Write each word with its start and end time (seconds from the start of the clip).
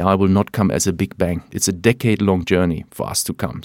AI 0.00 0.14
will 0.14 0.28
not 0.28 0.52
come 0.52 0.70
as 0.70 0.86
a 0.86 0.92
big 0.92 1.16
bang. 1.16 1.42
It's 1.52 1.68
a 1.68 1.72
decade 1.72 2.22
long 2.22 2.44
journey 2.44 2.84
for 2.90 3.06
us 3.08 3.22
to 3.24 3.34
come. 3.34 3.62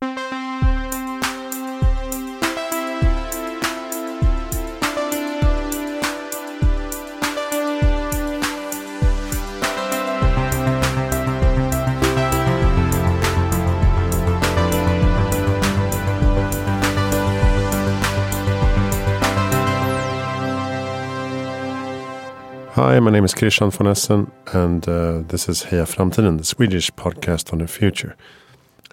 My 23.09 23.13
name 23.13 23.25
is 23.25 23.33
Christian 23.33 23.71
von 23.71 23.87
Essen, 23.87 24.29
and 24.53 24.87
uh, 24.87 25.23
this 25.27 25.49
is 25.49 25.63
Heja 25.63 25.87
Framtiden, 25.87 26.37
the 26.37 26.43
Swedish 26.43 26.91
podcast 26.91 27.51
on 27.51 27.57
the 27.57 27.67
future. 27.67 28.15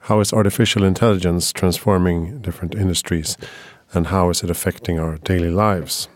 How 0.05 0.21
is 0.21 0.33
artificial 0.33 0.85
intelligence 0.85 1.53
transforming 1.53 2.41
different 2.41 2.75
industries, 2.75 3.37
and 3.93 4.07
how 4.07 4.31
is 4.31 4.43
it 4.43 4.49
affecting 4.49 4.99
our 4.99 5.19
daily 5.19 5.51
lives? 5.51 6.09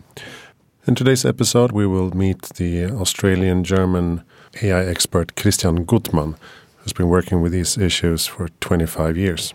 In 0.87 0.95
today's 0.95 1.25
episode, 1.25 1.73
we 1.73 1.85
will 1.85 2.09
meet 2.17 2.41
the 2.55 2.85
Australian 2.85 3.63
German 3.63 4.23
AI 4.63 4.83
expert 4.83 5.35
Christian 5.35 5.85
Guttmann, 5.85 6.37
who's 6.77 6.93
been 6.93 7.07
working 7.07 7.39
with 7.39 7.51
these 7.51 7.77
issues 7.77 8.25
for 8.25 8.49
25 8.61 9.15
years. 9.15 9.53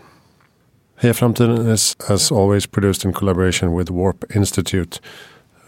Heja 1.01 1.13
Framtiden 1.13 1.67
is, 1.67 1.97
as 2.07 2.31
always, 2.31 2.65
produced 2.65 3.03
in 3.03 3.11
collaboration 3.11 3.73
with 3.73 3.91
Warp 3.91 4.23
Institute 4.33 5.01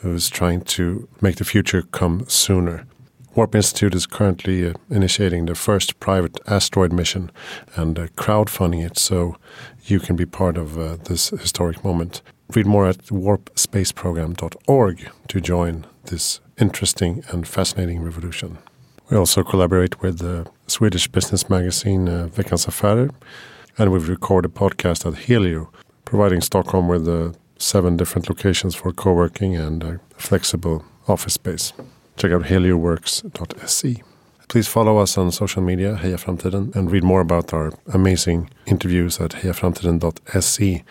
who's 0.02 0.30
trying 0.30 0.62
to 0.62 1.10
make 1.22 1.38
the 1.38 1.44
future 1.44 1.82
come 1.82 2.24
sooner. 2.28 2.86
Warp 3.36 3.54
Institute 3.56 3.96
is 3.96 4.06
currently 4.06 4.68
uh, 4.68 4.74
initiating 4.90 5.46
the 5.46 5.56
first 5.56 6.00
private 6.00 6.40
asteroid 6.48 6.92
mission 6.92 7.32
and 7.76 8.00
uh, 8.00 8.08
crowdfunding 8.18 8.86
it 8.86 8.98
so 8.98 9.38
you 9.86 10.00
can 10.00 10.16
be 10.16 10.26
part 10.26 10.58
of 10.58 10.78
uh, 10.78 10.98
this 11.06 11.30
historic 11.30 11.84
moment. 11.84 12.22
Read 12.54 12.66
more 12.66 12.88
at 12.88 13.06
warpspaceprogram.org 13.06 15.10
to 15.28 15.42
join 15.42 15.86
this 16.06 16.40
interesting 16.60 17.24
and 17.30 17.48
fascinating 17.48 18.02
revolution. 18.02 18.58
We 19.10 19.18
also 19.18 19.44
collaborate 19.44 20.02
with 20.02 20.20
the 20.20 20.48
Swedish 20.68 21.08
business 21.08 21.50
magazine 21.50 22.10
uh, 22.10 22.28
Veckans 22.28 22.68
Affärer, 22.68 23.12
and 23.78 23.92
we've 23.92 24.10
recorded 24.10 24.52
a 24.52 24.54
podcast 24.54 25.06
at 25.06 25.20
Helio, 25.20 25.72
providing 26.06 26.42
Stockholm 26.42 26.88
with 26.88 27.06
the 27.06 27.36
seven 27.60 27.98
different 27.98 28.30
locations 28.30 28.74
for 28.76 28.92
co-working 28.92 29.56
and 29.56 29.84
a 29.84 30.00
flexible 30.18 30.84
office 31.08 31.34
space. 31.34 31.74
Check 32.18 32.32
out 32.32 32.44
helioworks.se. 32.44 34.02
Please 34.48 34.68
follow 34.68 34.98
us 34.98 35.18
on 35.18 35.32
social 35.32 35.62
media, 35.62 36.00
Heja 36.02 36.18
Framtiden, 36.18 36.76
and 36.76 36.92
read 36.92 37.04
more 37.04 37.22
about 37.22 37.54
our 37.54 37.72
amazing 37.94 38.50
interviews 38.66 39.20
at 39.20 39.32
hejaframtiden.se. 39.32 40.84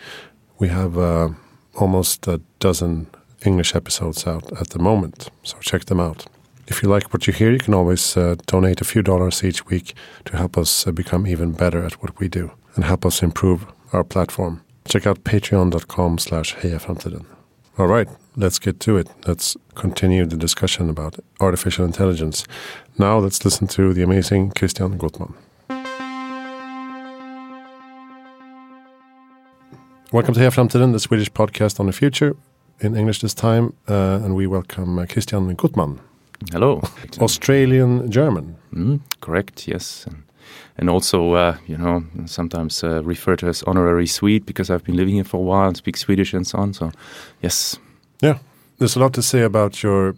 We 0.59 0.67
have 0.69 0.97
uh, 0.97 1.29
almost 1.75 2.27
a 2.27 2.39
dozen 2.59 3.07
English 3.45 3.75
episodes 3.75 4.25
out 4.25 4.51
at 4.61 4.69
the 4.69 4.79
moment, 4.79 5.29
so 5.43 5.57
check 5.59 5.85
them 5.85 5.99
out. 5.99 6.25
If 6.67 6.81
you 6.81 6.89
like 6.89 7.11
what 7.13 7.27
you 7.27 7.33
hear, 7.33 7.51
you 7.51 7.57
can 7.57 7.73
always 7.73 8.15
uh, 8.15 8.35
donate 8.45 8.79
a 8.79 8.85
few 8.85 9.01
dollars 9.01 9.43
each 9.43 9.65
week 9.65 9.93
to 10.25 10.37
help 10.37 10.57
us 10.57 10.87
uh, 10.87 10.91
become 10.91 11.27
even 11.27 11.51
better 11.51 11.83
at 11.83 12.01
what 12.01 12.19
we 12.19 12.27
do 12.29 12.51
and 12.75 12.85
help 12.85 13.05
us 13.05 13.23
improve 13.23 13.65
our 13.91 14.03
platform. 14.03 14.61
Check 14.89 15.05
out 15.05 15.23
patreon.com 15.23 16.17
slash 16.17 16.55
hejaframtiden. 16.55 17.23
All 17.77 17.85
right, 17.85 18.07
let's 18.35 18.57
get 18.57 18.79
to 18.79 18.97
it. 18.97 19.07
Let's 19.27 19.55
continue 19.75 20.25
the 20.25 20.35
discussion 20.35 20.89
about 20.89 21.19
artificial 21.39 21.85
intelligence. 21.85 22.45
Now 22.97 23.19
let's 23.19 23.45
listen 23.45 23.67
to 23.67 23.93
the 23.93 24.01
amazing 24.01 24.51
Christian 24.51 24.97
Guttmann. 24.97 25.35
Welcome 30.11 30.33
to 30.33 30.39
Heja 30.39 30.51
Framtiden, 30.51 30.91
the 30.91 30.99
Swedish 30.99 31.31
podcast 31.31 31.79
on 31.79 31.85
the 31.85 31.93
future, 31.93 32.35
in 32.79 32.97
English 32.97 33.21
this 33.21 33.35
time, 33.35 33.73
uh, 33.87 34.19
and 34.23 34.35
we 34.35 34.47
welcome 34.47 34.97
uh, 34.97 35.05
Christian 35.05 35.55
Guttmann. 35.55 35.99
Hello. 36.51 36.81
Australian 37.21 38.09
German. 38.09 38.55
Mm, 38.73 39.01
correct, 39.21 39.67
yes. 39.67 40.07
And 40.07 40.23
and 40.79 40.89
also, 40.89 41.33
uh, 41.33 41.57
you 41.67 41.77
know, 41.77 42.03
sometimes 42.25 42.83
uh, 42.83 43.03
referred 43.03 43.39
to 43.39 43.47
as 43.47 43.63
honorary 43.63 44.07
Swede 44.07 44.45
because 44.45 44.69
I've 44.69 44.83
been 44.83 44.95
living 44.95 45.15
here 45.15 45.25
for 45.25 45.37
a 45.37 45.43
while 45.43 45.67
and 45.67 45.77
speak 45.77 45.97
Swedish 45.97 46.33
and 46.33 46.47
so 46.47 46.57
on. 46.57 46.73
So, 46.73 46.91
yes. 47.41 47.77
Yeah, 48.21 48.37
there's 48.77 48.95
a 48.95 48.99
lot 48.99 49.13
to 49.13 49.21
say 49.21 49.41
about 49.41 49.83
your 49.83 50.15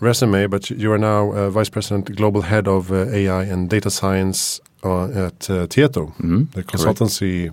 resume, 0.00 0.46
but 0.46 0.70
you 0.70 0.92
are 0.92 0.98
now 0.98 1.32
uh, 1.32 1.50
vice 1.50 1.68
president, 1.70 2.14
global 2.14 2.42
head 2.42 2.68
of 2.68 2.92
uh, 2.92 3.08
AI 3.10 3.42
and 3.42 3.68
data 3.68 3.90
science 3.90 4.60
uh, 4.84 5.26
at 5.26 5.50
uh, 5.50 5.66
Tieto, 5.66 6.12
mm 6.18 6.30
-hmm. 6.30 6.46
the 6.52 6.62
consultancy. 6.62 7.50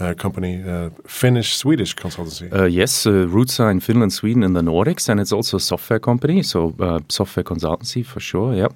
Uh, 0.00 0.14
company, 0.14 0.62
uh, 0.64 0.88
Finnish 1.06 1.54
Swedish 1.54 1.94
consultancy. 1.94 2.48
Uh, 2.50 2.68
yes, 2.68 3.06
roots 3.06 3.60
are 3.60 3.70
in 3.70 3.80
Finland, 3.80 4.12
Sweden, 4.12 4.42
and 4.42 4.54
the 4.54 4.62
Nordics, 4.62 5.08
and 5.08 5.20
it's 5.20 5.32
also 5.32 5.56
a 5.56 5.60
software 5.60 6.00
company, 6.00 6.42
so 6.42 6.72
software 7.08 7.44
consultancy 7.44 8.02
for 8.02 8.20
sure. 8.20 8.56
Yep. 8.56 8.72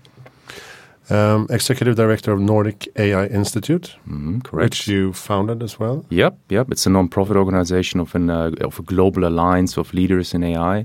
Um, 1.08 1.46
executive 1.50 1.94
director 1.94 2.32
of 2.32 2.40
Nordic 2.40 2.88
AI 2.96 3.26
Institute, 3.26 3.94
mm, 4.08 4.42
correct. 4.42 4.64
which 4.64 4.88
you 4.88 5.12
founded 5.12 5.62
as 5.62 5.78
well. 5.78 6.04
Yep, 6.10 6.34
yep. 6.48 6.70
It's 6.72 6.84
a 6.84 6.90
non-profit 6.90 7.36
organization 7.36 8.00
of 8.00 8.14
an 8.16 8.28
uh, 8.28 8.50
of 8.60 8.80
a 8.80 8.82
global 8.82 9.24
alliance 9.24 9.76
of 9.80 9.94
leaders 9.94 10.34
in 10.34 10.42
AI, 10.42 10.84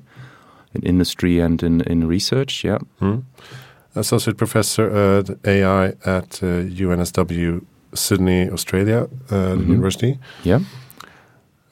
in 0.74 0.84
industry 0.84 1.40
and 1.40 1.64
in 1.64 1.82
in 1.82 2.08
research. 2.08 2.64
Yeah. 2.64 2.78
Mm. 3.00 3.24
Associate 3.96 4.38
professor 4.38 4.90
at 4.90 5.30
AI 5.44 5.86
at 6.06 6.44
uh, 6.44 6.70
UNSW 6.70 7.62
Sydney, 7.94 8.50
Australia 8.50 9.02
uh, 9.02 9.08
mm 9.36 9.60
-hmm. 9.60 9.72
University. 9.72 10.20
Yeah. 10.44 10.62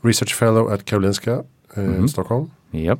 Research 0.03 0.33
fellow 0.33 0.69
at 0.71 0.83
Karolinska 0.85 1.37
uh, 1.37 1.43
-hmm. 1.75 1.99
in 1.99 2.07
Stockholm. 2.07 2.51
Yep. 2.71 2.99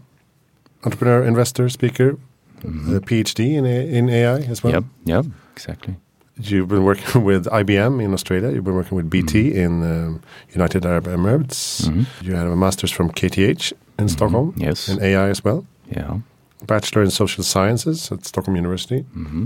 Entrepreneur, 0.82 1.24
investor, 1.28 1.70
speaker, 1.70 2.16
mm-hmm. 2.62 2.96
a 2.96 3.00
PhD 3.00 3.56
in 3.56 3.66
a, 3.66 3.98
in 3.98 4.10
AI 4.10 4.40
as 4.40 4.64
well. 4.64 4.74
Yep, 4.74 4.84
yep, 5.06 5.26
exactly. 5.54 5.96
You've 6.42 6.70
been 6.70 6.86
working 6.86 7.24
with 7.30 7.46
IBM 7.46 8.02
in 8.04 8.14
Australia. 8.14 8.52
You've 8.52 8.64
been 8.64 8.76
working 8.76 8.96
with 8.96 9.10
BT 9.10 9.52
mm-hmm. 9.52 9.60
in 9.60 9.72
um, 9.84 10.22
United 10.52 10.86
Arab 10.86 11.06
Emirates. 11.06 11.88
Mm-hmm. 11.88 12.26
You 12.26 12.36
have 12.36 12.48
a 12.48 12.56
master's 12.56 12.92
from 12.92 13.12
KTH 13.12 13.48
in 13.48 13.56
mm-hmm. 13.58 14.08
Stockholm. 14.08 14.54
Yes, 14.58 14.90
in 14.90 15.02
AI 15.02 15.30
as 15.30 15.44
well. 15.44 15.66
Yeah, 15.88 16.20
bachelor 16.66 17.04
in 17.04 17.12
social 17.12 17.44
sciences 17.44 18.12
at 18.12 18.26
Stockholm 18.26 18.56
University. 18.56 19.06
Mm-hmm. 19.16 19.46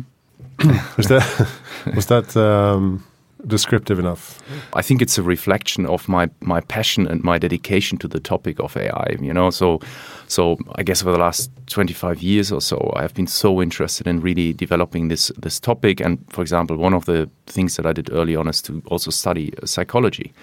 was 0.97 1.07
that 1.07 1.49
was 1.95 2.05
that 2.07 2.37
um, 2.37 3.03
descriptive 3.47 3.99
enough? 3.99 4.41
I 4.73 4.81
think 4.81 5.01
it's 5.01 5.17
a 5.17 5.23
reflection 5.23 5.85
of 5.85 6.07
my 6.07 6.29
my 6.41 6.61
passion 6.61 7.07
and 7.07 7.23
my 7.23 7.37
dedication 7.37 7.97
to 7.99 8.07
the 8.07 8.19
topic 8.19 8.59
of 8.59 8.77
AI. 8.77 9.15
You 9.19 9.33
know, 9.33 9.49
so 9.49 9.79
so 10.27 10.57
I 10.75 10.83
guess 10.83 11.01
for 11.01 11.11
the 11.11 11.19
last 11.19 11.51
25 11.67 12.21
years 12.21 12.51
or 12.51 12.61
so, 12.61 12.91
I 12.95 13.01
have 13.01 13.13
been 13.13 13.27
so 13.27 13.61
interested 13.61 14.07
in 14.07 14.21
really 14.21 14.53
developing 14.53 15.09
this 15.09 15.31
this 15.37 15.59
topic. 15.59 15.99
And 15.99 16.17
for 16.29 16.41
example, 16.41 16.77
one 16.77 16.93
of 16.93 17.05
the 17.05 17.29
things 17.47 17.75
that 17.75 17.85
I 17.85 17.93
did 17.93 18.11
early 18.11 18.35
on 18.35 18.47
is 18.47 18.61
to 18.63 18.81
also 18.87 19.11
study 19.11 19.53
psychology. 19.65 20.33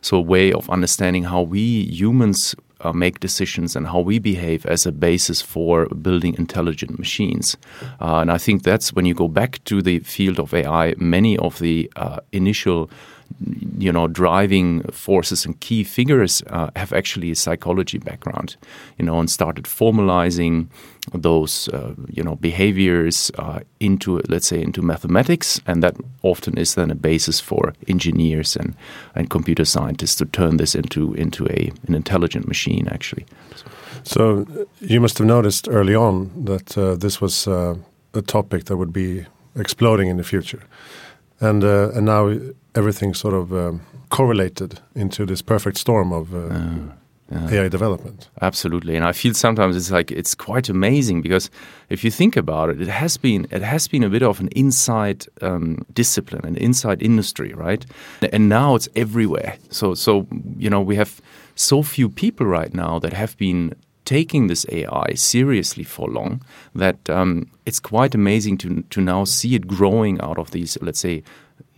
So 0.00 0.16
a 0.16 0.20
way 0.20 0.52
of 0.52 0.70
understanding 0.70 1.24
how 1.24 1.42
we 1.42 1.60
humans 1.60 2.54
uh, 2.80 2.92
make 2.92 3.20
decisions 3.20 3.76
and 3.76 3.86
how 3.86 4.00
we 4.00 4.18
behave 4.18 4.64
as 4.66 4.86
a 4.86 4.92
basis 4.92 5.42
for 5.42 5.86
building 5.86 6.34
intelligent 6.38 6.98
machines. 6.98 7.56
Uh, 8.00 8.16
and 8.16 8.30
I 8.30 8.38
think 8.38 8.62
that's 8.62 8.92
when 8.92 9.06
you 9.06 9.14
go 9.14 9.28
back 9.28 9.62
to 9.64 9.82
the 9.82 9.98
field 10.00 10.38
of 10.38 10.54
AI, 10.54 10.94
many 10.98 11.36
of 11.38 11.58
the 11.58 11.90
uh, 11.96 12.20
initial 12.32 12.90
you 13.76 13.92
know 13.92 14.08
driving 14.08 14.82
forces 14.90 15.44
and 15.44 15.60
key 15.60 15.84
figures 15.84 16.42
uh, 16.46 16.70
have 16.76 16.94
actually 16.94 17.30
a 17.30 17.34
psychology 17.34 17.98
background 17.98 18.56
you 18.98 19.04
know 19.04 19.20
and 19.20 19.30
started 19.30 19.64
formalizing 19.64 20.66
those 21.12 21.68
uh, 21.68 21.94
you 22.08 22.22
know 22.22 22.36
behaviors 22.36 23.30
uh, 23.38 23.60
into 23.80 24.20
let's 24.28 24.46
say 24.46 24.62
into 24.62 24.82
mathematics 24.82 25.60
and 25.66 25.82
that 25.82 25.96
often 26.22 26.58
is 26.58 26.74
then 26.74 26.90
a 26.90 26.94
basis 26.94 27.40
for 27.40 27.72
engineers 27.86 28.56
and 28.56 28.74
and 29.14 29.30
computer 29.30 29.64
scientists 29.64 30.16
to 30.16 30.24
turn 30.26 30.56
this 30.56 30.74
into 30.74 31.14
into 31.14 31.46
a 31.46 31.70
an 31.86 31.94
intelligent 31.94 32.46
machine 32.46 32.88
actually. 32.88 33.26
So 34.02 34.46
you 34.80 35.00
must 35.00 35.18
have 35.18 35.26
noticed 35.26 35.68
early 35.68 35.94
on 35.94 36.30
that 36.44 36.78
uh, 36.78 36.94
this 36.94 37.20
was 37.20 37.46
uh, 37.46 37.74
a 38.14 38.22
topic 38.22 38.64
that 38.64 38.76
would 38.76 38.92
be 38.92 39.26
exploding 39.54 40.08
in 40.08 40.16
the 40.16 40.24
future. 40.24 40.62
And 41.40 41.64
uh, 41.64 41.90
and 41.94 42.06
now 42.06 42.38
everything 42.74 43.14
sort 43.14 43.34
of 43.34 43.52
um, 43.52 43.80
correlated 44.08 44.80
into 44.94 45.26
this 45.26 45.42
perfect 45.42 45.76
storm 45.78 46.12
of 46.12 46.34
uh. 47.34 47.48
AI 47.50 47.68
development. 47.68 48.30
Absolutely, 48.40 48.96
and 48.96 49.04
I 49.04 49.12
feel 49.12 49.34
sometimes 49.34 49.76
it's 49.76 49.90
like 49.90 50.10
it's 50.10 50.34
quite 50.34 50.68
amazing 50.68 51.20
because 51.22 51.50
if 51.90 52.02
you 52.02 52.10
think 52.10 52.36
about 52.36 52.70
it, 52.70 52.80
it 52.80 52.88
has 52.88 53.16
been 53.16 53.46
it 53.50 53.62
has 53.62 53.88
been 53.88 54.02
a 54.02 54.08
bit 54.08 54.22
of 54.22 54.40
an 54.40 54.48
inside 54.48 55.26
um, 55.42 55.84
discipline, 55.92 56.44
an 56.44 56.56
inside 56.56 57.02
industry, 57.02 57.52
right? 57.52 57.84
And 58.32 58.48
now 58.48 58.74
it's 58.74 58.88
everywhere. 58.96 59.56
So 59.70 59.94
so 59.94 60.26
you 60.56 60.70
know 60.70 60.80
we 60.80 60.96
have 60.96 61.20
so 61.54 61.82
few 61.82 62.08
people 62.08 62.46
right 62.46 62.72
now 62.72 62.98
that 63.00 63.12
have 63.12 63.36
been 63.36 63.74
taking 64.08 64.46
this 64.46 64.64
AI 64.70 65.12
seriously 65.14 65.84
for 65.84 66.08
long 66.08 66.40
that 66.74 67.10
um, 67.10 67.46
it's 67.66 67.78
quite 67.78 68.14
amazing 68.14 68.56
to 68.56 68.82
to 68.88 69.02
now 69.02 69.24
see 69.24 69.54
it 69.54 69.66
growing 69.66 70.18
out 70.22 70.38
of 70.38 70.50
these, 70.50 70.78
let's 70.80 71.00
say, 71.00 71.22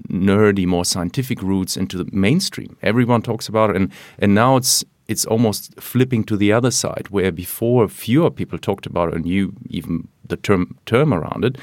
nerdy, 0.08 0.64
more 0.64 0.85
scientific 0.85 1.43
roots 1.43 1.76
into 1.76 1.96
the 1.99 2.08
mainstream. 2.12 2.76
Everyone 2.82 3.23
talks 3.23 3.49
about 3.49 3.70
it, 3.70 3.76
and 3.76 3.91
and 4.20 4.32
now 4.32 4.56
it's 4.56 4.85
it's 5.10 5.26
almost 5.26 5.74
flipping 5.80 6.22
to 6.24 6.36
the 6.36 6.52
other 6.52 6.70
side, 6.70 7.08
where 7.10 7.32
before 7.32 7.88
fewer 7.88 8.30
people 8.30 8.58
talked 8.58 8.86
about 8.86 9.08
it 9.08 9.16
and 9.16 9.24
knew 9.24 9.52
even 9.68 10.06
the 10.28 10.36
term 10.36 10.76
term 10.86 11.12
around 11.12 11.44
it, 11.44 11.58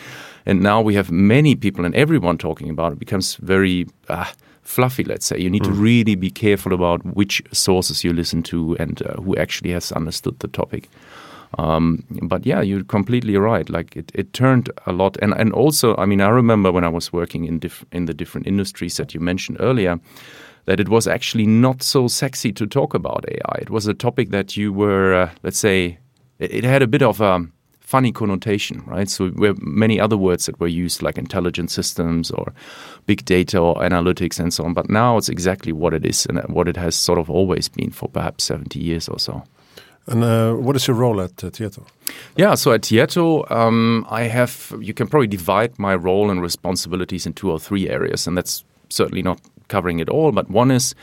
and 0.45 0.61
now 0.61 0.81
we 0.81 0.95
have 0.95 1.09
many 1.09 1.55
people 1.55 1.85
and 1.85 1.95
everyone 1.95 2.37
talking 2.37 2.69
about 2.69 2.91
it. 2.91 2.95
it 2.95 2.99
becomes 2.99 3.35
very 3.35 3.87
uh, 4.09 4.25
fluffy. 4.63 5.05
Let's 5.05 5.25
say 5.25 5.39
you 5.39 5.49
need 5.49 5.63
mm. 5.63 5.67
to 5.67 5.71
really 5.71 6.15
be 6.15 6.29
careful 6.29 6.73
about 6.73 7.05
which 7.15 7.41
sources 7.53 8.03
you 8.03 8.11
listen 8.13 8.43
to 8.43 8.75
and 8.79 9.01
uh, 9.01 9.21
who 9.21 9.37
actually 9.37 9.71
has 9.71 9.93
understood 9.93 10.39
the 10.39 10.49
topic. 10.49 10.89
Um, 11.57 12.03
but 12.23 12.45
yeah, 12.45 12.61
you're 12.61 12.83
completely 12.83 13.37
right. 13.37 13.69
Like 13.69 13.95
it, 13.95 14.11
it 14.13 14.33
turned 14.33 14.69
a 14.85 14.91
lot, 14.91 15.17
and 15.21 15.33
and 15.33 15.53
also, 15.53 15.95
I 15.95 16.05
mean, 16.05 16.19
I 16.19 16.29
remember 16.29 16.71
when 16.71 16.83
I 16.83 16.89
was 16.89 17.13
working 17.13 17.45
in 17.45 17.59
diff- 17.59 17.85
in 17.91 18.05
the 18.07 18.13
different 18.13 18.47
industries 18.47 18.97
that 18.97 19.13
you 19.13 19.21
mentioned 19.21 19.57
earlier 19.61 19.99
that 20.67 20.81
it 20.81 20.89
was 20.89 21.07
actually 21.07 21.47
not 21.47 21.81
so 21.81 22.07
sexy 22.07 22.51
to 22.51 22.67
talk 22.67 22.93
about 22.93 23.25
AI. 23.29 23.59
It 23.61 23.69
was 23.69 23.87
a 23.87 23.93
topic 23.93 24.31
that 24.31 24.57
you 24.57 24.73
were, 24.73 25.13
uh, 25.13 25.29
let's 25.41 25.57
say, 25.57 25.97
it, 26.39 26.53
it, 26.53 26.63
had 26.65 26.81
a 26.81 26.87
bit 26.87 27.01
of 27.01 27.21
a 27.21 27.47
funny 27.79 28.11
connotation, 28.11 28.83
right? 28.85 29.09
So 29.09 29.31
many 29.61 29.97
other 29.97 30.17
words 30.17 30.45
that 30.45 30.59
were 30.59 30.67
used, 30.67 31.01
like 31.01 31.17
intelligent 31.17 31.71
systems 31.71 32.31
or 32.31 32.53
big 33.05 33.23
data 33.23 33.59
or 33.59 33.75
analytics 33.75 34.41
and 34.41 34.53
so 34.53 34.65
on. 34.65 34.73
But 34.73 34.89
now 34.89 35.15
it's 35.15 35.29
exactly 35.29 35.71
what 35.71 35.93
it 35.93 36.05
is 36.05 36.25
and 36.25 36.39
what 36.49 36.67
it 36.67 36.75
has 36.75 36.95
sort 36.95 37.17
of 37.17 37.29
always 37.29 37.69
been 37.69 37.91
for 37.91 38.09
perhaps 38.09 38.43
70 38.43 38.77
years 38.77 39.07
or 39.07 39.19
so. 39.19 39.43
And 40.05 40.21
uh, 40.21 40.53
what 40.53 40.75
is 40.75 40.85
your 40.85 40.97
role 40.97 41.21
at 41.21 41.41
uh, 41.45 41.49
Tieto? 41.49 41.85
Yeah, 42.35 42.55
so 42.55 42.73
at 42.73 42.81
Tieto, 42.81 43.49
um, 43.49 44.05
I 44.09 44.23
have, 44.23 44.73
you 44.81 44.93
can 44.93 45.07
probably 45.07 45.27
divide 45.27 45.79
my 45.79 45.95
role 45.95 46.29
and 46.29 46.41
responsibilities 46.41 47.25
in 47.25 47.33
two 47.33 47.51
or 47.51 47.59
three 47.59 47.89
areas, 47.89 48.27
and 48.27 48.37
that's 48.37 48.65
certainly 48.89 49.21
not 49.21 49.39
covering 49.67 49.99
it 49.99 50.09
all, 50.09 50.31
but 50.31 50.49
one 50.49 50.71
is 50.71 50.95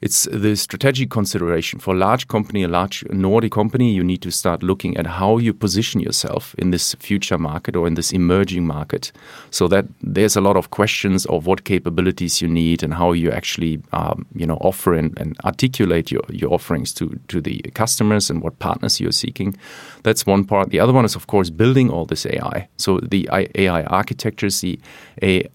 it's 0.00 0.26
the 0.32 0.56
strategic 0.56 1.10
consideration 1.10 1.78
for 1.78 1.94
a 1.94 1.96
large 1.98 2.26
company, 2.28 2.62
a 2.62 2.68
large 2.68 3.04
Nordic 3.10 3.52
company. 3.52 3.92
You 3.92 4.02
need 4.02 4.22
to 4.22 4.30
start 4.30 4.62
looking 4.62 4.96
at 4.96 5.06
how 5.06 5.36
you 5.36 5.52
position 5.52 6.00
yourself 6.00 6.54
in 6.56 6.70
this 6.70 6.94
future 6.94 7.36
market 7.36 7.76
or 7.76 7.86
in 7.86 7.94
this 7.94 8.10
emerging 8.12 8.66
market, 8.66 9.12
so 9.50 9.68
that 9.68 9.84
there's 10.02 10.36
a 10.36 10.40
lot 10.40 10.56
of 10.56 10.70
questions 10.70 11.26
of 11.26 11.46
what 11.46 11.64
capabilities 11.64 12.40
you 12.40 12.48
need 12.48 12.82
and 12.82 12.94
how 12.94 13.12
you 13.12 13.30
actually, 13.30 13.82
um, 13.92 14.26
you 14.34 14.46
know, 14.46 14.56
offer 14.62 14.94
and, 14.94 15.18
and, 15.18 15.36
articulate 15.44 16.10
your, 16.10 16.22
your 16.28 16.52
offerings 16.52 16.92
to 16.92 17.18
to 17.28 17.40
the 17.40 17.60
customers 17.74 18.30
and 18.30 18.42
what 18.42 18.58
partners 18.58 19.00
you're 19.00 19.12
seeking. 19.12 19.56
That's 20.02 20.26
one 20.26 20.44
part. 20.44 20.70
The 20.70 20.80
other 20.80 20.92
one 20.92 21.04
is, 21.04 21.14
of 21.14 21.26
course, 21.26 21.50
building 21.50 21.90
all 21.90 22.06
this 22.06 22.24
AI. 22.24 22.68
So 22.76 23.00
the 23.00 23.28
AI 23.54 23.82
architectures, 23.84 24.60
the 24.60 24.78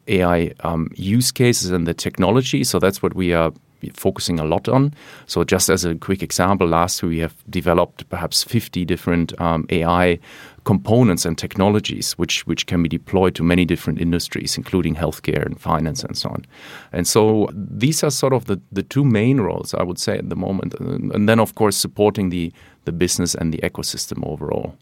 AI 0.08 0.54
um, 0.60 0.90
use 0.96 1.32
cases, 1.32 1.72
and 1.72 1.88
the 1.88 1.94
technology. 1.94 2.64
So 2.64 2.80
that's 2.80 3.02
what 3.02 3.16
we 3.16 3.34
are 3.34 3.52
focusing 3.94 4.40
a 4.40 4.46
lot 4.46 4.68
on. 4.68 4.94
So, 5.26 5.44
just 5.44 5.70
as 5.70 5.86
a 5.86 5.96
quick 5.96 6.24
example, 6.24 6.68
last 6.68 7.02
year 7.02 7.10
we 7.10 7.20
have 7.20 7.36
developed 7.50 8.10
perhaps 8.10 8.44
50 8.44 8.86
different 8.86 9.40
um, 9.40 9.66
AI 9.70 10.20
components 10.64 11.26
and 11.26 11.38
technologies 11.38 12.14
which 12.14 12.48
which 12.48 12.66
can 12.66 12.82
be 12.84 12.90
deployed 12.90 13.36
to 13.36 13.44
many 13.44 13.66
different 13.66 14.02
industries, 14.02 14.58
including 14.58 14.96
healthcare 14.96 15.46
and 15.46 15.60
finance 15.60 16.04
and 16.04 16.18
so 16.18 16.30
on. 16.30 16.46
And 16.92 17.08
so 17.08 17.50
these 17.54 18.04
are 18.04 18.12
sort 18.12 18.34
of 18.34 18.46
the, 18.46 18.60
the 18.72 18.84
two 18.84 19.04
main 19.04 19.40
roles 19.40 19.74
I 19.74 19.84
would 19.84 20.00
say 20.00 20.18
at 20.18 20.30
the 20.30 20.36
moment. 20.36 20.74
And 20.80 21.30
then 21.30 21.40
of 21.40 21.54
course 21.56 21.78
supporting 21.78 22.30
the 22.30 22.52
the 22.86 22.92
business 22.92 23.36
and 23.36 23.54
the 23.54 23.60
ecosystem 23.60 24.26
overall. 24.28 24.76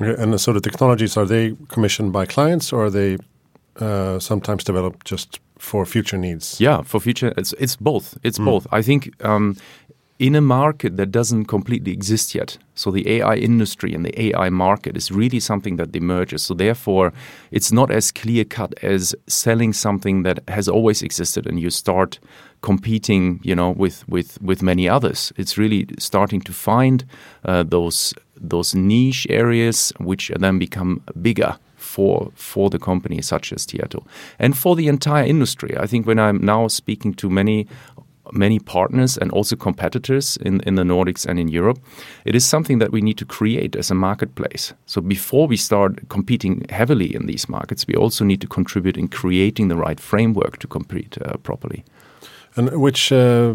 Okay, 0.00 0.22
and 0.22 0.40
so 0.40 0.52
the 0.52 0.60
technologies 0.60 1.16
are 1.16 1.26
they 1.26 1.56
commissioned 1.68 2.12
by 2.12 2.26
clients 2.26 2.72
or 2.72 2.84
are 2.86 2.90
they 2.90 3.18
uh, 3.80 4.18
sometimes 4.18 4.64
developed 4.64 5.06
just 5.06 5.40
for 5.60 5.86
future 5.86 6.18
needs? 6.18 6.60
Yeah, 6.60 6.82
for 6.82 7.00
future, 7.00 7.32
it's 7.36 7.52
it's 7.58 7.76
both. 7.76 8.18
It's 8.22 8.38
mm. 8.38 8.46
both. 8.46 8.66
I 8.72 8.82
think 8.82 9.12
um, 9.24 9.56
in 10.20 10.34
a 10.34 10.40
market 10.40 10.98
that 10.98 11.10
doesn't 11.10 11.46
completely 11.46 11.92
exist 11.92 12.34
yet. 12.34 12.58
So 12.74 12.90
the 12.90 13.08
AI 13.08 13.36
industry 13.36 13.94
and 13.94 14.04
the 14.04 14.22
AI 14.22 14.50
market 14.50 14.94
is 14.96 15.10
really 15.10 15.40
something 15.40 15.76
that 15.76 15.96
emerges. 15.96 16.42
So 16.42 16.54
therefore, 16.54 17.12
it's 17.50 17.72
not 17.72 17.90
as 17.90 18.12
clear 18.12 18.44
cut 18.44 18.74
as 18.82 19.14
selling 19.26 19.72
something 19.72 20.22
that 20.24 20.40
has 20.48 20.68
always 20.68 21.02
existed 21.02 21.46
and 21.46 21.58
you 21.58 21.70
start 21.70 22.18
competing, 22.60 23.40
you 23.42 23.54
know, 23.54 23.70
with 23.70 24.06
with 24.08 24.40
with 24.42 24.62
many 24.62 24.88
others. 24.88 25.32
It's 25.36 25.56
really 25.56 25.86
starting 25.98 26.42
to 26.42 26.52
find 26.52 27.04
uh, 27.44 27.62
those 27.62 28.14
those 28.36 28.74
niche 28.74 29.26
areas 29.30 29.92
which 29.98 30.30
then 30.38 30.58
become 30.58 31.02
bigger 31.20 31.56
for 31.90 32.30
for 32.34 32.70
the 32.70 32.78
company 32.78 33.22
such 33.22 33.52
as 33.52 33.66
Tieto 33.66 34.04
and 34.38 34.56
for 34.56 34.76
the 34.76 34.88
entire 34.88 35.26
industry. 35.26 35.76
I 35.84 35.86
think 35.86 36.06
when 36.06 36.18
I'm 36.18 36.38
now 36.44 36.68
speaking 36.68 37.14
to 37.14 37.28
many 37.28 37.66
many 38.32 38.58
partners 38.58 39.18
and 39.18 39.32
also 39.32 39.56
competitors 39.56 40.36
in, 40.36 40.60
in 40.60 40.76
the 40.76 40.82
Nordics 40.82 41.26
and 41.26 41.38
in 41.38 41.48
Europe, 41.48 41.78
it 42.24 42.34
is 42.34 42.44
something 42.44 42.78
that 42.78 42.92
we 42.92 43.00
need 43.00 43.18
to 43.18 43.24
create 43.24 43.74
as 43.78 43.90
a 43.90 43.94
marketplace. 43.94 44.74
So 44.86 45.00
before 45.00 45.48
we 45.48 45.56
start 45.56 46.08
competing 46.08 46.64
heavily 46.70 47.14
in 47.14 47.26
these 47.26 47.48
markets, 47.48 47.86
we 47.88 47.96
also 47.96 48.24
need 48.24 48.40
to 48.40 48.46
contribute 48.46 48.96
in 48.96 49.08
creating 49.08 49.68
the 49.68 49.76
right 49.76 50.00
framework 50.00 50.58
to 50.58 50.68
compete 50.68 51.18
uh, 51.22 51.38
properly. 51.42 51.82
And 52.56 52.70
which 52.80 53.12
uh, 53.12 53.54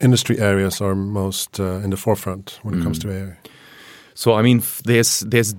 industry 0.00 0.38
areas 0.38 0.80
are 0.80 0.94
most 0.94 1.60
uh, 1.60 1.84
in 1.84 1.90
the 1.90 1.96
forefront 1.96 2.60
when 2.62 2.74
it 2.74 2.78
mm. 2.78 2.84
comes 2.84 2.98
to 3.00 3.10
AI? 3.10 3.36
So 4.14 4.32
I 4.38 4.42
mean, 4.42 4.62
there's 4.84 5.20
there's 5.20 5.54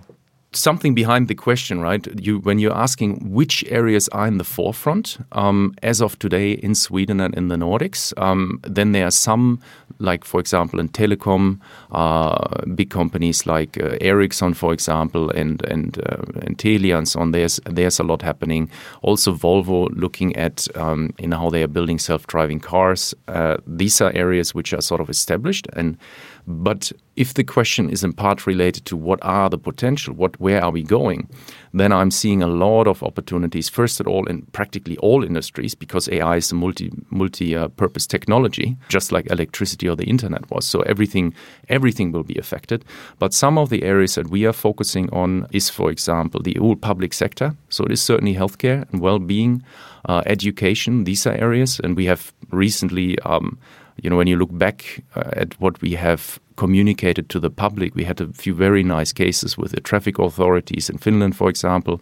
something 0.56 0.96
behind 0.96 1.28
the 1.28 1.36
question, 1.36 1.82
right? 1.82 2.08
You 2.20 2.40
when 2.40 2.60
you're 2.60 2.76
asking 2.76 3.32
which 3.32 3.64
areas 3.68 4.08
are 4.10 4.28
in 4.28 4.38
the 4.38 4.44
forefront 4.44 5.18
um, 5.32 5.74
as 5.84 6.02
of 6.02 6.18
today 6.20 6.52
in 6.52 6.76
Sweden 6.76 7.20
and 7.20 7.36
in 7.36 7.48
the 7.48 7.56
Nordics, 7.56 8.14
um, 8.18 8.60
then 8.64 8.92
there 8.92 9.06
are 9.06 9.12
some, 9.12 9.60
like 10.00 10.26
for 10.26 10.40
example 10.40 10.80
in 10.80 10.90
telecom, 10.90 11.60
uh, 11.92 12.66
big 12.76 12.90
companies 12.90 13.46
like 13.46 13.78
uh, 13.78 13.98
Ericsson, 14.02 14.54
for 14.54 14.74
example, 14.74 15.30
and 15.32 15.64
and 15.66 15.98
uh, 16.10 16.24
and 16.46 16.58
Telia 16.58 16.98
and 16.98 17.08
so 17.08 17.20
on. 17.20 17.32
There's 17.32 17.60
there's 17.66 18.00
a 18.00 18.04
lot 18.04 18.22
happening. 18.22 18.70
Also 19.02 19.34
Volvo 19.34 19.90
looking 19.92 20.36
at 20.36 20.68
um, 20.76 21.14
in 21.18 21.32
how 21.32 21.50
they 21.50 21.64
are 21.64 21.68
building 21.68 22.00
self-driving 22.00 22.60
cars. 22.60 23.14
Uh, 23.28 23.58
these 23.68 24.02
are 24.02 24.12
areas 24.16 24.56
which 24.56 24.74
are 24.74 24.82
sort 24.82 25.02
of 25.02 25.10
established 25.10 25.68
and 25.74 25.98
but 26.48 26.92
if 27.16 27.34
the 27.34 27.44
question 27.44 27.90
is 27.90 28.04
in 28.04 28.14
part 28.14 28.46
related 28.46 28.86
to 28.86 28.98
what 28.98 29.20
are 29.22 29.50
the 29.50 29.58
potential, 29.58 30.14
what 30.14 30.40
where 30.40 30.64
are 30.64 30.72
we 30.72 30.84
going, 30.84 31.28
then 31.74 31.92
I'm 31.92 32.12
seeing 32.12 32.44
a 32.44 32.48
lot 32.48 32.88
of 32.88 33.02
opportunities. 33.02 33.70
First 33.70 34.00
of 34.00 34.08
all, 34.08 34.26
in 34.28 34.44
practically 34.52 34.98
all 34.98 35.24
industries, 35.24 35.76
because 35.76 36.10
AI 36.10 36.38
is 36.38 36.52
a 36.52 36.56
multi 36.56 36.92
multi 37.10 37.56
uh, 37.56 37.70
purpose 37.70 38.06
technology, 38.06 38.78
just 38.90 39.12
like 39.12 39.32
electricity 39.32 39.88
or 39.88 39.96
the 39.96 40.06
internet 40.06 40.50
was. 40.52 40.66
So 40.66 40.82
everything 40.82 41.34
everything 41.70 42.12
will 42.12 42.24
be 42.24 42.38
affected. 42.38 42.86
But 43.18 43.34
some 43.34 43.58
of 43.58 43.70
the 43.70 43.84
areas 43.84 44.16
that 44.16 44.30
we 44.30 44.46
are 44.46 44.54
focusing 44.54 45.10
on 45.12 45.48
is, 45.52 45.70
for 45.70 45.90
example, 45.90 46.42
the 46.42 46.58
whole 46.60 46.76
public 46.76 47.14
sector. 47.14 47.56
So 47.70 47.86
it 47.86 47.92
is 47.92 48.02
certainly 48.02 48.36
healthcare 48.36 48.86
and 48.92 49.02
well 49.02 49.20
being, 49.20 49.64
uh, 50.08 50.22
education. 50.26 51.06
These 51.06 51.26
are 51.26 51.34
areas, 51.34 51.80
and 51.84 51.96
we 51.96 52.06
have 52.06 52.34
recently. 52.52 53.18
Um, 53.20 53.58
you 54.02 54.10
know, 54.10 54.18
when 54.18 54.28
you 54.28 54.38
look 54.38 54.58
back 54.58 55.04
uh, 55.16 55.30
at 55.34 55.60
what 55.60 55.82
we 55.82 55.92
have 55.96 56.40
communicated 56.58 57.30
to 57.30 57.40
the 57.40 57.50
public, 57.50 57.96
we 57.96 58.04
had 58.04 58.22
a 58.22 58.28
few 58.34 58.54
very 58.54 58.84
nice 58.84 59.14
cases 59.14 59.58
with 59.58 59.72
the 59.72 59.82
traffic 59.82 60.20
authorities 60.20 60.90
in 60.90 60.98
Finland, 60.98 61.36
for 61.36 61.50
example, 61.50 62.02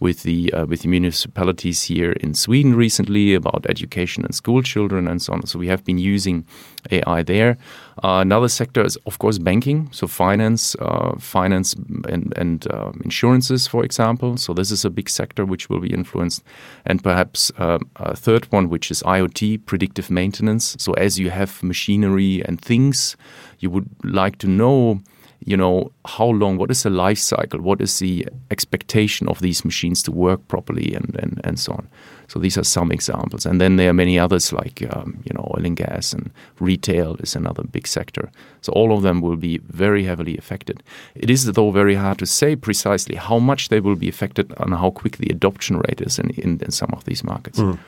with 0.00 0.22
the 0.22 0.52
uh, 0.52 0.66
with 0.66 0.82
the 0.82 0.88
municipalities 0.88 1.84
here 1.84 2.12
in 2.12 2.34
Sweden 2.34 2.74
recently 2.74 3.34
about 3.34 3.66
education 3.68 4.24
and 4.24 4.34
school 4.34 4.62
children 4.62 5.08
and 5.08 5.20
so 5.20 5.32
on. 5.32 5.46
So 5.46 5.58
we 5.58 5.68
have 5.68 5.84
been 5.84 5.98
using 5.98 6.44
AI 6.90 7.22
there. 7.22 7.56
Uh, 8.02 8.20
another 8.20 8.48
sector 8.48 8.84
is 8.84 8.96
of 9.06 9.18
course 9.18 9.38
banking, 9.38 9.88
so 9.92 10.06
finance, 10.06 10.74
uh, 10.80 11.14
finance 11.18 11.74
and, 12.08 12.32
and 12.36 12.66
uh, 12.70 12.92
insurances, 13.04 13.66
for 13.66 13.84
example. 13.84 14.36
So 14.36 14.54
this 14.54 14.70
is 14.70 14.84
a 14.84 14.90
big 14.90 15.08
sector 15.08 15.44
which 15.44 15.68
will 15.68 15.80
be 15.80 15.92
influenced, 15.92 16.42
and 16.86 17.02
perhaps 17.02 17.52
uh, 17.58 17.78
a 17.96 18.16
third 18.16 18.50
one 18.52 18.68
which 18.68 18.90
is 18.90 19.02
IoT, 19.02 19.66
predictive 19.66 20.10
maintenance. 20.10 20.76
So 20.78 20.94
as 20.94 21.18
you 21.18 21.30
have 21.30 21.62
machinery 21.62 22.42
and 22.44 22.60
things, 22.60 23.16
you 23.58 23.70
would 23.70 23.88
like 24.04 24.38
to 24.38 24.48
know 24.48 25.00
you 25.44 25.56
know, 25.56 25.90
how 26.04 26.26
long, 26.26 26.56
what 26.56 26.70
is 26.70 26.82
the 26.82 26.90
life 26.90 27.18
cycle, 27.18 27.60
what 27.60 27.80
is 27.80 27.98
the 27.98 28.26
expectation 28.50 29.28
of 29.28 29.40
these 29.40 29.64
machines 29.64 30.02
to 30.02 30.12
work 30.12 30.46
properly, 30.48 30.94
and, 30.94 31.16
and, 31.16 31.40
and 31.44 31.58
so 31.58 31.72
on. 31.72 31.88
So 32.28 32.38
these 32.38 32.56
are 32.56 32.64
some 32.64 32.90
examples. 32.90 33.44
And 33.46 33.60
then 33.60 33.76
there 33.76 33.90
are 33.90 33.94
many 33.94 34.18
others 34.18 34.52
like, 34.52 34.82
um, 34.90 35.22
you 35.24 35.34
know, 35.34 35.52
oil 35.54 35.66
and 35.66 35.76
gas 35.76 36.14
and 36.14 36.30
retail 36.60 37.16
is 37.16 37.36
another 37.36 37.62
big 37.64 37.86
sector. 37.86 38.30
So 38.62 38.72
all 38.72 38.96
of 38.96 39.02
them 39.02 39.20
will 39.20 39.36
be 39.36 39.58
very 39.58 40.04
heavily 40.04 40.38
affected. 40.38 40.82
It 41.14 41.28
is, 41.28 41.44
though, 41.44 41.70
very 41.70 41.94
hard 41.94 42.18
to 42.18 42.26
say 42.26 42.56
precisely 42.56 43.16
how 43.16 43.38
much 43.38 43.68
they 43.68 43.80
will 43.80 43.96
be 43.96 44.08
affected 44.08 44.54
and 44.58 44.74
how 44.74 44.90
quick 44.90 45.18
the 45.18 45.28
adoption 45.30 45.78
rate 45.78 46.00
is 46.00 46.18
in, 46.18 46.30
in, 46.30 46.58
in 46.62 46.70
some 46.70 46.90
of 46.92 47.04
these 47.04 47.22
markets. 47.22 47.58
Mm. 47.58 47.78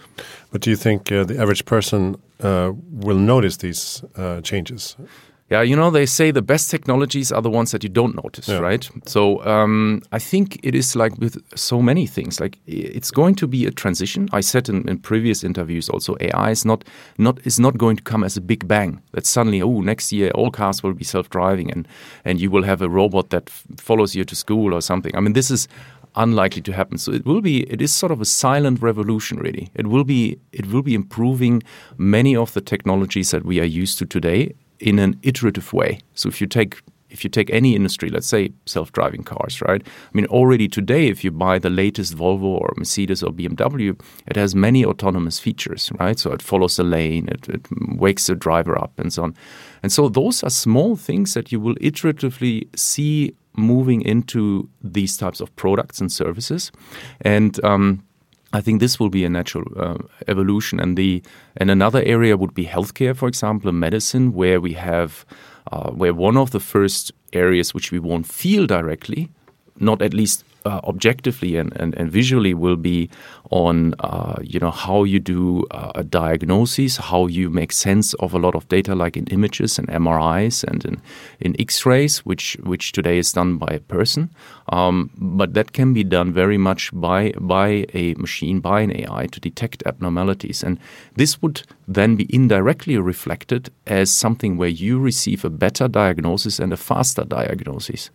But 0.51 0.61
do 0.61 0.71
you 0.71 0.77
think 0.77 1.11
uh, 1.11 1.25
the 1.25 1.41
average 1.41 1.65
person 1.65 2.17
uh, 2.41 2.73
will 2.91 3.19
notice 3.19 3.57
these 3.59 4.05
uh, 4.17 4.41
changes? 4.43 4.97
Yeah, 5.55 5.63
you 5.63 5.77
know, 5.77 5.91
they 5.91 6.07
say 6.07 6.33
the 6.33 6.43
best 6.43 6.71
technologies 6.71 7.31
are 7.33 7.41
the 7.43 7.51
ones 7.51 7.71
that 7.71 7.83
you 7.85 7.89
don't 7.93 8.15
notice, 8.25 8.49
Yeah. 8.49 8.59
right? 8.71 8.91
So 9.07 9.21
um, 9.47 10.01
I 10.17 10.19
think 10.19 10.59
it 10.63 10.75
is 10.75 10.97
like 10.97 11.13
with 11.21 11.37
so 11.55 11.81
many 11.83 12.07
things. 12.07 12.41
Like 12.41 12.59
it's 12.67 13.13
going 13.13 13.37
to 13.37 13.47
be 13.47 13.67
a 13.67 13.71
transition. 13.71 14.29
I 14.39 14.43
said 14.43 14.69
in, 14.69 14.89
in 14.89 14.99
previous 14.99 15.45
interviews 15.45 15.89
also, 15.89 16.17
AI 16.21 16.51
is 16.51 16.65
not 16.65 16.85
not 17.19 17.39
is 17.47 17.59
not 17.59 17.75
going 17.79 17.97
to 17.99 18.03
come 18.03 18.27
as 18.27 18.37
a 18.37 18.41
big 18.41 18.67
bang. 18.67 19.01
That 19.13 19.27
suddenly, 19.27 19.63
oh, 19.63 19.81
next 19.83 20.13
year 20.13 20.31
all 20.35 20.51
cars 20.51 20.83
will 20.83 20.95
be 20.95 21.05
self-driving, 21.05 21.71
and 21.73 21.87
and 22.25 22.41
you 22.41 22.51
will 22.51 22.65
have 22.65 22.85
a 22.85 22.89
robot 22.89 23.29
that 23.31 23.43
f- 23.49 23.65
follows 23.87 24.15
you 24.17 24.25
to 24.25 24.35
school 24.35 24.75
or 24.75 24.83
something. 24.83 25.17
I 25.17 25.21
mean, 25.21 25.35
this 25.35 25.51
is 25.51 25.69
unlikely 26.17 26.63
to 26.63 26.73
happen. 26.73 26.99
So 26.99 27.13
it 27.13 27.25
will 27.25 27.41
be 27.43 27.57
it 27.73 27.81
is 27.81 27.95
sort 27.95 28.13
of 28.13 28.21
a 28.21 28.25
silent 28.25 28.83
revolution 28.83 29.39
really. 29.39 29.69
It 29.75 29.87
will 29.87 30.05
be 30.05 30.37
it 30.53 30.67
will 30.67 30.83
be 30.83 30.95
improving 30.95 31.63
many 31.97 32.37
of 32.37 32.53
the 32.53 32.61
technologies 32.61 33.31
that 33.31 33.45
we 33.45 33.61
are 33.61 33.83
used 33.83 33.99
to 33.99 34.07
today 34.07 34.55
in 34.81 34.99
an 34.99 35.19
iterative 35.23 35.73
way. 35.73 36.01
So 36.15 36.29
if 36.29 36.41
you 36.41 36.47
take 36.47 36.83
if 37.15 37.23
you 37.23 37.31
take 37.31 37.49
any 37.51 37.77
industry, 37.77 38.11
let's 38.11 38.27
say 38.27 38.51
self-driving 38.67 39.23
cars, 39.23 39.63
right? 39.63 39.81
I 39.87 40.11
mean, 40.13 40.27
already 40.27 40.67
today, 40.67 41.07
if 41.07 41.23
you 41.23 41.31
buy 41.31 41.61
the 41.61 41.71
latest 41.71 42.17
Volvo 42.17 42.43
or 42.43 42.75
Mercedes 42.77 43.23
or 43.23 43.31
BMW, 43.31 43.99
it 44.27 44.35
has 44.35 44.57
many 44.57 44.85
autonomous 44.85 45.39
features, 45.39 45.93
right? 46.01 46.19
So 46.19 46.33
it 46.33 46.43
follows 46.43 46.75
the 46.75 46.83
lane, 46.83 47.29
it, 47.29 47.49
it 47.49 47.69
wakes 47.97 48.27
the 48.27 48.35
driver 48.35 48.77
up, 48.77 48.99
and 48.99 49.13
so 49.13 49.23
on. 49.23 49.37
And 49.85 49.93
so 49.93 50.09
those 50.09 50.43
are 50.43 50.51
small 50.51 50.97
things 50.97 51.35
that 51.35 51.53
you 51.53 51.61
will 51.61 51.77
iteratively 51.77 52.67
see 52.77 53.33
moving 53.57 54.03
into 54.03 54.69
these 54.83 55.17
types 55.17 55.41
of 55.41 55.55
products 55.55 56.01
and 56.01 56.11
services, 56.11 56.73
and 57.21 57.65
um, 57.65 58.03
I 58.55 58.61
think 58.61 58.79
this 58.81 59.01
will 59.01 59.11
be 59.11 59.25
a 59.25 59.29
natural 59.29 59.65
uh, 59.77 59.99
evolution, 60.29 60.79
and 60.79 60.97
the 60.97 61.23
and 61.57 61.71
another 61.71 62.03
area 62.05 62.37
would 62.37 62.55
be 62.55 62.67
healthcare, 62.67 63.17
for 63.17 63.27
example, 63.27 63.73
medicine, 63.73 64.33
where 64.33 64.61
we 64.61 64.75
have 64.75 65.27
uh, 65.73 65.91
where 65.91 66.15
one 66.15 66.37
of 66.37 66.53
the 66.53 66.61
first 66.61 67.13
areas 67.33 67.75
which 67.75 67.91
we 67.91 67.99
won't 67.99 68.27
feel 68.27 68.67
directly, 68.67 69.29
not 69.81 70.01
at 70.01 70.15
least 70.15 70.45
uh, 70.65 70.81
objectively 70.85 71.57
and, 71.57 71.73
and, 71.77 71.95
and 71.95 72.11
visually, 72.11 72.55
will 72.55 72.77
be 72.77 73.11
on 73.51 73.95
uh, 74.01 74.37
you 74.43 74.59
know 74.59 74.71
how 74.71 75.05
you 75.05 75.21
do 75.21 75.65
uh, 75.71 75.93
a 75.95 76.05
diagnosis, 76.05 76.97
how 76.97 77.27
you 77.27 77.51
make 77.51 77.73
sense 77.73 78.15
of 78.15 78.35
a 78.35 78.39
lot 78.39 78.55
of 78.55 78.69
data, 78.69 78.95
like 78.95 79.17
in 79.17 79.27
images 79.27 79.79
and 79.79 79.89
MRIs 79.89 80.65
and 80.65 80.85
in, 80.85 81.03
in 81.41 81.57
X-rays, 81.61 82.19
which 82.19 82.57
which 82.63 82.93
today 82.93 83.19
is 83.19 83.33
done 83.33 83.59
by 83.59 83.75
a 83.75 83.81
person, 83.81 84.31
um, 84.71 85.11
but 85.17 85.55
that 85.55 85.73
can 85.73 85.93
be 85.93 86.05
done 86.05 86.33
very 86.33 86.59
much 86.59 86.91
by 86.93 87.33
by 87.39 87.87
a 87.95 88.15
machine, 88.15 88.61
by 88.61 88.81
an 88.81 88.97
AI 88.97 89.27
to 89.27 89.41
detect 89.41 89.83
abnormalities, 89.87 90.63
and 90.63 90.79
this 91.15 91.43
would 91.43 91.63
then 91.87 92.17
be 92.17 92.27
indirectly 92.35 92.97
reflected 92.97 93.71
as 93.87 94.11
something 94.11 94.57
where 94.57 94.69
you 94.69 94.99
receive 94.99 95.45
a 95.45 95.51
better 95.51 95.89
diagnosis 95.89 96.59
and 96.59 96.73
a 96.73 96.77
faster 96.77 97.25
diagnosis 97.25 98.11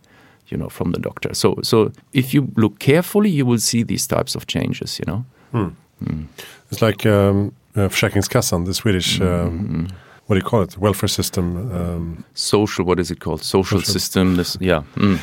you 0.52 0.58
know, 0.58 0.70
from 0.70 0.92
the 0.92 1.00
doctor. 1.00 1.34
So, 1.34 1.56
so 1.64 1.92
if 2.14 2.34
you 2.34 2.48
look 2.56 2.80
carefully, 2.80 3.30
you 3.30 3.46
will 3.46 3.60
see 3.60 3.84
these 3.84 4.08
types 4.08 4.36
of 4.36 4.46
changes. 4.46 5.00
You 5.00 5.06
know, 5.08 5.26
It's 6.72 6.82
like 6.82 7.06
um, 7.10 7.52
uh, 7.76 7.90
Försäkringskassan, 7.90 8.66
the 8.66 8.74
Swedish, 8.74 9.20
Mm-hmm. 9.20 9.46
um, 9.76 9.88
what 10.28 10.36
do 10.36 10.40
you 10.40 10.50
call 10.50 10.62
it, 10.64 10.78
welfare 10.78 11.10
system. 11.10 11.72
Um, 11.72 12.24
social. 12.34 12.86
What 12.86 13.00
is 13.00 13.10
it 13.12 13.20
called? 13.20 13.42
Social, 13.44 13.80
Social. 13.80 13.94
system. 13.94 14.36
This, 14.36 14.58
yeah. 14.62 14.84
Mm. 14.96 15.18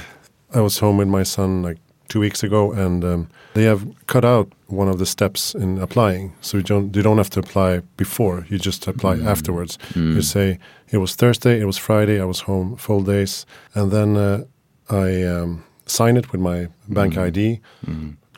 I 0.55 0.61
was 0.61 0.79
home 0.81 0.99
with 0.99 1.09
my 1.09 1.25
son 1.25 1.63
like 1.63 1.79
two 2.09 2.21
weeks 2.21 2.43
ago, 2.45 2.73
and 2.73 3.05
um, 3.05 3.27
they 3.55 3.65
have 3.65 3.87
cut 4.07 4.25
out 4.25 4.49
one 4.69 4.89
of 4.91 4.99
the 4.99 5.07
steps 5.07 5.55
in 5.55 5.79
applying. 5.79 6.33
So 6.41 6.57
you 6.59 6.63
don't 6.65 6.97
you 6.97 7.03
don't 7.03 7.17
have 7.19 7.31
to 7.31 7.41
apply 7.41 7.83
before; 7.97 8.47
you 8.51 8.59
just 8.59 8.89
apply 8.89 9.19
afterwards. 9.31 9.79
You 9.95 10.23
say 10.23 10.59
it 10.93 10.99
was 10.99 11.15
Thursday, 11.17 11.61
it 11.61 11.67
was 11.67 11.79
Friday, 11.79 12.21
I 12.21 12.25
was 12.25 12.41
home 12.41 12.77
full 12.77 13.03
days, 13.03 13.47
and 13.75 13.91
then 13.91 14.17
uh, 14.17 14.45
I 14.91 15.23
um, 15.25 15.65
sign 15.87 16.17
it 16.17 16.33
with 16.33 16.41
my 16.41 16.69
bank 16.89 17.17
ID, 17.17 17.61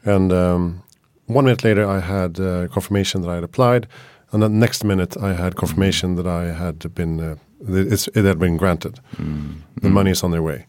and 0.04 0.32
um, 0.32 0.82
one 1.26 1.44
minute 1.44 1.64
later 1.64 1.86
I 1.86 2.00
had 2.00 2.40
uh, 2.40 2.68
confirmation 2.68 3.22
that 3.22 3.30
I 3.30 3.34
had 3.34 3.44
applied, 3.44 3.86
and 4.32 4.42
the 4.42 4.48
next 4.48 4.84
minute 4.84 5.16
I 5.16 5.34
had 5.34 5.56
confirmation 5.56 6.16
that 6.16 6.26
I 6.26 6.52
had 6.52 6.94
been 6.94 7.20
uh, 7.20 7.36
it's, 7.66 8.08
it 8.08 8.24
had 8.24 8.38
been 8.38 8.56
granted. 8.56 9.00
The 9.82 9.90
money 9.90 10.10
is 10.10 10.22
on 10.22 10.30
their 10.30 10.42
way. 10.42 10.66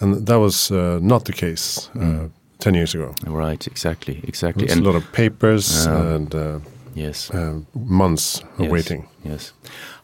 And 0.00 0.26
that 0.26 0.38
was 0.38 0.70
uh, 0.70 0.98
not 1.02 1.24
the 1.24 1.32
case 1.32 1.90
uh, 2.00 2.28
10 2.60 2.74
years 2.74 2.94
ago. 2.94 3.14
Right. 3.26 3.66
Exactly. 3.66 4.20
Exactly. 4.24 4.64
It's 4.64 4.76
a 4.76 4.80
lot 4.80 4.94
of 4.94 5.10
papers 5.12 5.86
and 5.86 6.34
uh, 6.34 6.60
yes. 6.94 7.30
uh, 7.30 7.60
months 7.74 8.40
of 8.58 8.64
Yes, 8.64 8.70
waiting. 8.70 9.08
Yes, 9.28 9.52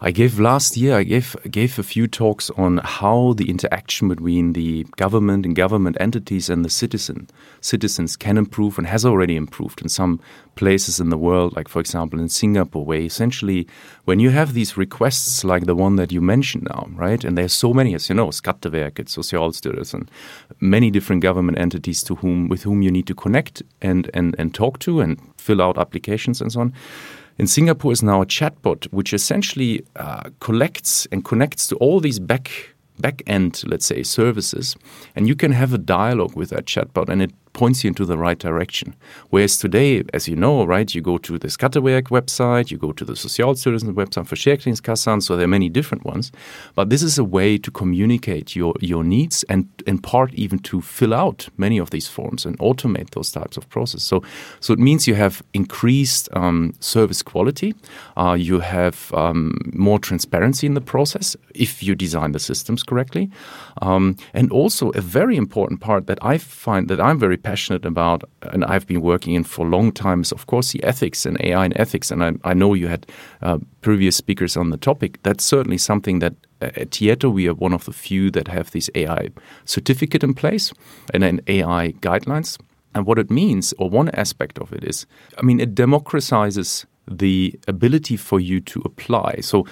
I 0.02 0.10
gave 0.10 0.38
last 0.38 0.76
year. 0.76 0.98
I 0.98 1.02
gave 1.02 1.34
gave 1.50 1.78
a 1.78 1.82
few 1.82 2.06
talks 2.06 2.50
on 2.50 2.76
how 2.84 3.32
the 3.32 3.48
interaction 3.48 4.08
between 4.08 4.52
the 4.52 4.84
government 4.98 5.46
and 5.46 5.56
government 5.56 5.96
entities 5.98 6.50
and 6.50 6.62
the 6.62 6.68
citizen 6.68 7.28
citizens 7.62 8.16
can 8.16 8.36
improve 8.36 8.76
and 8.76 8.86
has 8.86 9.06
already 9.06 9.34
improved 9.34 9.80
in 9.80 9.88
some 9.88 10.20
places 10.56 11.00
in 11.00 11.08
the 11.08 11.16
world. 11.16 11.56
Like 11.56 11.68
for 11.68 11.80
example 11.80 12.20
in 12.20 12.28
Singapore, 12.28 12.84
where 12.84 13.00
essentially 13.00 13.66
when 14.04 14.20
you 14.20 14.28
have 14.28 14.52
these 14.52 14.76
requests 14.76 15.42
like 15.42 15.64
the 15.64 15.74
one 15.74 15.96
that 15.96 16.12
you 16.12 16.20
mentioned 16.20 16.68
now, 16.68 16.86
right? 16.92 17.24
And 17.24 17.38
there's 17.38 17.54
so 17.54 17.72
many, 17.72 17.94
as 17.94 18.10
you 18.10 18.14
know, 18.14 18.28
Skatteverket, 18.28 19.08
Socialstyrelsen, 19.08 19.94
and 19.94 20.10
many 20.60 20.90
different 20.90 21.22
government 21.22 21.58
entities 21.58 22.02
to 22.02 22.16
whom 22.16 22.50
with 22.50 22.64
whom 22.64 22.82
you 22.82 22.90
need 22.90 23.06
to 23.06 23.14
connect 23.14 23.62
and 23.80 24.10
and 24.12 24.36
and 24.38 24.54
talk 24.54 24.80
to 24.80 25.00
and 25.00 25.18
fill 25.38 25.62
out 25.62 25.78
applications 25.78 26.42
and 26.42 26.52
so 26.52 26.60
on. 26.60 26.74
In 27.36 27.46
Singapore 27.46 27.92
is 27.92 28.02
now 28.02 28.22
a 28.22 28.26
chatbot 28.26 28.84
which 28.92 29.12
essentially 29.12 29.84
uh, 29.96 30.30
collects 30.40 31.06
and 31.10 31.24
connects 31.24 31.66
to 31.68 31.76
all 31.76 32.00
these 32.00 32.18
back 32.18 32.74
back 33.00 33.22
end, 33.26 33.62
let's 33.66 33.86
say, 33.86 34.04
services, 34.04 34.76
and 35.16 35.26
you 35.26 35.34
can 35.34 35.50
have 35.50 35.72
a 35.72 35.78
dialogue 35.78 36.36
with 36.36 36.50
that 36.50 36.64
chatbot, 36.66 37.08
and 37.08 37.22
it 37.22 37.32
points 37.54 37.82
you 37.82 37.88
into 37.88 38.04
the 38.04 38.18
right 38.18 38.38
direction. 38.38 38.94
Whereas 39.30 39.56
today, 39.56 40.02
as 40.12 40.28
you 40.28 40.36
know, 40.36 40.66
right, 40.66 40.94
you 40.94 41.00
go 41.00 41.16
to 41.18 41.38
the 41.38 41.48
Skatteverket 41.48 42.10
website, 42.10 42.70
you 42.70 42.76
go 42.76 42.92
to 42.92 43.04
the 43.04 43.14
Socialstyrelsen 43.14 43.94
website, 43.94 44.28
Försäkringskassan, 44.28 45.22
so 45.22 45.36
there 45.36 45.44
are 45.44 45.48
many 45.48 45.70
different 45.70 46.04
ones. 46.04 46.30
But 46.74 46.90
this 46.90 47.02
is 47.02 47.18
a 47.18 47.24
way 47.24 47.56
to 47.58 47.70
communicate 47.70 48.54
your, 48.54 48.74
your 48.80 49.04
needs 49.04 49.44
and 49.48 49.66
in 49.86 49.98
part 49.98 50.34
even 50.34 50.58
to 50.58 50.82
fill 50.82 51.14
out 51.14 51.48
many 51.56 51.78
of 51.78 51.90
these 51.90 52.08
forms 52.08 52.44
and 52.44 52.58
automate 52.58 53.10
those 53.10 53.30
types 53.32 53.56
of 53.56 53.68
processes. 53.70 54.06
So, 54.06 54.22
so 54.60 54.72
it 54.72 54.78
means 54.78 55.06
you 55.06 55.14
have 55.14 55.42
increased 55.52 56.28
um, 56.32 56.74
service 56.80 57.22
quality, 57.22 57.74
uh, 58.16 58.36
you 58.38 58.60
have 58.60 59.12
um, 59.14 59.56
more 59.72 59.98
transparency 59.98 60.66
in 60.66 60.74
the 60.74 60.80
process 60.80 61.36
if 61.54 61.82
you 61.82 61.94
design 61.94 62.32
the 62.32 62.38
systems 62.38 62.82
correctly, 62.82 63.30
um, 63.80 64.16
and 64.32 64.50
also 64.50 64.90
a 64.90 65.00
very 65.00 65.36
important 65.36 65.80
part 65.80 66.06
that 66.06 66.18
I 66.22 66.38
find 66.38 66.88
that 66.88 67.00
I'm 67.00 67.18
very 67.18 67.36
passionate 67.44 67.84
about, 67.84 68.24
and 68.42 68.64
I've 68.64 68.86
been 68.86 69.02
working 69.02 69.34
in 69.34 69.44
for 69.44 69.64
a 69.64 69.68
long 69.68 69.92
time, 69.92 70.22
is 70.22 70.32
of 70.32 70.46
course 70.46 70.72
the 70.72 70.82
ethics 70.82 71.24
and 71.26 71.36
AI 71.40 71.64
and 71.64 71.78
ethics. 71.78 72.10
And 72.10 72.24
I, 72.24 72.32
I 72.42 72.54
know 72.54 72.74
you 72.74 72.88
had 72.88 73.06
uh, 73.42 73.58
previous 73.80 74.16
speakers 74.16 74.56
on 74.56 74.70
the 74.70 74.76
topic. 74.76 75.22
That's 75.22 75.44
certainly 75.44 75.78
something 75.78 76.18
that 76.18 76.34
uh, 76.60 76.70
at 76.74 76.90
Tieto 76.90 77.30
we 77.32 77.48
are 77.48 77.54
one 77.54 77.72
of 77.72 77.84
the 77.84 77.92
few 77.92 78.30
that 78.32 78.48
have 78.48 78.70
this 78.72 78.90
AI 78.94 79.28
certificate 79.64 80.24
in 80.24 80.34
place 80.34 80.72
and 81.12 81.22
then 81.22 81.40
AI 81.46 81.92
guidelines. 82.00 82.58
And 82.96 83.06
what 83.06 83.18
it 83.18 83.30
means, 83.30 83.74
or 83.78 83.90
one 83.90 84.08
aspect 84.10 84.58
of 84.58 84.72
it 84.72 84.84
is, 84.84 85.06
I 85.38 85.42
mean, 85.42 85.60
it 85.60 85.74
democratizes 85.74 86.86
the 87.10 87.58
ability 87.68 88.16
for 88.16 88.40
you 88.40 88.60
to 88.60 88.80
apply. 88.84 89.40
So 89.40 89.66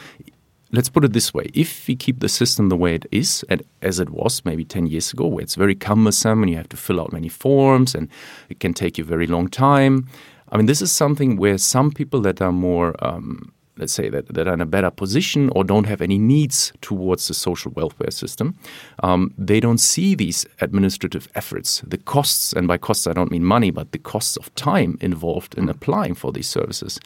let's 0.72 0.88
put 0.88 1.04
it 1.04 1.12
this 1.12 1.32
way. 1.34 1.50
If 1.54 1.86
we 1.86 1.94
keep 1.94 2.20
the 2.20 2.28
system 2.28 2.68
the 2.68 2.76
way 2.76 2.94
it 2.94 3.06
is 3.12 3.44
as 3.82 4.00
it 4.00 4.10
was 4.10 4.44
maybe 4.44 4.64
10 4.64 4.86
years 4.86 5.12
ago 5.12 5.26
where 5.26 5.42
it's 5.42 5.54
very 5.54 5.74
cumbersome 5.74 6.42
and 6.42 6.50
you 6.50 6.56
have 6.56 6.68
to 6.70 6.76
fill 6.76 7.00
out 7.00 7.12
many 7.12 7.28
forms 7.28 7.94
and 7.94 8.08
it 8.48 8.58
can 8.58 8.72
take 8.72 8.98
you 8.98 9.04
a 9.04 9.06
very 9.06 9.26
long 9.26 9.48
time 9.48 10.08
i 10.50 10.56
mean 10.56 10.66
this 10.66 10.82
is 10.82 10.90
something 10.90 11.36
where 11.36 11.58
some 11.58 11.90
people 11.90 12.20
that 12.20 12.40
are 12.40 12.52
more 12.52 12.94
um, 13.04 13.51
let's 13.76 13.92
say 13.92 14.08
that, 14.08 14.26
that 14.34 14.46
are 14.46 14.54
in 14.54 14.60
a 14.60 14.66
better 14.66 14.90
position 14.90 15.48
or 15.50 15.64
don't 15.64 15.86
have 15.86 16.02
any 16.02 16.18
needs 16.18 16.72
towards 16.80 17.28
the 17.28 17.34
social 17.34 17.72
welfare 17.72 18.10
system 18.10 18.56
um, 19.02 19.32
they 19.38 19.60
don't 19.60 19.78
see 19.78 20.14
these 20.14 20.46
administrative 20.60 21.28
efforts 21.34 21.82
the 21.86 21.98
costs 21.98 22.52
and 22.52 22.68
by 22.68 22.76
costs 22.76 23.06
i 23.06 23.12
don't 23.12 23.30
mean 23.30 23.44
money 23.44 23.70
but 23.70 23.92
the 23.92 23.98
costs 23.98 24.36
of 24.36 24.54
time 24.54 24.98
involved 25.00 25.54
in 25.56 25.68
applying 25.68 26.14
for 26.14 26.32
these 26.32 26.48
services. 26.48 27.00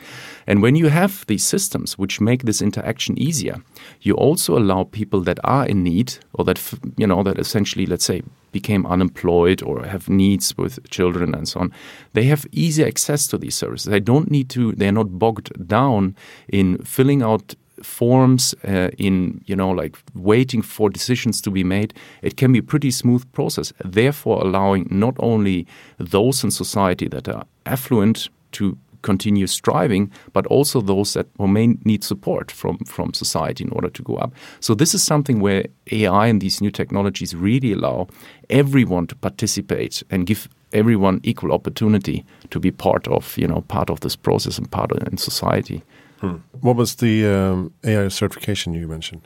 And 0.47 0.63
when 0.63 0.77
you 0.77 0.89
have 0.89 1.25
these 1.27 1.45
systems 1.45 1.99
which 1.99 2.21
make 2.21 2.43
this 2.43 2.63
interaction 2.63 3.19
easier 3.19 3.63
you 4.03 4.15
also 4.15 4.59
allow 4.59 4.85
people 4.85 5.21
that 5.23 5.39
are 5.45 5.67
in 5.67 5.83
need 5.83 6.19
or 6.35 6.45
that 6.45 6.59
you 6.97 7.07
know 7.07 7.23
that 7.23 7.39
essentially 7.39 7.87
let's 7.87 8.05
say 8.05 8.23
became 8.61 8.87
unemployed 8.95 9.61
or 9.63 9.75
have 9.85 10.05
needs 10.09 10.47
with 10.57 10.75
children 10.97 11.35
and 11.35 11.47
so 11.49 11.61
on, 11.61 11.73
they 12.15 12.25
have 12.33 12.43
easy 12.53 12.83
access 12.93 13.27
to 13.29 13.37
these 13.39 13.55
services. 13.55 13.91
They 13.91 14.05
don't 14.13 14.31
need 14.31 14.49
to, 14.57 14.73
they're 14.73 14.99
not 15.03 15.19
bogged 15.19 15.49
down 15.69 16.15
in 16.49 16.79
filling 16.85 17.23
out 17.23 17.55
forms 17.83 18.55
uh, 18.67 18.89
in 18.97 19.17
you 19.45 19.57
know 19.61 19.71
like 19.83 19.95
waiting 20.15 20.63
for 20.63 20.89
decisions 20.89 21.43
to 21.43 21.51
be 21.51 21.63
made 21.63 21.93
it 22.23 22.35
can 22.41 22.51
be 22.53 22.59
a 22.59 22.63
pretty 22.73 22.91
smooth 22.91 23.23
process 23.33 23.71
therefore 23.85 24.41
allowing 24.47 24.87
not 24.91 25.15
only 25.19 25.67
those 25.99 26.43
in 26.43 26.51
society 26.51 27.07
that 27.07 27.29
are 27.29 27.45
affluent 27.67 28.31
to 28.53 28.79
continue 29.07 29.47
striving, 29.47 30.11
but 30.33 30.47
also 30.49 30.81
those 30.81 31.15
that 31.15 31.27
may 31.39 31.67
need 31.85 32.03
support 32.05 32.51
from, 32.51 32.77
from 32.79 33.15
society 33.15 33.65
in 33.65 33.71
order 33.71 33.91
to 33.91 34.03
go 34.03 34.17
up. 34.17 34.33
So 34.61 34.75
this 34.75 34.95
is 34.95 35.03
something 35.03 35.41
where 35.41 35.65
AI 35.93 36.27
and 36.27 36.41
these 36.41 36.61
new 36.61 36.73
technologies 36.73 37.35
really 37.35 37.73
allow 37.73 38.09
everyone 38.51 39.07
to 39.07 39.15
participate 39.17 40.03
and 40.11 40.27
give 40.27 40.49
everyone 40.73 41.21
equal 41.23 41.53
opportunity 41.53 42.25
to 42.51 42.61
be 42.61 42.71
part 42.71 43.09
of 43.09 43.39
you 43.39 43.49
know 43.49 43.63
part 43.69 43.91
of 43.91 44.01
this 44.01 44.17
process 44.17 44.59
and 44.59 44.71
part 44.71 44.93
of 44.93 44.99
in 45.09 45.17
society. 45.17 45.83
Hmm. 46.21 46.37
What 46.61 46.77
was 46.77 46.97
the 46.97 47.27
um, 47.27 47.73
AI 47.85 48.09
certification 48.09 48.75
you 48.75 48.89
mentioned? 48.89 49.23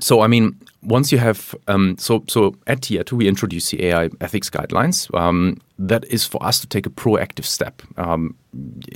So 0.00 0.22
I 0.24 0.26
mean, 0.26 0.56
once 0.82 1.12
you 1.12 1.18
have 1.18 1.54
um, 1.68 1.96
so 1.98 2.24
so 2.28 2.54
at 2.66 2.80
Tieto 2.80 3.12
we 3.16 3.28
introduce 3.28 3.70
the 3.70 3.86
AI 3.86 4.10
ethics 4.20 4.50
guidelines. 4.50 5.08
Um, 5.14 5.56
that 5.78 6.04
is 6.04 6.26
for 6.26 6.40
us 6.48 6.60
to 6.60 6.66
take 6.66 6.86
a 6.86 6.90
proactive 6.90 7.44
step 7.44 7.82
um, 7.96 8.34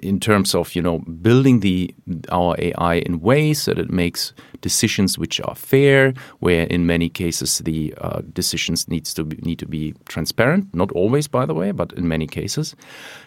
in 0.03 0.21
terms 0.21 0.55
of 0.55 0.75
you 0.75 0.83
know 0.83 0.99
building 1.23 1.61
the 1.61 1.95
our 2.31 2.55
AI 2.59 2.95
in 2.95 3.21
ways 3.21 3.65
that 3.65 3.79
it 3.79 3.91
makes 3.91 4.33
decisions 4.61 5.19
which 5.19 5.41
are 5.41 5.55
fair, 5.55 6.15
where 6.41 6.67
in 6.67 6.87
many 6.87 7.09
cases 7.09 7.59
the 7.59 7.95
uh, 7.99 8.23
decisions 8.33 8.89
needs 8.89 9.15
to 9.15 9.25
be, 9.25 9.37
need 9.39 9.59
to 9.59 9.67
be 9.67 9.95
transparent. 10.09 10.75
Not 10.75 10.93
always, 10.93 11.29
by 11.29 11.47
the 11.47 11.55
way, 11.55 11.73
but 11.73 11.93
in 11.93 12.09
many 12.09 12.27
cases. 12.27 12.75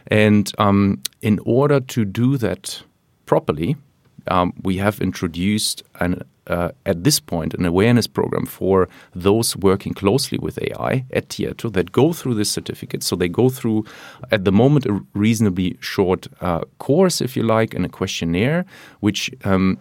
And 0.07 0.51
um, 0.57 1.01
in 1.21 1.39
order 1.45 1.79
to 1.79 2.05
do 2.05 2.37
that 2.37 2.83
properly, 3.25 3.75
um, 4.27 4.53
we 4.63 4.77
have 4.77 4.99
introduced 5.01 5.83
an 5.99 6.21
uh, 6.51 6.71
at 6.85 7.03
this 7.03 7.19
point 7.19 7.53
an 7.53 7.65
awareness 7.65 8.07
program 8.07 8.45
for 8.45 8.87
those 9.15 9.55
working 9.55 9.93
closely 9.93 10.37
with 10.37 10.59
AI 10.61 11.05
at 11.13 11.29
Tieto 11.29 11.71
that 11.73 11.91
go 11.91 12.13
through 12.13 12.35
this 12.35 12.51
certificate. 12.51 13.03
So 13.03 13.15
they 13.15 13.29
go 13.29 13.49
through, 13.49 13.85
at 14.31 14.45
the 14.45 14.51
moment, 14.51 14.85
a 14.85 14.99
reasonably 15.13 15.77
short 15.79 16.27
uh, 16.41 16.61
course, 16.77 17.21
if 17.21 17.35
you 17.37 17.43
like, 17.43 17.73
and 17.73 17.85
a 17.85 17.89
questionnaire, 17.89 18.65
which 18.99 19.31
um, 19.43 19.77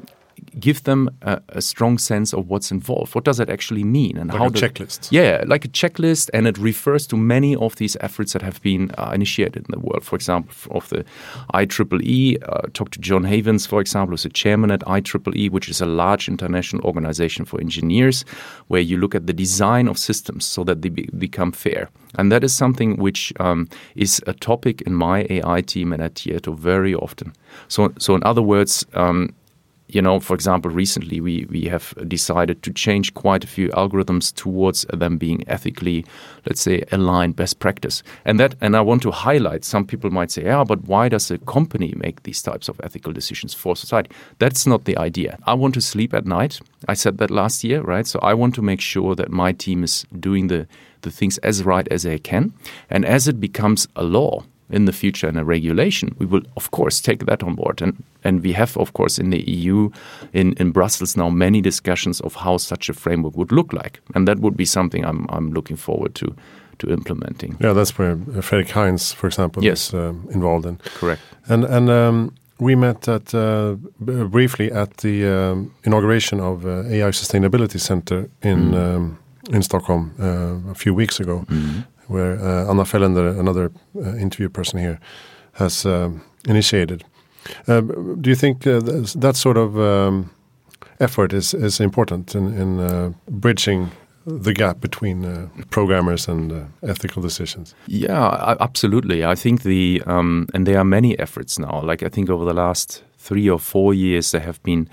give 0.59 0.83
them 0.85 1.11
a, 1.23 1.41
a, 1.51 1.63
strong 1.63 1.99
sense 1.99 2.33
of 2.33 2.49
what's 2.49 2.71
involved. 2.71 3.15
What 3.15 3.25
does 3.25 3.37
that 3.39 3.51
actually 3.51 3.85
mean, 3.85 4.17
and 4.17 4.31
like 4.31 4.39
how 4.39 4.47
a 4.47 4.51
the, 4.51 4.59
checklist? 4.59 5.11
Yeah, 5.11 5.45
like 5.47 5.65
a 5.65 5.69
checklist, 5.69 6.31
and 6.35 6.47
it 6.47 6.59
refers 6.59 7.07
to 7.09 7.17
many 7.17 7.57
of 7.57 7.77
these 7.77 7.97
efforts 8.01 8.33
that 8.33 8.43
have 8.43 8.61
been 8.63 8.91
uh, 8.99 9.13
initiated 9.15 9.67
in 9.67 9.71
the 9.71 9.79
world. 9.79 10.05
For 10.05 10.17
example, 10.17 10.55
of 10.71 10.89
the 10.89 11.05
IEEE, 11.55 12.43
uh, 12.49 12.69
talk 12.73 12.91
to 12.91 12.99
John 12.99 13.25
Havens, 13.25 13.67
for 13.67 13.81
example, 13.81 14.13
who's 14.13 14.25
a 14.25 14.31
chairman 14.31 14.71
at 14.71 14.81
IEEE, 14.81 15.51
which 15.51 15.69
is 15.69 15.81
a 15.81 15.87
large 15.87 16.29
international 16.29 16.83
organization 16.85 17.45
for 17.45 17.61
engineers, 17.61 18.25
where 18.69 18.81
you 18.81 18.97
look 18.97 19.15
at 19.15 19.27
the 19.27 19.33
design 19.33 19.89
of 19.89 19.99
systems 19.99 20.45
so 20.45 20.65
that 20.65 20.83
they 20.83 20.89
be, 20.89 21.09
become 21.19 21.53
fair. 21.53 21.89
And 22.17 22.33
that 22.33 22.43
is 22.43 22.53
something 22.53 22.97
which 22.97 23.33
um, 23.39 23.69
is 23.95 24.21
a 24.27 24.33
topic 24.33 24.83
in 24.83 24.95
my 24.95 25.27
AI 25.31 25.61
team 25.61 25.93
and 25.93 26.03
at 26.03 26.15
Tieto 26.15 26.57
very 26.57 26.95
often. 26.95 27.33
So, 27.69 27.93
so 27.99 28.15
in 28.15 28.23
other 28.25 28.43
words, 28.43 28.85
um, 28.95 29.35
you 29.95 30.03
know, 30.03 30.21
for 30.21 30.35
example, 30.35 30.71
recently 30.71 31.21
we, 31.21 31.47
we 31.51 31.65
have 31.65 31.95
decided 32.09 32.63
to 32.63 32.73
change 32.73 33.15
quite 33.15 33.45
a 33.45 33.47
few 33.47 33.69
algorithms 33.71 34.35
towards 34.35 34.83
them 34.93 35.19
being 35.19 35.45
ethically, 35.49 36.05
let's 36.47 36.61
say, 36.61 36.85
aligned 36.93 37.37
best 37.37 37.59
practice. 37.59 38.03
And 38.25 38.39
that, 38.41 38.55
and 38.61 38.77
I 38.77 38.81
want 38.81 39.03
to 39.03 39.11
highlight. 39.11 39.65
Some 39.65 39.87
people 39.87 40.11
might 40.11 40.31
say, 40.31 40.45
"Yeah, 40.45 40.65
but 40.65 40.85
why 40.85 41.09
does 41.09 41.31
a 41.31 41.39
company 41.39 41.95
make 41.97 42.23
these 42.23 42.43
types 42.43 42.69
of 42.69 42.81
ethical 42.83 43.13
decisions 43.13 43.55
for 43.55 43.77
society?" 43.77 44.11
That's 44.39 44.67
not 44.67 44.85
the 44.85 44.97
idea. 44.97 45.39
I 45.47 45.55
want 45.55 45.75
to 45.75 45.81
sleep 45.81 46.15
at 46.15 46.27
night. 46.27 46.61
I 46.89 46.95
said 46.95 47.19
that 47.19 47.31
last 47.31 47.65
year, 47.65 47.83
right? 47.83 48.07
So 48.07 48.19
I 48.21 48.35
want 48.35 48.55
to 48.55 48.63
make 48.63 48.81
sure 48.81 49.15
that 49.15 49.31
my 49.31 49.53
team 49.53 49.85
is 49.85 50.07
doing 50.19 50.49
the 50.49 50.67
the 51.03 51.11
things 51.11 51.39
as 51.39 51.65
right 51.65 51.89
as 51.91 52.03
they 52.03 52.19
can, 52.19 52.53
and 52.91 53.05
as 53.05 53.27
it 53.27 53.41
becomes 53.41 53.89
a 53.97 54.03
law 54.03 54.43
in 54.73 54.85
the 54.85 54.93
future 54.93 55.29
and 55.29 55.39
a 55.39 55.45
regulation, 55.45 56.15
we 56.19 56.27
will 56.27 56.43
of 56.57 56.71
course 56.71 57.01
take 57.01 57.27
that 57.27 57.43
on 57.43 57.55
board. 57.55 57.83
And 57.83 58.03
and 58.25 58.43
we 58.43 58.53
have 58.53 58.77
of 58.77 58.93
course 58.93 59.19
in 59.19 59.31
the 59.31 59.43
EU, 59.51 59.91
in, 60.33 60.55
in 60.59 60.73
Brussels 60.73 61.17
now 61.17 61.31
many 61.31 61.61
discussions 61.61 62.21
of 62.21 62.35
how 62.35 62.59
such 62.59 62.89
a 62.89 62.93
framework 62.93 63.37
would 63.37 63.53
look 63.53 63.73
like. 63.73 64.01
And 64.15 64.27
that 64.29 64.39
would 64.39 64.57
be 64.57 64.65
something 64.65 65.05
I'm 65.05 65.27
I'm 65.29 65.53
looking 65.53 65.79
forward 65.79 66.15
to 66.15 66.35
to 66.79 66.91
implementing. 66.91 67.57
Yeah, 67.61 67.75
that's 67.75 67.99
where 67.99 68.17
Fredrik 68.43 68.69
Heintz, 68.69 69.15
for 69.15 69.27
example, 69.27 69.63
yes. 69.65 69.89
is 69.89 69.95
um, 69.95 70.27
involved 70.31 70.67
in. 70.67 70.79
Correct. 71.01 71.21
And 71.49 71.65
and 71.65 71.91
um, 71.91 72.33
we 72.59 72.75
met 72.75 73.09
at 73.09 73.35
uh, 73.35 73.77
briefly 74.31 74.73
at 74.73 74.97
the 74.99 75.27
um, 75.27 75.71
inauguration 75.85 76.41
of 76.41 76.65
uh, 76.65 76.85
AI 76.89 77.11
Sustainability 77.13 77.79
Center 77.79 78.29
in 78.43 78.71
mm. 78.71 78.97
um, 78.97 79.19
in 79.53 79.63
Stockholm 79.63 80.13
uh, 80.19 80.71
a 80.71 80.75
few 80.75 80.95
weeks 80.95 81.21
ago, 81.21 81.45
mm 81.49 81.85
where 82.11 82.39
uh, 82.41 82.71
Anna 82.71 82.85
Felländer, 82.85 83.39
another 83.39 83.71
uh, 83.97 84.17
interview 84.17 84.49
person 84.49 84.79
here, 84.81 84.99
has 85.53 85.87
um, 85.87 86.21
initiated. 86.49 87.05
Um, 87.67 88.21
do 88.21 88.31
you 88.31 88.37
think 88.37 88.67
uh, 88.67 88.81
that 88.81 89.37
sort 89.37 89.57
of 89.57 89.79
um, 89.79 90.31
effort 90.99 91.33
is, 91.33 91.55
is 91.55 91.81
important 91.81 92.35
in, 92.35 92.55
in 92.55 93.15
bridging 93.29 93.91
the 94.27 94.53
gap 94.53 94.81
between 94.81 95.25
uh, 95.25 95.49
programmers 95.71 96.29
and 96.29 96.53
uh, 96.53 96.65
ethical 96.83 97.23
decisions? 97.23 97.75
Yeah, 97.87 98.57
absolutely. 98.61 99.25
I 99.25 99.35
think 99.35 99.63
the 99.63 100.03
um, 100.07 100.47
and 100.55 100.67
there 100.67 100.79
are 100.79 100.85
many 100.85 101.19
efforts 101.19 101.59
now. 101.59 101.81
Like 101.83 102.03
I 102.03 102.09
think 102.09 102.31
over 102.31 102.45
the 102.45 102.55
last 102.55 103.03
three 103.19 103.49
or 103.49 103.59
four 103.59 103.95
years, 103.95 104.31
there 104.31 104.43
have 104.43 104.63
been 104.63 104.89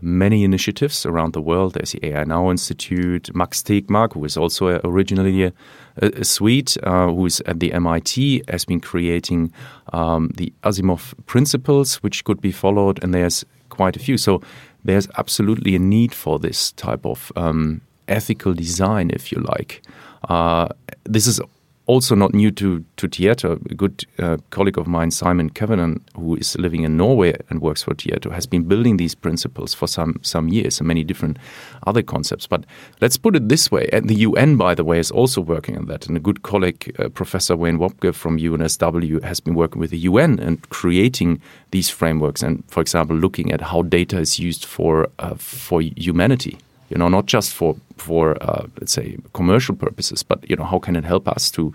many 0.00 0.44
initiatives 0.44 1.04
around 1.04 1.32
the 1.32 1.40
world. 1.40 1.74
There's 1.74 1.92
the 1.92 2.06
AI 2.06 2.24
Now 2.24 2.50
Institute, 2.50 3.34
Max 3.34 3.62
Tegmark, 3.62 4.12
who 4.14 4.24
is 4.24 4.36
also 4.36 4.80
originally 4.84 5.44
a, 5.44 5.52
a 6.00 6.24
Swede, 6.24 6.72
uh, 6.82 7.06
who 7.06 7.26
is 7.26 7.40
at 7.46 7.60
the 7.60 7.72
MIT, 7.72 8.42
has 8.48 8.64
been 8.64 8.80
creating 8.80 9.52
um, 9.92 10.30
the 10.36 10.52
Asilomar 10.62 11.14
principles, 11.26 11.96
which 11.96 12.24
could 12.24 12.40
be 12.40 12.52
followed, 12.52 13.02
and 13.02 13.12
there's 13.12 13.44
quite 13.68 13.96
a 13.96 13.98
few. 13.98 14.16
So 14.16 14.40
there's 14.84 15.08
absolutely 15.18 15.74
a 15.74 15.78
need 15.78 16.14
for 16.14 16.38
this 16.38 16.72
type 16.72 17.04
of 17.04 17.32
um, 17.36 17.80
ethical 18.06 18.54
design, 18.54 19.10
if 19.10 19.32
you 19.32 19.40
like. 19.40 19.82
Uh, 20.28 20.68
this 21.04 21.26
is 21.26 21.40
also 21.88 22.14
not 22.14 22.34
new 22.34 22.50
to, 22.50 22.84
to 22.98 23.08
Tieto. 23.08 23.52
A 23.70 23.74
good 23.74 24.04
uh, 24.18 24.36
colleague 24.50 24.78
of 24.78 24.86
mine, 24.86 25.10
Simon 25.10 25.48
Kevanan, 25.48 26.00
who 26.14 26.36
is 26.36 26.56
living 26.58 26.82
in 26.84 26.98
Norway 26.98 27.34
and 27.48 27.62
works 27.62 27.82
for 27.82 27.94
Tieto, 27.94 28.30
has 28.30 28.46
been 28.46 28.64
building 28.64 28.98
these 28.98 29.14
principles 29.14 29.72
for 29.72 29.88
some, 29.88 30.20
some 30.22 30.48
years 30.48 30.78
and 30.78 30.86
many 30.86 31.02
different 31.02 31.38
other 31.86 32.02
concepts. 32.02 32.46
But 32.46 32.64
let's 33.00 33.16
put 33.16 33.34
it 33.34 33.48
this 33.48 33.70
way. 33.70 33.88
And 33.90 34.08
the 34.08 34.16
UN, 34.16 34.56
by 34.58 34.74
the 34.74 34.84
way, 34.84 34.98
is 34.98 35.10
also 35.10 35.40
working 35.40 35.78
on 35.78 35.86
that. 35.86 36.06
And 36.06 36.16
a 36.16 36.20
good 36.20 36.42
colleague, 36.42 36.94
uh, 36.98 37.08
Professor 37.08 37.56
Wayne 37.56 37.78
Wobcke 37.78 38.14
from 38.14 38.38
UNSW, 38.38 39.22
has 39.24 39.40
been 39.40 39.54
working 39.54 39.80
with 39.80 39.90
the 39.90 39.98
UN 40.00 40.38
and 40.38 40.68
creating 40.68 41.40
these 41.70 41.88
frameworks 41.88 42.42
and, 42.42 42.62
for 42.68 42.82
example, 42.82 43.16
looking 43.16 43.50
at 43.50 43.62
how 43.62 43.80
data 43.80 44.18
is 44.18 44.38
used 44.38 44.66
for, 44.66 45.08
uh, 45.18 45.34
for 45.36 45.80
humanity 45.80 46.58
you 46.88 46.96
know, 46.96 47.08
not 47.08 47.26
just 47.26 47.52
for 47.52 47.76
for 47.96 48.36
uh, 48.42 48.66
let's 48.80 48.92
say 48.92 49.16
commercial 49.32 49.74
purposes, 49.74 50.22
but 50.22 50.48
you 50.48 50.56
know, 50.56 50.64
how 50.64 50.78
can 50.78 50.96
it 50.96 51.04
help 51.04 51.28
us 51.28 51.50
to 51.52 51.72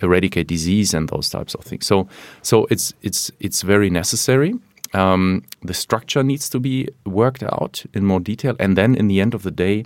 eradicate 0.00 0.46
disease 0.48 0.94
and 0.94 1.08
those 1.08 1.28
types 1.28 1.54
of 1.54 1.64
things? 1.64 1.86
So, 1.86 2.08
so 2.42 2.66
it's 2.70 2.94
it's 3.02 3.30
it's 3.40 3.62
very 3.62 3.90
necessary. 3.90 4.54
Um, 4.94 5.42
the 5.62 5.72
structure 5.72 6.22
needs 6.22 6.50
to 6.50 6.60
be 6.60 6.86
worked 7.06 7.42
out 7.42 7.84
in 7.94 8.04
more 8.04 8.20
detail, 8.20 8.54
and 8.58 8.76
then 8.76 8.94
in 8.94 9.08
the 9.08 9.20
end 9.20 9.34
of 9.34 9.42
the 9.42 9.50
day, 9.50 9.84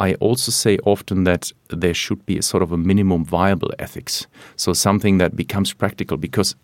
I 0.00 0.14
also 0.14 0.50
say 0.50 0.78
often 0.84 1.24
that 1.24 1.52
there 1.70 1.94
should 1.94 2.26
be 2.26 2.38
a 2.38 2.42
sort 2.42 2.62
of 2.62 2.72
a 2.72 2.76
minimum 2.76 3.24
viable 3.24 3.72
ethics. 3.78 4.26
So 4.56 4.72
something 4.72 5.18
that 5.18 5.36
becomes 5.36 5.72
practical 5.72 6.16
because 6.16 6.56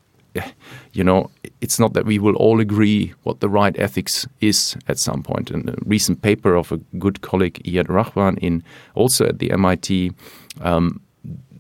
you 0.92 1.04
know, 1.04 1.30
it's 1.60 1.78
not 1.78 1.92
that 1.94 2.06
we 2.06 2.18
will 2.18 2.36
all 2.36 2.60
agree 2.60 3.14
what 3.22 3.40
the 3.40 3.48
right 3.48 3.78
ethics 3.78 4.26
is 4.40 4.76
at 4.88 4.98
some 4.98 5.22
point. 5.22 5.50
And 5.50 5.68
a 5.68 5.76
recent 5.84 6.22
paper 6.22 6.54
of 6.54 6.72
a 6.72 6.78
good 6.98 7.20
colleague, 7.20 7.62
Iyad 7.64 7.86
Rahwan, 7.86 8.38
in 8.38 8.62
also 8.94 9.26
at 9.26 9.38
the 9.38 9.50
MIT, 9.52 10.12
um, 10.60 11.00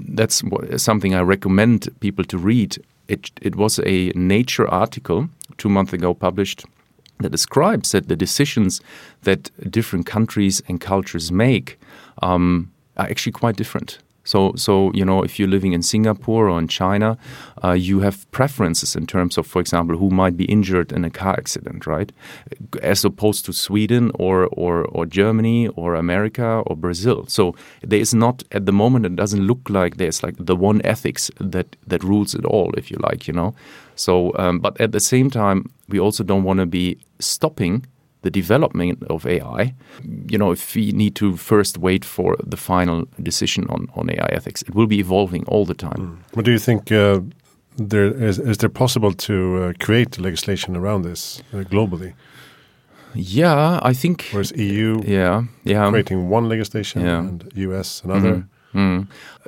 that's 0.00 0.42
something 0.76 1.14
I 1.14 1.20
recommend 1.20 1.88
people 2.00 2.24
to 2.24 2.38
read. 2.38 2.78
It, 3.08 3.30
it 3.40 3.56
was 3.56 3.78
a 3.80 4.10
Nature 4.14 4.68
article 4.68 5.28
two 5.58 5.68
months 5.68 5.92
ago 5.92 6.14
published 6.14 6.64
that 7.20 7.30
describes 7.30 7.92
that 7.92 8.08
the 8.08 8.16
decisions 8.16 8.80
that 9.22 9.50
different 9.70 10.06
countries 10.06 10.62
and 10.68 10.80
cultures 10.80 11.30
make 11.30 11.78
um, 12.22 12.72
are 12.96 13.06
actually 13.06 13.32
quite 13.32 13.56
different. 13.56 13.98
So, 14.24 14.54
so 14.56 14.90
you 14.94 15.04
know, 15.04 15.22
if 15.22 15.38
you're 15.38 15.48
living 15.48 15.72
in 15.72 15.82
Singapore 15.82 16.48
or 16.48 16.58
in 16.58 16.68
China, 16.68 17.16
uh, 17.62 17.72
you 17.72 18.00
have 18.00 18.30
preferences 18.30 18.96
in 18.96 19.06
terms 19.06 19.38
of, 19.38 19.46
for 19.46 19.60
example, 19.60 19.96
who 19.96 20.10
might 20.10 20.36
be 20.36 20.44
injured 20.46 20.92
in 20.92 21.04
a 21.04 21.10
car 21.10 21.34
accident, 21.34 21.86
right? 21.86 22.10
As 22.82 23.04
opposed 23.04 23.44
to 23.46 23.52
Sweden 23.52 24.10
or 24.14 24.46
or, 24.46 24.84
or 24.86 25.06
Germany 25.06 25.68
or 25.68 25.94
America 25.94 26.62
or 26.66 26.76
Brazil. 26.76 27.26
So 27.28 27.54
there 27.82 28.00
is 28.00 28.14
not 28.14 28.42
at 28.52 28.66
the 28.66 28.72
moment. 28.72 29.06
It 29.06 29.16
doesn't 29.16 29.46
look 29.46 29.68
like 29.68 29.96
there's 29.96 30.22
like 30.22 30.34
the 30.38 30.56
one 30.56 30.80
ethics 30.84 31.30
that 31.38 31.76
that 31.86 32.02
rules 32.02 32.34
it 32.34 32.44
all, 32.44 32.72
if 32.76 32.90
you 32.90 32.98
like, 33.10 33.28
you 33.28 33.34
know. 33.34 33.54
So, 33.96 34.32
um, 34.38 34.58
but 34.58 34.80
at 34.80 34.92
the 34.92 35.00
same 35.00 35.30
time, 35.30 35.70
we 35.88 36.00
also 36.00 36.24
don't 36.24 36.44
want 36.44 36.60
to 36.60 36.66
be 36.66 36.98
stopping 37.20 37.86
the 38.24 38.30
development 38.30 38.98
of 39.10 39.26
AI, 39.26 39.74
you 40.32 40.38
know, 40.38 40.52
if 40.52 40.74
we 40.74 40.92
need 40.92 41.14
to 41.14 41.36
first 41.36 41.78
wait 41.78 42.04
for 42.04 42.36
the 42.50 42.56
final 42.56 43.06
decision 43.22 43.66
on, 43.68 43.86
on 43.94 44.08
AI 44.10 44.28
ethics, 44.32 44.62
it 44.62 44.74
will 44.74 44.86
be 44.86 44.98
evolving 44.98 45.44
all 45.46 45.64
the 45.66 45.74
time. 45.74 46.00
Mm. 46.00 46.16
But 46.34 46.44
do 46.44 46.50
you 46.50 46.58
think 46.58 46.90
uh, 46.90 47.20
there 47.76 48.28
is, 48.28 48.38
is 48.38 48.56
there 48.58 48.70
possible 48.70 49.12
to 49.12 49.34
uh, 49.34 49.72
create 49.84 50.18
legislation 50.18 50.76
around 50.76 51.02
this 51.04 51.42
uh, 51.52 51.64
globally? 51.64 52.14
Yeah, 53.14 53.78
I 53.90 53.92
think. 53.94 54.24
Whereas 54.32 54.52
EU, 54.56 55.02
yeah, 55.06 55.42
yeah, 55.64 55.90
creating 55.90 56.28
one 56.30 56.48
legislation 56.48 57.02
Yeah. 57.02 57.18
and 57.18 57.44
US 57.54 58.02
another. 58.04 58.34
Mm. 58.36 58.48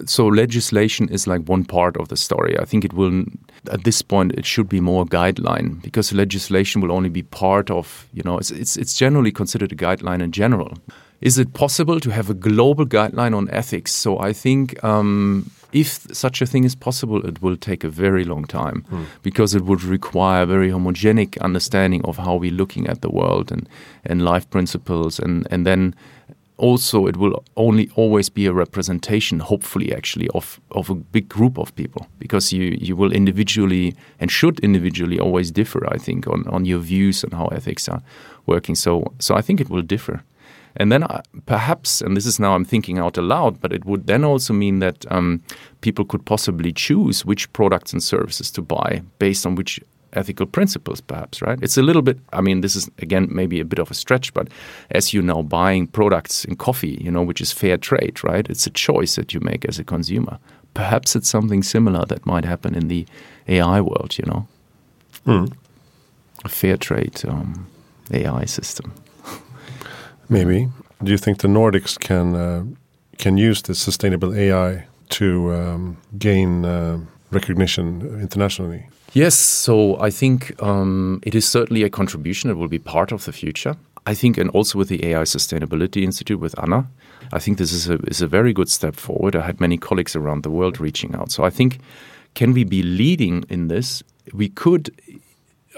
So 0.06 0.26
legislation 0.26 1.08
is 1.08 1.26
like 1.26 1.42
one 1.48 1.64
part 1.64 1.96
of 1.96 2.08
the 2.08 2.16
story. 2.16 2.58
I 2.58 2.64
think 2.64 2.84
it 2.84 2.92
will, 2.92 3.24
at 3.72 3.84
this 3.84 4.02
point, 4.02 4.32
it 4.34 4.44
should 4.46 4.68
be 4.68 4.80
more 4.80 5.06
guideline 5.06 5.82
because 5.82 6.12
legislation 6.12 6.82
will 6.82 6.92
only 6.92 7.08
be 7.08 7.22
part 7.22 7.70
of, 7.70 8.06
you 8.12 8.22
know, 8.22 8.38
it's, 8.38 8.50
it's, 8.50 8.76
it's 8.76 8.96
generally 8.96 9.32
considered 9.32 9.72
a 9.72 9.76
guideline 9.76 10.22
in 10.22 10.32
general. 10.32 10.74
Is 11.20 11.38
it 11.38 11.54
possible 11.54 11.98
to 12.00 12.10
have 12.10 12.28
a 12.28 12.34
global 12.34 12.84
guideline 12.84 13.34
on 13.34 13.48
ethics? 13.50 13.92
So 13.94 14.18
I 14.18 14.34
think 14.34 14.84
um, 14.84 15.50
if 15.72 16.06
such 16.12 16.42
a 16.42 16.46
thing 16.46 16.64
is 16.64 16.74
possible, 16.74 17.26
it 17.26 17.40
will 17.40 17.56
take 17.56 17.84
a 17.84 17.88
very 17.88 18.24
long 18.24 18.44
time 18.44 18.84
because 19.22 19.54
it 19.54 19.64
would 19.64 19.82
require 19.82 20.42
a 20.42 20.46
very 20.46 20.70
homogenic 20.70 21.38
understanding 21.40 22.04
of 22.04 22.18
how 22.18 22.36
we're 22.36 22.52
looking 22.52 22.86
at 22.86 23.00
the 23.00 23.10
world 23.10 23.50
and, 23.50 23.68
and 24.04 24.22
life 24.22 24.48
principles 24.50 25.18
and, 25.18 25.46
and 25.50 25.66
then 25.66 25.94
also 26.58 27.06
it 27.06 27.16
will 27.16 27.44
only 27.56 27.90
always 27.96 28.28
be 28.30 28.46
a 28.46 28.52
representation 28.52 29.40
hopefully 29.40 29.94
actually 29.94 30.28
of, 30.28 30.58
of 30.70 30.88
a 30.88 30.94
big 30.94 31.28
group 31.28 31.58
of 31.58 31.74
people 31.74 32.06
because 32.18 32.52
you, 32.52 32.76
you 32.80 32.96
will 32.96 33.12
individually 33.12 33.94
and 34.20 34.30
should 34.30 34.58
individually 34.60 35.18
always 35.20 35.50
differ 35.50 35.86
i 35.92 35.98
think 35.98 36.26
on, 36.26 36.46
on 36.48 36.64
your 36.64 36.78
views 36.78 37.24
on 37.24 37.30
how 37.32 37.46
ethics 37.48 37.88
are 37.88 38.02
working. 38.46 38.74
So 38.74 39.12
so 39.18 39.34
i 39.34 39.42
think 39.42 39.60
it 39.60 39.68
will 39.68 39.82
differ. 39.82 40.22
And 40.78 40.92
then 40.92 41.04
uh, 41.04 41.22
perhaps 41.46 42.02
and 42.02 42.14
this 42.16 42.26
is 42.26 42.38
now 42.38 42.54
i'm 42.54 42.64
thinking 42.64 42.98
out 42.98 43.16
aloud 43.16 43.60
but 43.62 43.72
it 43.72 43.86
would 43.86 44.06
then 44.06 44.24
also 44.24 44.52
mean 44.52 44.80
that 44.80 45.10
um, 45.10 45.42
people 45.80 46.04
could 46.04 46.24
possibly 46.26 46.72
choose 46.72 47.24
which 47.24 47.50
products 47.54 47.94
and 47.94 48.02
services 48.02 48.50
to 48.50 48.62
buy 48.62 49.00
based 49.18 49.46
on 49.46 49.54
which 49.54 49.80
ethical 50.16 50.46
principles 50.46 51.00
perhaps 51.00 51.42
right 51.42 51.58
it's 51.62 51.76
a 51.78 51.82
little 51.82 52.02
bit 52.02 52.18
i 52.32 52.40
mean 52.40 52.60
this 52.62 52.76
is 52.76 52.90
again 53.02 53.28
maybe 53.30 53.60
a 53.60 53.64
bit 53.64 53.78
of 53.78 53.90
a 53.90 53.94
stretch 53.94 54.32
but 54.34 54.48
as 54.90 55.12
you 55.14 55.22
now 55.22 55.42
buying 55.42 55.86
products 55.86 56.44
in 56.44 56.56
coffee 56.56 56.98
you 57.04 57.10
know 57.10 57.22
which 57.26 57.40
is 57.40 57.52
fair 57.52 57.76
trade 57.78 58.24
right 58.24 58.50
it's 58.50 58.66
a 58.66 58.70
choice 58.70 59.16
that 59.16 59.32
you 59.34 59.40
make 59.40 59.68
as 59.68 59.78
a 59.78 59.84
consumer 59.84 60.38
perhaps 60.74 61.16
it's 61.16 61.28
something 61.30 61.62
similar 61.64 62.04
that 62.06 62.24
might 62.26 62.44
happen 62.44 62.74
in 62.74 62.88
the 62.88 63.06
ai 63.48 63.80
world 63.80 64.18
you 64.18 64.24
know 64.26 64.46
Mm. 65.26 65.52
a 66.44 66.48
fair 66.48 66.76
trade 66.76 67.22
um, 67.28 67.66
ai 68.12 68.46
system 68.46 68.92
Maybe. 70.28 70.68
Do 71.02 71.10
you 71.12 71.18
think 71.18 71.38
the 71.38 71.48
Nordics 71.48 71.96
can 71.98 72.34
uh, 72.34 72.64
can 73.18 73.36
use 73.50 73.62
this 73.62 73.78
sustainable 73.78 74.34
AI 74.34 74.84
to 75.08 75.52
um, 75.54 75.96
gain 76.18 76.64
uh, 76.64 76.98
recognition 77.30 78.00
internationally? 78.20 78.88
Yes, 79.16 79.34
so 79.34 79.98
I 79.98 80.10
think 80.10 80.62
um, 80.62 81.20
it 81.22 81.34
is 81.34 81.48
certainly 81.48 81.84
a 81.84 81.88
contribution. 81.88 82.50
It 82.50 82.58
will 82.58 82.68
be 82.68 82.78
part 82.78 83.12
of 83.12 83.24
the 83.24 83.32
future. 83.32 83.74
I 84.04 84.12
think, 84.12 84.36
and 84.36 84.50
also 84.50 84.76
with 84.76 84.90
the 84.90 85.06
AI 85.06 85.22
Sustainability 85.22 86.02
Institute 86.02 86.38
with 86.38 86.54
Anna, 86.62 86.86
I 87.32 87.38
think 87.38 87.56
this 87.56 87.72
is 87.72 87.88
a, 87.88 87.94
is 88.08 88.20
a 88.20 88.26
very 88.26 88.52
good 88.52 88.68
step 88.68 88.94
forward. 88.94 89.34
I 89.34 89.46
had 89.46 89.58
many 89.58 89.78
colleagues 89.78 90.14
around 90.14 90.42
the 90.42 90.50
world 90.50 90.78
reaching 90.78 91.14
out. 91.14 91.32
So 91.32 91.44
I 91.44 91.48
think, 91.48 91.78
can 92.34 92.52
we 92.52 92.64
be 92.64 92.82
leading 92.82 93.46
in 93.48 93.68
this? 93.68 94.02
We 94.34 94.50
could, 94.50 94.94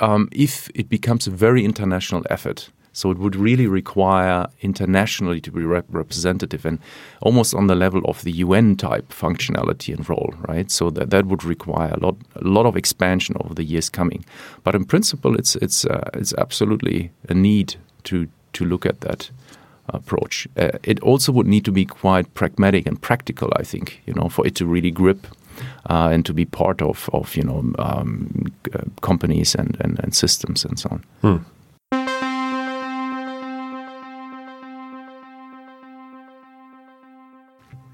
um, 0.00 0.28
if 0.32 0.68
it 0.74 0.88
becomes 0.88 1.28
a 1.28 1.30
very 1.30 1.64
international 1.64 2.24
effort. 2.30 2.70
So 2.92 3.10
it 3.10 3.18
would 3.18 3.36
really 3.36 3.66
require 3.66 4.46
internationally 4.60 5.40
to 5.40 5.52
be 5.52 5.62
rep- 5.62 5.86
representative 5.88 6.64
and 6.64 6.78
almost 7.20 7.54
on 7.54 7.66
the 7.66 7.74
level 7.74 8.00
of 8.04 8.22
the 8.24 8.32
UN 8.32 8.76
type 8.76 9.08
functionality 9.10 9.94
and 9.94 10.08
role, 10.08 10.34
right? 10.48 10.70
So 10.70 10.90
that 10.90 11.10
that 11.10 11.26
would 11.26 11.44
require 11.44 11.92
a 11.92 12.00
lot 12.00 12.16
a 12.34 12.48
lot 12.48 12.66
of 12.66 12.76
expansion 12.76 13.36
over 13.40 13.54
the 13.54 13.64
years 13.64 13.88
coming. 13.90 14.24
But 14.64 14.74
in 14.74 14.84
principle, 14.84 15.38
it's 15.38 15.56
it's 15.56 15.84
uh, 15.84 16.10
it's 16.14 16.34
absolutely 16.34 17.10
a 17.28 17.34
need 17.34 17.76
to 18.04 18.26
to 18.52 18.64
look 18.64 18.86
at 18.86 19.00
that 19.00 19.30
approach. 19.88 20.48
Uh, 20.56 20.78
it 20.82 21.00
also 21.00 21.32
would 21.32 21.46
need 21.46 21.64
to 21.64 21.72
be 21.72 21.84
quite 21.84 22.34
pragmatic 22.34 22.86
and 22.86 23.00
practical, 23.00 23.50
I 23.56 23.62
think, 23.62 24.02
you 24.06 24.12
know, 24.12 24.28
for 24.28 24.46
it 24.46 24.54
to 24.56 24.66
really 24.66 24.90
grip 24.90 25.26
uh, 25.90 26.08
and 26.12 26.24
to 26.26 26.32
be 26.34 26.44
part 26.44 26.82
of 26.82 27.08
of 27.12 27.36
you 27.36 27.44
know 27.44 27.72
um, 27.78 28.52
uh, 28.74 28.84
companies 29.00 29.54
and, 29.54 29.76
and 29.80 29.98
and 30.00 30.14
systems 30.14 30.64
and 30.64 30.78
so 30.78 30.88
on. 30.90 31.04
Hmm. 31.20 31.44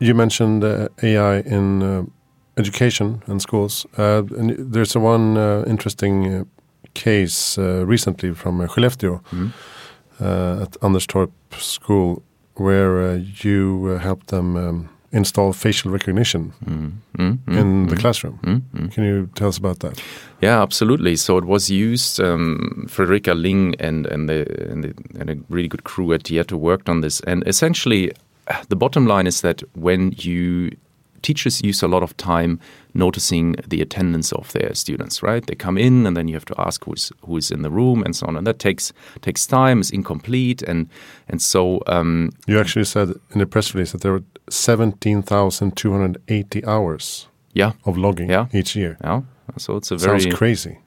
You 0.04 0.14
mentioned 0.14 0.64
uh, 0.64 0.88
AI 1.02 1.40
in 1.46 1.82
uh, 1.82 2.02
education 2.58 3.22
and 3.26 3.40
schools. 3.40 3.86
Uh, 3.98 4.22
and 4.38 4.54
there's 4.72 4.94
a 4.96 5.00
one 5.00 5.36
uh, 5.38 5.64
interesting 5.66 6.26
uh, 6.34 6.44
case 6.94 7.58
uh, 7.58 7.86
recently 7.86 8.34
from 8.34 8.60
uh, 8.60 8.66
Skellefteå 8.66 9.20
Mhm. 9.32 9.50
uh, 10.20 10.62
at 10.62 10.76
Anderstorp 10.82 11.30
School 11.58 12.22
where 12.56 13.14
uh, 13.14 13.18
you 13.44 13.88
uh, 13.94 13.98
helped 13.98 14.26
them 14.26 14.56
um, 14.56 14.88
install 15.12 15.52
facial 15.52 15.92
recognition 15.92 16.52
Mm, 16.66 16.92
mm, 17.18 17.38
mm, 17.46 17.56
in 17.60 17.86
the 17.86 17.94
mm, 17.96 18.00
classroom. 18.00 18.38
mm, 18.42 18.60
mm. 18.74 18.90
Can 18.94 19.04
you 19.04 19.28
tell 19.34 19.48
us 19.48 19.58
about 19.58 19.78
that? 19.78 20.02
Yeah, 20.42 20.62
absolutely. 20.62 21.16
So 21.16 21.38
it 21.38 21.44
was 21.44 21.70
used. 21.70 22.20
Um, 22.20 22.86
Frederica 22.88 23.34
Ling 23.34 23.74
and 23.80 24.06
and 24.06 24.28
the, 24.28 24.44
and 24.72 24.84
the 24.84 24.92
and 25.20 25.30
a 25.30 25.34
really 25.48 25.68
good 25.68 25.82
crew 25.84 26.12
at 26.14 26.22
Tieto 26.24 26.56
worked 26.58 26.88
on 26.88 27.00
this. 27.00 27.20
And 27.26 27.42
essentially, 27.48 28.10
the 28.68 28.76
bottom 28.76 29.07
line 29.07 29.26
is 29.26 29.40
that 29.40 29.62
when 29.74 30.12
you 30.18 30.70
teachers 31.22 31.62
use 31.64 31.83
a 31.83 31.88
lot 31.88 32.02
of 32.02 32.14
time 32.18 32.61
noticing 32.92 33.54
the 33.66 33.80
attendance 33.80 34.30
of 34.33 34.52
their 34.52 34.74
students, 34.74 35.22
right? 35.22 35.46
They 35.46 35.54
come 35.54 35.78
in 35.78 36.07
and 36.07 36.14
then 36.14 36.28
you 36.28 36.35
have 36.35 36.44
to 36.44 36.54
ask 36.59 36.85
who's 36.85 37.11
who's 37.26 37.50
in 37.50 37.62
the 37.62 37.70
room 37.70 38.02
and 38.04 38.14
so 38.14 38.26
on, 38.26 38.37
and 38.37 38.46
that 38.46 38.59
takes 38.59 38.92
takes 39.22 39.46
time. 39.46 39.80
It's 39.80 39.88
incomplete, 39.90 40.61
and 40.62 40.88
and 41.28 41.40
so 41.40 41.80
um, 41.87 42.30
You 42.46 42.61
actually 42.61 42.85
said 42.85 43.09
in 43.30 43.38
the 43.38 43.46
press 43.46 43.74
release 43.74 43.92
that 43.92 44.02
there 44.02 44.12
were 44.12 44.22
17,280 44.50 46.64
hours 46.66 47.28
yeah, 47.54 47.72
of 47.85 47.96
logging 47.96 48.30
Yeah. 48.30 48.46
each 48.52 48.76
year. 48.76 48.96
yeah. 49.04 49.22
So 49.57 49.76
it's 49.76 49.90
a 49.90 49.96
very. 49.96 50.20
Sounds 50.20 50.35
crazy. 50.35 50.78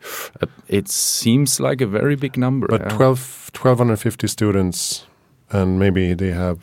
uh, 0.41 0.47
it 0.67 0.89
seems 0.89 1.59
like 1.59 1.81
a 1.81 1.87
very 1.87 2.15
big 2.15 2.37
number. 2.37 2.67
But 2.67 2.81
yeah. 2.81 2.89
12, 2.97 3.51
1,250 3.53 4.27
students, 4.27 5.05
and 5.51 5.77
maybe 5.79 6.13
they 6.15 6.31
have 6.31 6.57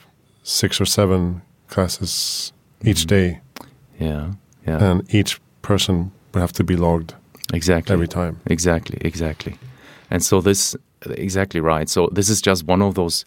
six 0.44 0.80
or 0.80 0.84
seven 0.86 1.42
classes 1.68 2.52
each 2.84 3.02
Mhm. 3.04 3.06
day, 3.08 3.40
Yeah, 3.98 4.32
yeah. 4.66 4.84
and 4.90 5.02
each 5.14 5.40
person 5.62 6.12
would 6.32 6.40
have 6.40 6.52
to 6.52 6.62
be 6.64 6.76
logged 6.76 7.14
exactly. 7.52 7.92
every 7.92 8.06
time. 8.08 8.36
Exactly, 8.46 8.98
exactly. 9.00 9.54
And 10.10 10.22
so 10.22 10.40
this 10.40 10.76
exactly 11.10 11.60
right. 11.60 11.88
So 11.88 12.08
this 12.14 12.28
is 12.28 12.40
just 12.40 12.66
one 12.68 12.82
of 12.84 12.94
those 12.94 13.24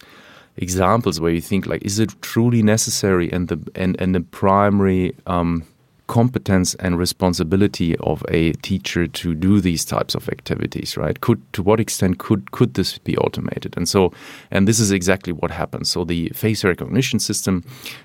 examples 0.56 1.20
where 1.20 1.32
you 1.32 1.40
think 1.40 1.66
like, 1.66 1.82
is 1.84 1.98
it 1.98 2.10
truly 2.22 2.62
necessary? 2.62 3.30
And 3.32 3.48
the 3.48 3.58
and, 3.74 4.00
and 4.00 4.14
the 4.14 4.20
primary 4.20 5.12
um, 5.26 5.62
competence 6.08 6.74
and 6.76 6.98
responsibility 6.98 7.96
of 7.98 8.24
a 8.28 8.52
teacher 8.54 9.06
to 9.06 9.34
do 9.34 9.60
these 9.60 9.84
types 9.84 10.14
of 10.14 10.28
activities, 10.28 10.96
right? 10.96 11.20
Could 11.20 11.40
to 11.52 11.62
what 11.62 11.78
extent 11.78 12.18
could 12.18 12.50
could 12.50 12.74
this 12.74 12.98
be 12.98 13.16
automated? 13.18 13.76
And 13.76 13.88
so, 13.88 14.12
and 14.50 14.66
this 14.66 14.80
is 14.80 14.90
exactly 14.90 15.32
what 15.32 15.52
happens. 15.52 15.90
So 15.90 16.04
the 16.04 16.30
face 16.30 16.64
recognition 16.64 17.20
system, 17.20 17.62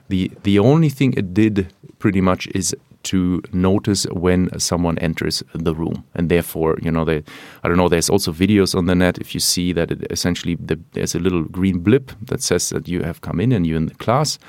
the 0.09 0.31
the 0.43 0.59
only 0.59 0.89
thing 0.89 1.13
it 1.13 1.33
did 1.33 1.73
pretty 1.97 2.21
much 2.21 2.47
is 2.53 2.75
to 3.03 3.41
notice 3.51 4.05
when 4.11 4.47
someone 4.59 4.97
enters 4.99 5.43
the 5.53 5.75
room 5.75 6.05
and 6.15 6.29
therefore 6.29 6.77
you 6.81 6.89
know 6.89 7.03
they 7.03 7.21
i 7.61 7.67
don't 7.67 7.75
know 7.75 7.89
there's 7.89 8.09
also 8.09 8.31
videos 8.31 8.73
on 8.73 8.85
the 8.85 8.95
net 8.95 9.17
if 9.17 9.33
you 9.33 9.41
see 9.41 9.73
that 9.73 9.91
it 9.91 10.07
essentially 10.09 10.55
the, 10.55 10.79
there's 10.93 11.13
a 11.13 11.19
little 11.19 11.43
green 11.43 11.79
blip 11.79 12.13
that 12.21 12.41
says 12.41 12.69
that 12.69 12.87
you 12.87 13.03
have 13.03 13.19
come 13.19 13.41
in 13.41 13.51
and 13.51 13.67
you're 13.67 13.75
in 13.77 13.87
the 13.87 13.95
class 13.95 14.39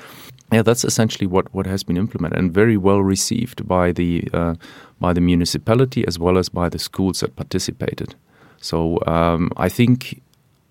yeah 0.51 0.61
that's 0.61 0.83
essentially 0.83 1.27
what 1.27 1.53
what 1.53 1.65
has 1.65 1.83
been 1.83 1.97
implemented 1.97 2.37
and 2.39 2.53
very 2.53 2.77
well 2.77 3.01
received 3.01 3.67
by 3.67 3.91
the 3.91 4.27
uh, 4.33 4.55
by 4.99 5.13
the 5.13 5.21
municipality 5.21 6.05
as 6.07 6.19
well 6.19 6.37
as 6.37 6.49
by 6.49 6.69
the 6.69 6.79
schools 6.79 7.19
that 7.19 7.35
participated 7.35 8.15
so 8.61 8.99
um, 9.07 9.49
i 9.57 9.69
think 9.69 10.21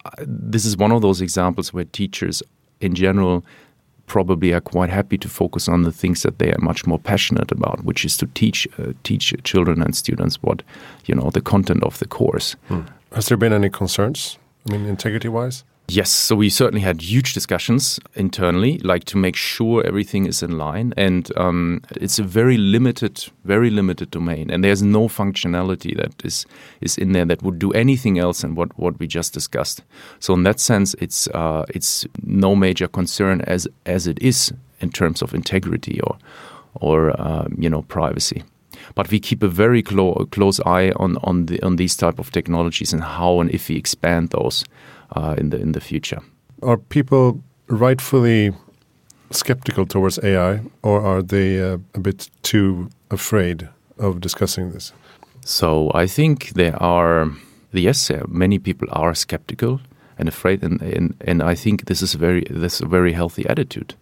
uh, 0.04 0.10
this 0.26 0.64
is 0.64 0.76
one 0.76 0.92
of 0.92 1.02
those 1.02 1.20
examples 1.20 1.72
where 1.72 1.84
teachers 1.84 2.42
in 2.80 2.94
general 2.94 3.44
probably 4.06 4.52
are 4.52 4.60
quite 4.60 4.90
happy 4.90 5.18
to 5.18 5.28
focus 5.28 5.68
on 5.68 5.82
the 5.82 5.92
things 5.92 6.22
that 6.22 6.38
they 6.38 6.52
are 6.52 6.60
much 6.60 6.86
more 6.86 6.98
passionate 6.98 7.50
about, 7.50 7.84
which 7.84 8.04
is 8.04 8.16
to 8.18 8.26
teach 8.34 8.68
uh, 8.78 8.92
teach 9.02 9.34
children 9.44 9.82
and 9.82 9.96
students 9.96 10.42
what 10.42 10.62
you 11.06 11.14
know 11.14 11.30
the 11.30 11.40
content 11.40 11.82
of 11.82 11.98
the 11.98 12.06
course. 12.06 12.56
Has 13.12 13.26
there 13.26 13.36
been 13.36 13.52
any 13.52 13.70
concerns? 13.70 14.38
I 14.68 14.72
mean, 14.72 14.86
integrity 14.86 15.28
wise? 15.28 15.64
Yes, 15.88 16.10
so 16.10 16.34
we 16.34 16.48
certainly 16.48 16.80
had 16.80 17.02
huge 17.02 17.34
discussions 17.34 18.00
internally, 18.14 18.78
like 18.78 19.04
to 19.04 19.18
make 19.18 19.36
sure 19.36 19.86
everything 19.86 20.24
is 20.24 20.42
in 20.42 20.56
line. 20.56 20.94
And 20.96 21.30
um, 21.36 21.82
it's 21.90 22.18
a 22.18 22.22
very 22.22 22.56
limited, 22.56 23.26
very 23.44 23.68
limited 23.68 24.10
domain, 24.10 24.50
and 24.50 24.64
there's 24.64 24.82
no 24.82 25.08
functionality 25.08 25.94
that 25.96 26.24
is 26.24 26.46
is 26.80 26.96
in 26.96 27.12
there 27.12 27.26
that 27.26 27.42
would 27.42 27.58
do 27.58 27.70
anything 27.72 28.18
else 28.18 28.40
than 28.40 28.54
what 28.54 28.76
what 28.78 28.98
we 28.98 29.06
just 29.06 29.34
discussed. 29.34 29.82
So 30.20 30.32
in 30.32 30.44
that 30.44 30.58
sense, 30.58 30.94
it's 31.00 31.28
uh, 31.28 31.66
it's 31.68 32.06
no 32.22 32.56
major 32.56 32.88
concern 32.88 33.42
as 33.42 33.68
as 33.84 34.06
it 34.06 34.18
is 34.22 34.54
in 34.80 34.90
terms 34.90 35.22
of 35.22 35.34
integrity 35.34 36.00
or 36.00 36.16
or 36.80 37.12
um, 37.20 37.56
you 37.58 37.68
know 37.68 37.82
privacy. 37.82 38.42
but 38.94 39.10
we 39.10 39.20
keep 39.20 39.42
a 39.42 39.48
very 39.48 39.82
clo- 39.82 40.26
close 40.30 40.60
eye 40.66 40.92
on 40.96 41.16
on 41.22 41.46
the 41.46 41.62
on 41.62 41.76
these 41.76 41.96
type 41.96 42.18
of 42.18 42.30
technologies 42.30 42.92
and 42.92 43.02
how 43.02 43.40
and 43.40 43.50
if 43.50 43.68
we 43.68 43.76
expand 43.76 44.30
those 44.30 44.64
uh, 45.14 45.34
in 45.38 45.50
the 45.50 45.60
in 45.60 45.72
the 45.72 45.80
future. 45.80 46.20
Are 46.62 46.76
people 46.76 47.42
rightfully 47.68 48.52
skeptical 49.30 49.86
towards 49.86 50.18
AI, 50.22 50.60
or 50.82 51.00
are 51.00 51.22
they 51.22 51.60
uh, 51.60 51.78
a 51.94 52.00
bit 52.00 52.30
too 52.42 52.88
afraid 53.10 53.68
of 53.98 54.20
discussing 54.20 54.72
this? 54.72 54.92
So 55.44 55.90
I 55.94 56.06
think 56.06 56.50
there 56.50 56.82
are 56.82 57.30
yes, 57.72 58.10
many 58.28 58.58
people 58.58 58.88
are 58.92 59.14
skeptical 59.14 59.80
and 60.18 60.28
afraid, 60.28 60.62
and, 60.62 60.80
and, 60.80 61.14
and 61.22 61.42
I 61.42 61.54
think 61.54 61.86
this 61.86 62.02
is 62.02 62.14
very 62.14 62.44
this 62.50 62.74
is 62.74 62.80
a 62.82 62.86
very 62.86 63.12
healthy 63.12 63.46
attitude, 63.48 63.94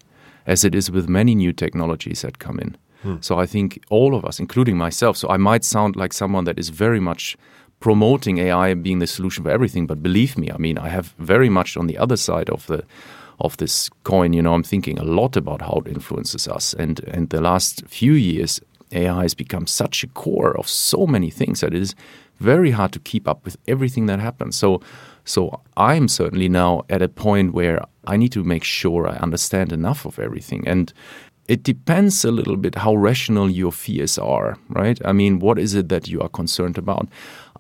as 0.47 0.65
it 0.65 0.75
is 0.75 0.91
with 0.91 1.09
many 1.09 1.35
new 1.35 1.53
technologies 1.53 2.23
that 2.23 2.39
come 2.39 2.59
in. 2.59 2.77
Hmm. 3.03 3.17
So 3.21 3.39
I 3.39 3.47
think 3.47 3.83
all 3.91 4.15
of 4.15 4.25
us, 4.25 4.39
including 4.39 4.77
myself, 4.77 5.17
so 5.17 5.29
I 5.29 5.37
might 5.37 5.65
sound 5.65 5.97
like 5.97 6.13
someone 6.13 6.45
that 6.45 6.59
is 6.59 6.69
very 6.69 7.01
much 7.01 7.37
promoting 7.83 8.39
AI 8.39 8.75
being 8.75 9.01
the 9.01 9.07
solution 9.07 9.45
for 9.45 9.51
everything, 9.51 9.87
but 9.87 10.03
believe 10.03 10.39
me, 10.39 10.51
I 10.51 10.57
mean 10.57 10.79
I 10.79 10.89
have 10.89 11.15
very 11.19 11.51
much 11.51 11.77
on 11.77 11.87
the 11.89 11.99
other 11.99 12.17
side 12.17 12.49
of 12.49 12.67
the 12.67 12.85
of 13.41 13.57
this 13.57 13.91
coin, 14.05 14.33
you 14.33 14.43
know, 14.43 14.55
I'm 14.55 14.63
thinking 14.63 14.99
a 14.99 15.05
lot 15.05 15.37
about 15.37 15.63
how 15.63 15.83
it 15.85 15.89
influences 15.89 16.49
us. 16.49 16.75
And 16.75 17.01
and 17.15 17.29
the 17.29 17.41
last 17.41 17.83
few 17.89 18.13
years, 18.13 18.61
AI 18.93 19.23
has 19.23 19.35
become 19.35 19.67
such 19.67 20.05
a 20.05 20.09
core 20.09 20.57
of 20.59 20.69
so 20.69 21.07
many 21.07 21.31
things 21.31 21.61
that 21.61 21.75
it 21.75 21.83
is 21.83 21.95
very 22.39 22.71
hard 22.71 22.93
to 22.93 23.01
keep 23.01 23.29
up 23.29 23.45
with 23.45 23.57
everything 23.67 24.07
that 24.07 24.21
happens. 24.21 24.57
So 24.57 24.81
so 25.25 25.61
I'm 25.77 26.09
certainly 26.09 26.49
now 26.49 26.83
at 26.89 27.03
a 27.03 27.09
point 27.09 27.53
where 27.53 27.81
I 28.13 28.17
need 28.17 28.33
to 28.33 28.45
make 28.45 28.65
sure 28.65 29.09
I 29.09 29.17
understand 29.23 29.73
enough 29.73 30.07
of 30.07 30.19
everything. 30.19 30.69
And 30.69 30.93
it 31.49 31.63
depends 31.65 32.25
a 32.25 32.31
little 32.31 32.57
bit 32.57 32.77
how 32.77 32.95
rational 32.95 33.51
your 33.51 33.73
fears 33.73 34.19
are, 34.19 34.57
right? 34.69 34.99
I 35.05 35.13
mean, 35.13 35.39
what 35.39 35.59
is 35.59 35.75
it 35.75 35.89
that 35.89 36.09
you 36.09 36.21
are 36.21 36.29
concerned 36.29 36.79
about? 36.79 37.09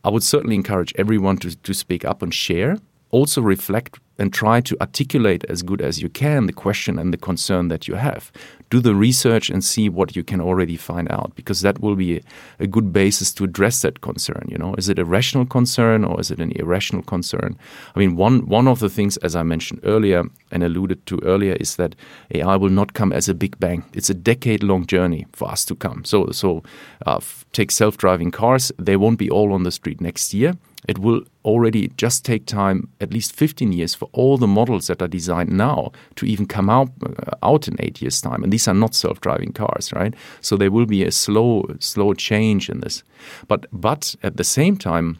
I 0.04 0.10
would 0.10 0.22
certainly 0.22 0.56
encourage 0.56 0.92
everyone 0.96 1.36
to, 1.38 1.56
to 1.56 1.74
speak 1.74 2.04
up 2.04 2.22
and 2.22 2.34
share 2.34 2.78
also 3.12 3.40
reflect 3.40 4.00
and 4.18 4.32
try 4.32 4.60
to 4.60 4.78
articulate 4.80 5.44
as 5.48 5.62
good 5.62 5.80
as 5.80 6.02
you 6.02 6.08
can 6.08 6.46
the 6.46 6.52
question 6.52 6.98
and 6.98 7.12
the 7.12 7.18
concern 7.18 7.68
that 7.68 7.88
you 7.88 7.94
have. 7.94 8.30
Do 8.70 8.80
the 8.80 8.94
research 8.94 9.50
and 9.50 9.64
see 9.64 9.88
what 9.88 10.14
you 10.16 10.22
can 10.22 10.40
already 10.40 10.76
find 10.76 11.10
out, 11.10 11.32
because 11.34 11.60
that 11.60 11.80
will 11.80 11.96
be 11.96 12.22
a, 12.58 12.66
good 12.66 12.92
basis 12.92 13.34
to 13.34 13.44
address 13.44 13.82
that 13.82 14.00
concern. 14.00 14.46
You 14.48 14.56
know, 14.56 14.74
is 14.76 14.88
it 14.88 14.98
a 14.98 15.04
rational 15.04 15.44
concern 15.44 16.04
or 16.04 16.20
is 16.20 16.30
it 16.30 16.38
an 16.38 16.52
irrational 16.52 17.02
concern? 17.02 17.58
I 17.94 17.98
mean, 17.98 18.16
one 18.16 18.46
one 18.46 18.68
of 18.68 18.78
the 18.78 18.88
things, 18.88 19.16
as 19.18 19.34
I 19.34 19.42
mentioned 19.42 19.80
earlier 19.82 20.24
and 20.50 20.62
alluded 20.62 21.04
to 21.06 21.20
earlier, 21.22 21.54
is 21.60 21.76
that 21.76 21.94
AI 22.30 22.56
will 22.56 22.70
not 22.70 22.94
come 22.94 23.12
as 23.12 23.28
a 23.28 23.34
big 23.34 23.58
bang. 23.58 23.84
It's 23.92 24.10
a 24.10 24.14
decade-long 24.14 24.86
journey 24.86 25.26
for 25.32 25.50
us 25.50 25.64
to 25.66 25.74
come. 25.74 26.04
So, 26.04 26.30
so 26.30 26.62
uh, 27.04 27.20
take 27.52 27.70
self-driving 27.70 28.30
cars; 28.30 28.72
they 28.78 28.96
won't 28.96 29.18
be 29.18 29.30
all 29.30 29.52
on 29.52 29.64
the 29.64 29.72
street 29.72 30.00
next 30.00 30.32
year 30.32 30.54
it 30.88 30.98
will 30.98 31.22
already 31.44 31.88
just 31.96 32.24
take 32.24 32.46
time, 32.46 32.88
at 33.00 33.12
least 33.12 33.34
15 33.34 33.72
years, 33.72 33.94
for 33.94 34.08
all 34.12 34.36
the 34.36 34.46
models 34.46 34.88
that 34.88 35.00
are 35.00 35.08
designed 35.08 35.50
now 35.50 35.92
to 36.16 36.26
even 36.26 36.46
come 36.46 36.68
out 36.68 36.90
uh, 37.04 37.36
out 37.42 37.68
in 37.68 37.76
eight 37.78 38.02
years' 38.02 38.20
time. 38.20 38.42
And 38.42 38.52
these 38.52 38.66
are 38.66 38.74
not 38.74 38.94
self-driving 38.94 39.52
cars, 39.52 39.92
right? 39.92 40.14
So 40.40 40.56
there 40.56 40.70
will 40.70 40.86
be 40.86 41.04
a 41.04 41.12
slow, 41.12 41.66
slow 41.78 42.14
change 42.14 42.68
in 42.68 42.80
this. 42.80 43.02
But 43.46 43.66
but 43.72 44.16
at 44.22 44.36
the 44.36 44.44
same 44.44 44.76
time, 44.76 45.18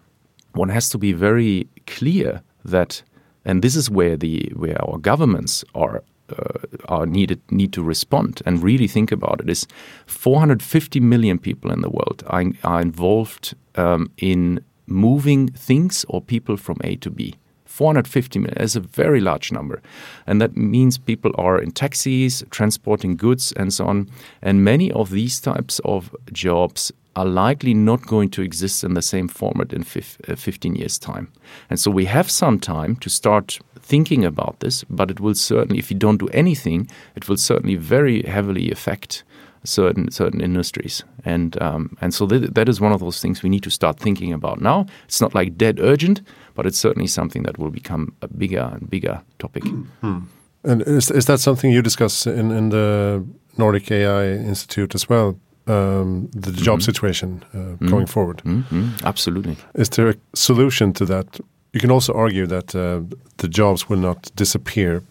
one 0.53 0.69
has 0.69 0.89
to 0.91 0.99
be 0.99 1.13
very 1.13 1.69
clear 1.87 2.43
that, 2.65 3.03
and 3.45 3.63
this 3.63 3.77
is 3.77 3.89
where 3.89 4.17
the 4.17 4.53
where 4.57 4.81
our 4.83 4.99
governments 4.99 5.65
are 5.75 6.03
uh, 6.29 6.67
are 6.87 7.07
needed 7.07 7.41
need 7.51 7.73
to 7.73 7.83
respond 7.83 8.43
and 8.47 8.63
really 8.63 8.89
think 8.89 9.13
about 9.13 9.41
it 9.41 9.51
is 9.51 9.67
450 10.07 11.01
million 11.01 11.39
people 11.39 11.71
in 11.71 11.83
the 11.83 11.91
world 11.91 12.23
are, 12.27 12.45
are 12.65 12.81
involved 12.81 13.55
um, 13.75 14.11
in 14.17 14.61
moving 14.87 15.49
things 15.49 16.05
or 16.09 16.21
people 16.21 16.57
from 16.57 16.79
A 16.85 16.97
to 16.97 17.11
B. 17.11 17.35
450 17.65 18.39
million 18.39 18.59
is 18.59 18.77
a 18.77 18.81
very 18.81 19.21
large 19.21 19.51
number. 19.51 19.81
And 20.27 20.41
that 20.41 20.57
means 20.57 20.99
people 20.99 21.33
are 21.37 21.59
in 21.59 21.71
taxis, 21.71 22.45
transporting 22.51 23.17
goods, 23.17 23.53
and 23.53 23.73
so 23.73 23.87
on. 23.87 24.11
And 24.43 24.63
many 24.63 24.93
of 24.93 25.11
these 25.11 25.41
types 25.41 25.81
of 25.85 26.15
jobs 26.33 26.93
are 27.17 27.25
likely 27.25 27.75
not 27.75 28.07
going 28.07 28.31
to 28.31 28.43
exist 28.43 28.85
in 28.85 28.95
the 28.95 29.03
same 29.03 29.29
format 29.29 29.73
in 29.73 29.83
uh, 29.83 30.37
15 30.37 30.75
years' 30.75 30.99
time. 30.99 31.31
And 31.69 31.79
so 31.79 31.91
we 31.91 32.07
have 32.07 32.31
some 32.31 32.59
time 32.59 32.97
to 32.97 33.11
start 33.11 33.59
thinking 33.79 34.25
about 34.25 34.61
this, 34.61 34.85
but 34.85 35.11
it 35.11 35.21
will 35.21 35.35
certainly, 35.35 35.79
if 35.79 35.91
you 35.91 35.97
don't 35.97 36.19
do 36.19 36.29
anything, 36.29 36.89
it 37.15 37.29
will 37.29 37.37
certainly 37.37 37.77
very 37.77 38.23
heavily 38.23 38.71
affect 38.71 39.25
certain 39.65 40.11
certain 40.11 40.41
industries, 40.41 41.05
and 41.25 41.61
um, 41.63 41.97
and 42.01 42.15
so 42.15 42.27
th- 42.27 42.51
that 42.51 42.69
is 42.69 42.81
one 42.81 42.93
of 42.93 43.01
those 43.01 43.21
things 43.21 43.43
we 43.43 43.49
need 43.49 43.63
to 43.63 43.71
start 43.71 43.99
thinking 43.99 44.33
about 44.33 44.61
now. 44.61 44.87
It's 45.05 45.21
not 45.21 45.35
like 45.35 45.57
dead 45.57 45.81
urgent, 45.81 46.23
but 46.55 46.67
it's 46.67 46.79
certainly 46.79 47.09
something 47.09 47.45
that 47.45 47.59
will 47.59 47.71
become 47.71 48.13
a 48.21 48.29
bigger 48.29 48.71
and 48.73 48.91
bigger 48.91 49.21
topic. 49.39 49.65
Hmm. 50.01 50.19
And 50.65 50.83
is 50.83 51.11
is 51.11 51.25
that 51.27 51.41
something 51.41 51.73
you 51.73 51.83
discuss 51.83 52.27
in 52.27 52.51
in 52.51 52.71
the 52.71 53.25
Nordic 53.57 53.91
AI 53.91 54.27
Institute 54.49 54.95
as 54.95 55.09
well? 55.09 55.37
Um, 55.67 56.29
the 56.33 56.51
job 56.51 56.67
mm 56.67 56.79
-hmm. 56.79 56.85
situation 56.85 57.43
uh, 57.55 57.61
mm 57.61 57.77
-hmm. 57.79 57.91
going 57.91 58.09
forward. 58.09 58.41
Mm 58.45 58.65
-hmm. 58.69 59.05
Absolutely. 59.05 59.57
Is 59.75 59.89
there 59.89 60.09
a 60.09 60.15
solution 60.33 60.93
to 60.93 61.05
that? 61.05 61.41
You 61.73 61.81
can 61.81 61.91
also 61.91 62.13
argue 62.13 62.47
that 62.47 62.75
uh, 62.75 63.01
the 63.37 63.49
jobs 63.49 63.87
will 63.89 64.01
not 64.01 64.31
disappear 64.35 65.03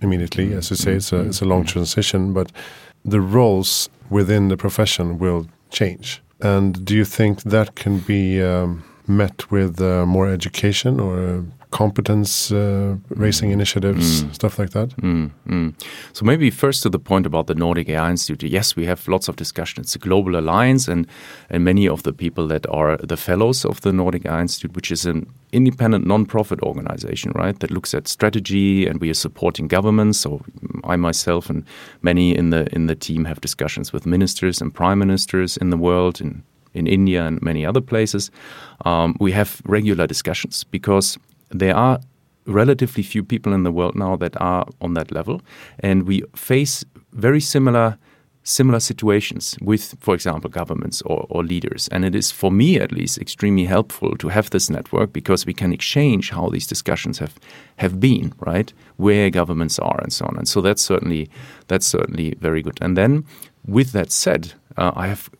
immediately. 0.00 0.56
As 0.56 0.70
you 0.70 0.76
say, 0.76 0.96
it's 0.96 1.12
a, 1.12 1.16
mm-hmm. 1.16 1.28
it's 1.28 1.42
a 1.42 1.44
long 1.44 1.66
transition, 1.66 2.32
but 2.32 2.52
the 3.04 3.20
roles 3.20 3.88
within 4.10 4.48
the 4.48 4.56
profession 4.56 5.18
will 5.18 5.46
change. 5.70 6.22
And 6.40 6.84
do 6.84 6.94
you 6.94 7.04
think 7.04 7.42
that 7.42 7.74
can 7.74 7.98
be 7.98 8.42
um, 8.42 8.82
met 9.06 9.50
with 9.50 9.80
uh, 9.80 10.06
more 10.06 10.28
education 10.28 11.00
or 11.00 11.44
competence 11.70 12.52
uh, 12.52 12.96
raising 13.08 13.50
initiatives, 13.50 14.22
mm. 14.22 14.34
stuff 14.34 14.58
like 14.58 14.70
that? 14.70 14.90
Mm, 14.96 15.30
mm. 15.48 15.74
So 16.12 16.24
maybe 16.24 16.50
first 16.50 16.82
to 16.82 16.90
the 16.90 16.98
point 16.98 17.26
about 17.26 17.46
the 17.46 17.54
Nordic 17.54 17.88
AI 17.88 18.10
Institute. 18.10 18.50
Yes, 18.50 18.76
we 18.76 18.86
have 18.86 19.06
lots 19.08 19.28
of 19.28 19.36
discussion. 19.36 19.80
It's 19.80 19.94
a 19.94 19.98
global 19.98 20.36
alliance, 20.36 20.88
and 20.88 21.06
and 21.48 21.64
many 21.64 21.88
of 21.88 22.02
the 22.02 22.12
people 22.12 22.46
that 22.48 22.66
are 22.68 22.96
the 22.96 23.16
fellows 23.16 23.64
of 23.64 23.80
the 23.80 23.92
Nordic 23.92 24.26
AI 24.26 24.40
Institute, 24.42 24.74
which 24.74 24.90
is 24.90 25.06
an 25.06 25.26
independent 25.52 26.06
non-profit 26.06 26.60
organization, 26.62 27.32
right, 27.34 27.58
that 27.60 27.70
looks 27.70 27.94
at 27.94 28.08
strategy, 28.08 28.86
and 28.86 29.00
we 29.00 29.10
are 29.10 29.14
supporting 29.14 29.68
governments. 29.68 30.20
So 30.20 30.40
I 30.84 30.96
myself 30.96 31.50
and 31.50 31.64
many 32.02 32.36
in 32.36 32.50
the 32.50 32.66
in 32.74 32.86
the 32.86 32.96
team 32.96 33.24
have 33.24 33.40
discussions 33.40 33.92
with 33.92 34.06
ministers 34.06 34.60
and 34.60 34.74
prime 34.74 34.98
ministers 34.98 35.56
in 35.56 35.70
the 35.70 35.76
world 35.78 36.20
in 36.20 36.42
in 36.74 36.86
India 36.86 37.26
and 37.26 37.42
many 37.42 37.66
other 37.66 37.80
places, 37.80 38.30
um, 38.84 39.16
we 39.20 39.32
have 39.32 39.60
regular 39.64 40.06
discussions 40.06 40.64
because 40.64 41.18
there 41.50 41.76
are 41.76 42.00
relatively 42.46 43.02
few 43.02 43.22
people 43.22 43.52
in 43.52 43.62
the 43.62 43.72
world 43.72 43.94
now 43.94 44.16
that 44.16 44.40
are 44.40 44.66
on 44.80 44.94
that 44.94 45.12
level, 45.12 45.40
and 45.80 46.06
we 46.06 46.22
face 46.34 46.84
very 47.12 47.40
similar 47.40 47.98
similar 48.42 48.80
situations 48.80 49.56
with, 49.60 49.94
for 50.00 50.14
example, 50.14 50.48
governments 50.48 51.02
or, 51.02 51.26
or, 51.28 51.44
leaders. 51.44 51.88
And 51.92 52.04
it 52.04 52.14
is, 52.14 52.32
for 52.32 52.50
me 52.50 52.80
at 52.80 52.90
least, 52.90 53.18
extremely 53.18 53.66
helpful 53.66 54.16
to 54.16 54.28
have 54.28 54.50
this 54.50 54.70
network 54.70 55.12
because 55.12 55.44
we 55.44 55.52
can 55.52 55.72
exchange 55.72 56.30
how 56.30 56.48
these 56.48 56.66
discussions 56.66 57.18
have, 57.18 57.38
have 57.76 58.00
been, 58.00 58.32
right? 58.38 58.72
Where 58.96 59.30
governments 59.30 59.78
are 59.78 60.00
and 60.00 60.12
so 60.12 60.24
on. 60.26 60.36
And 60.38 60.48
so 60.48 60.60
that's 60.60 60.82
certainly 60.82 61.28
that's 61.68 61.86
certainly 61.86 62.34
very 62.40 62.62
good. 62.62 62.78
And 62.80 62.96
then, 62.96 63.24
with 63.66 63.92
that 63.92 64.10
said, 64.10 64.54
uh, 64.76 64.92
I 64.96 65.08
have 65.08 65.30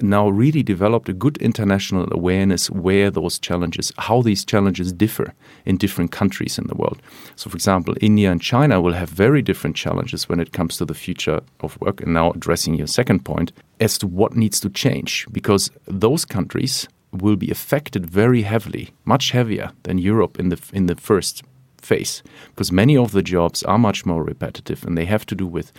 now 0.00 0.28
really 0.28 0.62
developed 0.62 1.08
a 1.08 1.12
good 1.12 1.36
international 1.38 2.08
awareness 2.12 2.70
where 2.70 3.10
those 3.10 3.38
challenges, 3.38 3.92
how 3.98 4.22
these 4.22 4.44
challenges 4.44 4.92
differ 4.92 5.34
in 5.64 5.76
different 5.76 6.12
countries 6.12 6.58
in 6.58 6.66
the 6.66 6.74
world. 6.74 7.00
So, 7.36 7.50
for 7.50 7.56
example, 7.56 7.94
India 8.00 8.30
and 8.30 8.40
China 8.40 8.80
will 8.80 8.92
have 8.92 9.08
very 9.08 9.42
different 9.42 9.76
challenges 9.76 10.28
when 10.28 10.40
it 10.40 10.52
comes 10.52 10.76
to 10.76 10.84
the 10.84 10.94
future 10.94 11.40
of 11.60 11.80
work. 11.80 12.00
And 12.00 12.14
now, 12.14 12.30
addressing 12.32 12.74
your 12.74 12.86
second 12.86 13.24
point 13.24 13.52
as 13.80 13.98
to 13.98 14.06
what 14.06 14.36
needs 14.36 14.60
to 14.60 14.70
change, 14.70 15.26
because 15.32 15.70
those 15.86 16.24
countries 16.24 16.88
will 17.12 17.36
be 17.36 17.50
affected 17.50 18.06
very 18.06 18.42
heavily, 18.42 18.90
much 19.04 19.30
heavier 19.30 19.70
than 19.84 19.98
Europe 19.98 20.38
in 20.38 20.50
the 20.50 20.60
in 20.72 20.86
the 20.86 20.94
first 20.94 21.42
phase 21.80 22.22
because 22.50 22.72
many 22.72 22.96
of 22.96 23.12
the 23.12 23.22
jobs 23.22 23.62
are 23.62 23.78
much 23.78 24.04
more 24.04 24.22
repetitive 24.24 24.84
and 24.84 24.98
they 24.98 25.04
have 25.04 25.24
to 25.24 25.34
do 25.34 25.46
with 25.46 25.72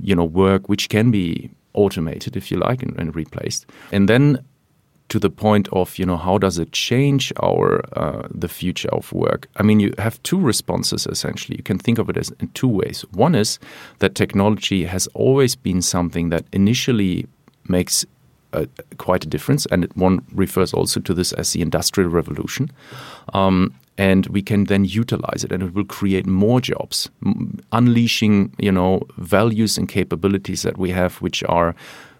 you 0.00 0.14
know 0.14 0.24
work 0.24 0.68
which 0.68 0.88
can 0.88 1.10
be 1.10 1.50
automated, 1.76 2.36
if 2.36 2.50
you 2.50 2.58
like, 2.58 2.82
and, 2.82 2.98
and 2.98 3.14
replaced. 3.14 3.66
And 3.92 4.08
then 4.08 4.44
to 5.08 5.20
the 5.20 5.30
point 5.30 5.68
of 5.72 5.98
you 5.98 6.06
know 6.06 6.16
how 6.16 6.36
does 6.36 6.58
it 6.58 6.72
change 6.72 7.32
our 7.40 7.80
uh, 7.96 8.26
the 8.30 8.48
future 8.48 8.88
of 8.88 9.12
work? 9.12 9.46
I 9.56 9.62
mean 9.62 9.78
you 9.78 9.94
have 9.98 10.20
two 10.24 10.40
responses 10.40 11.06
essentially. 11.06 11.56
You 11.56 11.62
can 11.62 11.78
think 11.78 11.98
of 11.98 12.10
it 12.10 12.16
as 12.16 12.32
in 12.40 12.48
two 12.48 12.68
ways. 12.68 13.04
One 13.12 13.34
is 13.34 13.58
that 14.00 14.14
technology 14.14 14.84
has 14.84 15.06
always 15.14 15.54
been 15.54 15.80
something 15.82 16.30
that 16.30 16.44
initially 16.52 17.26
makes 17.68 18.04
quite 18.96 19.24
a 19.24 19.28
difference 19.28 19.66
and 19.66 19.84
it, 19.84 19.96
one 19.96 20.24
refers 20.32 20.72
also 20.72 21.00
to 21.00 21.14
this 21.14 21.32
as 21.32 21.52
the 21.52 21.60
industrial 21.60 22.10
revolution. 22.10 22.70
Um, 23.34 23.74
and 23.98 24.26
we 24.26 24.42
can 24.42 24.64
then 24.64 24.84
utilize 24.84 25.44
it 25.44 25.52
and 25.52 25.62
it 25.62 25.74
will 25.74 25.84
create 25.84 26.26
more 26.26 26.60
jobs 26.60 27.08
unleashing 27.72 28.54
you 28.58 28.72
know 28.72 29.00
values 29.18 29.78
and 29.78 29.88
capabilities 29.88 30.62
that 30.62 30.76
we 30.76 30.90
have 30.90 31.16
which 31.16 31.42
are 31.44 31.74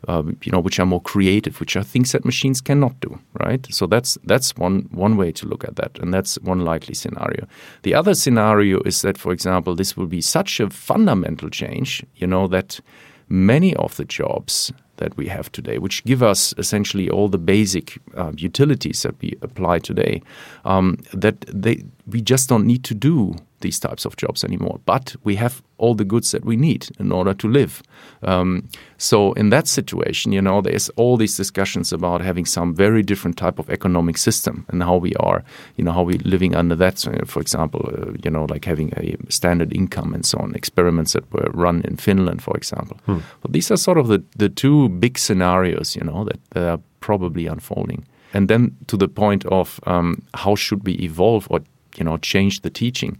um, 0.08 0.36
you 0.42 0.52
know, 0.52 0.60
which 0.60 0.78
are 0.78 0.86
more 0.86 1.00
creative, 1.00 1.58
which 1.58 1.76
are 1.76 1.82
things 1.82 2.12
that 2.12 2.24
machines 2.24 2.60
cannot 2.60 3.00
do, 3.00 3.18
right? 3.44 3.66
So 3.70 3.86
that's 3.86 4.16
that's 4.24 4.56
one 4.56 4.88
one 4.92 5.16
way 5.16 5.32
to 5.32 5.46
look 5.46 5.64
at 5.64 5.76
that, 5.76 5.98
and 5.98 6.14
that's 6.14 6.36
one 6.42 6.60
likely 6.60 6.94
scenario. 6.94 7.46
The 7.82 7.94
other 7.94 8.14
scenario 8.14 8.80
is 8.84 9.02
that, 9.02 9.18
for 9.18 9.32
example, 9.32 9.74
this 9.74 9.96
will 9.96 10.06
be 10.06 10.20
such 10.20 10.60
a 10.60 10.70
fundamental 10.70 11.50
change, 11.50 12.04
you 12.14 12.26
know, 12.26 12.46
that 12.48 12.80
many 13.28 13.74
of 13.74 13.96
the 13.96 14.04
jobs 14.04 14.72
that 14.96 15.16
we 15.16 15.28
have 15.28 15.50
today, 15.52 15.78
which 15.78 16.04
give 16.04 16.22
us 16.22 16.54
essentially 16.59 17.09
all 17.11 17.28
the 17.28 17.38
basic 17.38 17.98
uh, 18.16 18.32
utilities 18.37 19.02
that 19.02 19.20
we 19.20 19.35
apply 19.42 19.78
today, 19.78 20.22
um, 20.64 20.98
that 21.12 21.40
they 21.52 21.82
we 22.07 22.21
just 22.21 22.49
don't 22.49 22.66
need 22.66 22.85
to 22.85 22.95
do 22.95 23.35
these 23.61 23.81
types 23.81 24.05
of 24.05 24.16
jobs 24.16 24.45
anymore. 24.45 24.81
But 24.85 25.16
we 25.25 25.37
have 25.37 25.62
all 25.79 25.95
the 25.95 26.05
goods 26.05 26.31
that 26.31 26.45
we 26.45 26.57
need 26.57 26.88
in 26.99 27.11
order 27.11 27.35
to 27.35 27.49
live. 27.49 27.83
Um, 28.23 28.69
so 28.99 29.33
in 29.33 29.51
that 29.51 29.66
situation, 29.66 30.33
you 30.33 30.42
know, 30.42 30.61
there's 30.61 30.88
all 30.90 31.16
these 31.16 31.37
discussions 31.37 31.92
about 31.92 32.21
having 32.21 32.47
some 32.47 32.75
very 32.75 33.03
different 33.03 33.37
type 33.37 33.59
of 33.59 33.71
economic 33.71 34.19
system 34.19 34.66
and 34.69 34.83
how 34.83 34.97
we 34.97 35.14
are, 35.16 35.42
you 35.77 35.85
know, 35.85 35.92
how 35.92 36.03
we're 36.03 36.21
living 36.25 36.55
under 36.55 36.77
that. 36.77 36.99
So, 36.99 37.12
for 37.25 37.40
example, 37.40 37.81
uh, 37.92 38.12
you 38.23 38.31
know, 38.31 38.45
like 38.45 38.64
having 38.64 38.92
a 38.97 39.16
standard 39.31 39.73
income 39.73 40.14
and 40.14 40.25
so 40.25 40.38
on. 40.38 40.55
Experiments 40.55 41.12
that 41.12 41.31
were 41.33 41.51
run 41.53 41.83
in 41.83 41.97
Finland, 41.97 42.42
for 42.42 42.57
example. 42.57 42.99
Hmm. 43.07 43.19
But 43.40 43.53
these 43.53 43.71
are 43.71 43.79
sort 43.79 43.99
of 43.99 44.09
the 44.09 44.23
the 44.37 44.49
two 44.49 44.88
big 44.88 45.19
scenarios, 45.19 45.97
you 45.97 46.05
know, 46.05 46.25
that, 46.25 46.38
that 46.51 46.69
are 46.69 46.81
probably 47.01 47.47
unfolding. 47.47 48.07
And 48.35 48.49
then 48.49 48.77
to 48.87 48.97
the 48.97 49.09
point 49.09 49.45
of 49.47 49.81
um, 49.87 50.23
how 50.35 50.57
should 50.57 50.87
we 50.87 50.92
evolve 50.92 51.47
or 51.51 51.61
you 51.98 52.04
know 52.04 52.16
change 52.18 52.61
the 52.61 52.70
teaching. 52.70 53.18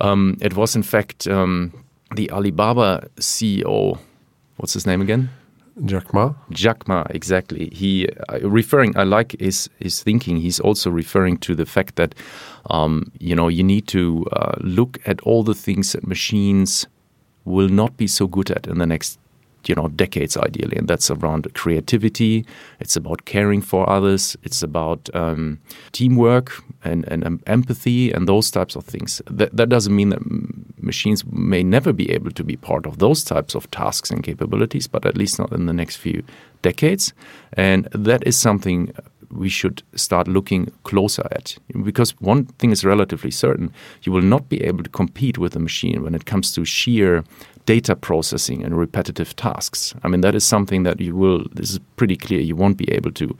Um, 0.00 0.36
it 0.40 0.56
was 0.56 0.74
in 0.74 0.82
fact 0.82 1.26
um, 1.26 1.72
the 2.14 2.30
Alibaba 2.30 3.08
CEO. 3.16 3.98
What's 4.56 4.74
his 4.74 4.86
name 4.86 5.00
again? 5.00 5.30
Jack 5.84 6.12
Ma. 6.12 6.34
Jack 6.50 6.86
Ma, 6.86 7.04
exactly. 7.10 7.70
He 7.72 8.08
uh, 8.28 8.40
referring. 8.48 8.96
I 8.96 9.04
like 9.04 9.36
his 9.40 9.70
his 9.78 10.02
thinking. 10.02 10.36
He's 10.36 10.60
also 10.60 10.90
referring 10.90 11.38
to 11.38 11.54
the 11.54 11.66
fact 11.66 11.96
that 11.96 12.14
um, 12.70 13.10
you 13.18 13.34
know 13.34 13.48
you 13.48 13.62
need 13.64 13.86
to 13.88 14.26
uh, 14.32 14.54
look 14.60 14.98
at 15.06 15.20
all 15.22 15.42
the 15.42 15.54
things 15.54 15.92
that 15.92 16.06
machines 16.06 16.86
will 17.44 17.68
not 17.68 17.96
be 17.96 18.06
so 18.06 18.26
good 18.26 18.50
at 18.50 18.66
in 18.66 18.78
the 18.78 18.86
next 18.86 19.18
you 19.68 19.74
know 19.74 19.88
decades 19.88 20.36
ideally. 20.36 20.76
And 20.76 20.88
that's 20.88 21.10
around 21.10 21.52
creativity. 21.54 22.44
It's 22.80 22.96
about 22.96 23.24
caring 23.24 23.62
for 23.62 23.88
others. 23.88 24.36
It's 24.42 24.62
about 24.62 25.08
um, 25.14 25.58
teamwork 25.92 26.52
and, 26.84 27.06
and 27.08 27.24
um, 27.24 27.40
empathy 27.46 28.12
and 28.12 28.28
those 28.28 28.50
types 28.50 28.76
of 28.76 28.84
things. 28.84 29.22
That, 29.30 29.56
that 29.56 29.68
doesn't 29.68 29.94
mean 29.94 30.10
that 30.10 30.22
machines 30.82 31.24
may 31.26 31.62
never 31.62 31.92
be 31.92 32.10
able 32.10 32.30
to 32.32 32.44
be 32.44 32.56
part 32.56 32.86
of 32.86 32.98
those 32.98 33.22
types 33.24 33.54
of 33.54 33.70
tasks 33.70 34.10
and 34.10 34.22
capabilities 34.22 34.86
but 34.86 35.06
at 35.06 35.16
least 35.16 35.38
not 35.38 35.52
in 35.52 35.66
the 35.66 35.72
next 35.72 35.96
few 35.96 36.22
decades. 36.62 37.12
And 37.54 37.88
that 37.92 38.26
is 38.26 38.36
something 38.36 38.92
we 39.32 39.48
should 39.48 39.82
start 39.94 40.28
looking 40.28 40.70
closer 40.84 41.26
at. 41.32 41.56
Because 41.82 42.10
one 42.20 42.44
thing 42.58 42.70
is 42.70 42.84
relatively 42.84 43.30
certain. 43.30 43.72
You 44.02 44.12
will 44.12 44.22
not 44.22 44.48
be 44.48 44.62
able 44.62 44.84
to 44.84 44.90
compete 44.90 45.38
with 45.38 45.56
a 45.56 45.58
machine 45.58 46.02
when 46.02 46.14
it 46.14 46.26
comes 46.26 46.52
to 46.52 46.64
sheer 46.64 47.24
data 47.66 47.94
processing 47.94 48.64
and 48.64 48.78
repetitive 48.78 49.34
tasks. 49.36 49.94
I 50.02 50.08
mean, 50.08 50.20
that 50.22 50.34
is 50.34 50.44
something 50.44 50.82
that 50.84 51.00
you 51.00 51.14
will. 51.14 51.46
This 51.52 51.70
is 51.70 51.78
pretty 51.96 52.16
clear. 52.16 52.40
You 52.40 52.56
won't 52.56 52.76
be 52.76 52.90
able 52.92 53.12
to 53.12 53.36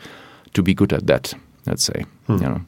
to 0.54 0.62
be 0.62 0.74
good 0.74 0.92
at 0.92 1.06
that. 1.06 1.34
Let's 1.66 1.84
say, 1.84 2.04
hmm. 2.26 2.36
you 2.36 2.48
know, 2.48 2.60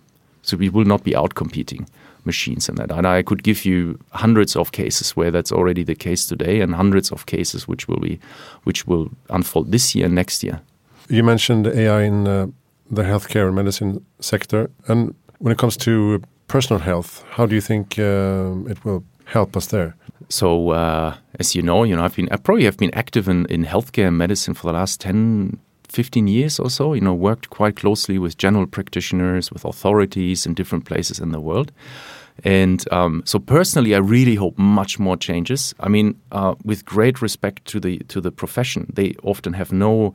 so 0.42 0.56
we 0.56 0.68
will 0.68 0.84
not 0.84 1.04
be 1.04 1.16
out 1.16 1.34
competing 1.34 1.88
machines 2.24 2.68
in 2.68 2.76
that. 2.76 2.90
And 2.90 3.06
I 3.06 3.22
could 3.22 3.42
give 3.42 3.64
you 3.64 3.98
hundreds 4.12 4.56
of 4.56 4.72
cases 4.72 5.16
where 5.16 5.30
that's 5.30 5.52
already 5.52 5.84
the 5.84 5.94
case 5.94 6.26
today, 6.26 6.60
and 6.60 6.74
hundreds 6.74 7.12
of 7.12 7.26
cases 7.26 7.68
which 7.68 7.88
will 7.88 8.00
be 8.00 8.18
which 8.64 8.86
will 8.86 9.10
unfold 9.30 9.72
this 9.72 9.94
year 9.94 10.06
and 10.06 10.14
next 10.14 10.42
year. 10.42 10.60
You 11.08 11.22
mentioned 11.22 11.66
AI 11.66 12.02
in 12.02 12.26
uh, 12.26 12.46
the 12.90 13.02
healthcare 13.02 13.46
and 13.46 13.54
medicine 13.54 14.04
sector, 14.20 14.70
and 14.88 15.14
when 15.38 15.52
it 15.52 15.58
comes 15.58 15.76
to 15.76 16.22
personal 16.46 16.80
health, 16.80 17.24
how 17.30 17.46
do 17.46 17.54
you 17.54 17.60
think 17.60 17.98
uh, 17.98 18.70
it 18.70 18.84
will 18.84 19.04
help 19.24 19.56
us 19.56 19.66
there? 19.66 19.94
So, 20.28 20.70
uh, 20.70 21.16
as 21.38 21.54
you 21.54 21.62
know, 21.62 21.84
you 21.84 21.96
know, 21.96 22.04
I've 22.04 22.16
been, 22.16 22.28
I 22.30 22.36
probably 22.36 22.64
have 22.64 22.76
been 22.76 22.94
active 22.94 23.28
in, 23.28 23.46
in 23.46 23.64
healthcare 23.64 24.08
and 24.08 24.18
medicine 24.18 24.54
for 24.54 24.66
the 24.66 24.72
last 24.72 25.00
10, 25.00 25.58
15 25.88 26.26
years 26.26 26.58
or 26.58 26.70
so, 26.70 26.94
you 26.94 27.00
know, 27.00 27.14
worked 27.14 27.50
quite 27.50 27.76
closely 27.76 28.18
with 28.18 28.36
general 28.36 28.66
practitioners, 28.66 29.52
with 29.52 29.64
authorities 29.64 30.46
in 30.46 30.54
different 30.54 30.84
places 30.84 31.18
in 31.18 31.32
the 31.32 31.40
world. 31.40 31.72
And 32.42 32.84
um, 32.92 33.22
so 33.24 33.38
personally, 33.38 33.94
I 33.94 33.98
really 33.98 34.34
hope 34.34 34.58
much 34.58 34.98
more 34.98 35.16
changes. 35.16 35.74
I 35.78 35.88
mean, 35.88 36.18
uh, 36.32 36.54
with 36.64 36.84
great 36.84 37.22
respect 37.22 37.64
to 37.66 37.78
the 37.78 37.98
to 38.08 38.20
the 38.20 38.32
profession, 38.32 38.90
they 38.92 39.14
often 39.22 39.52
have 39.52 39.72
no 39.72 40.14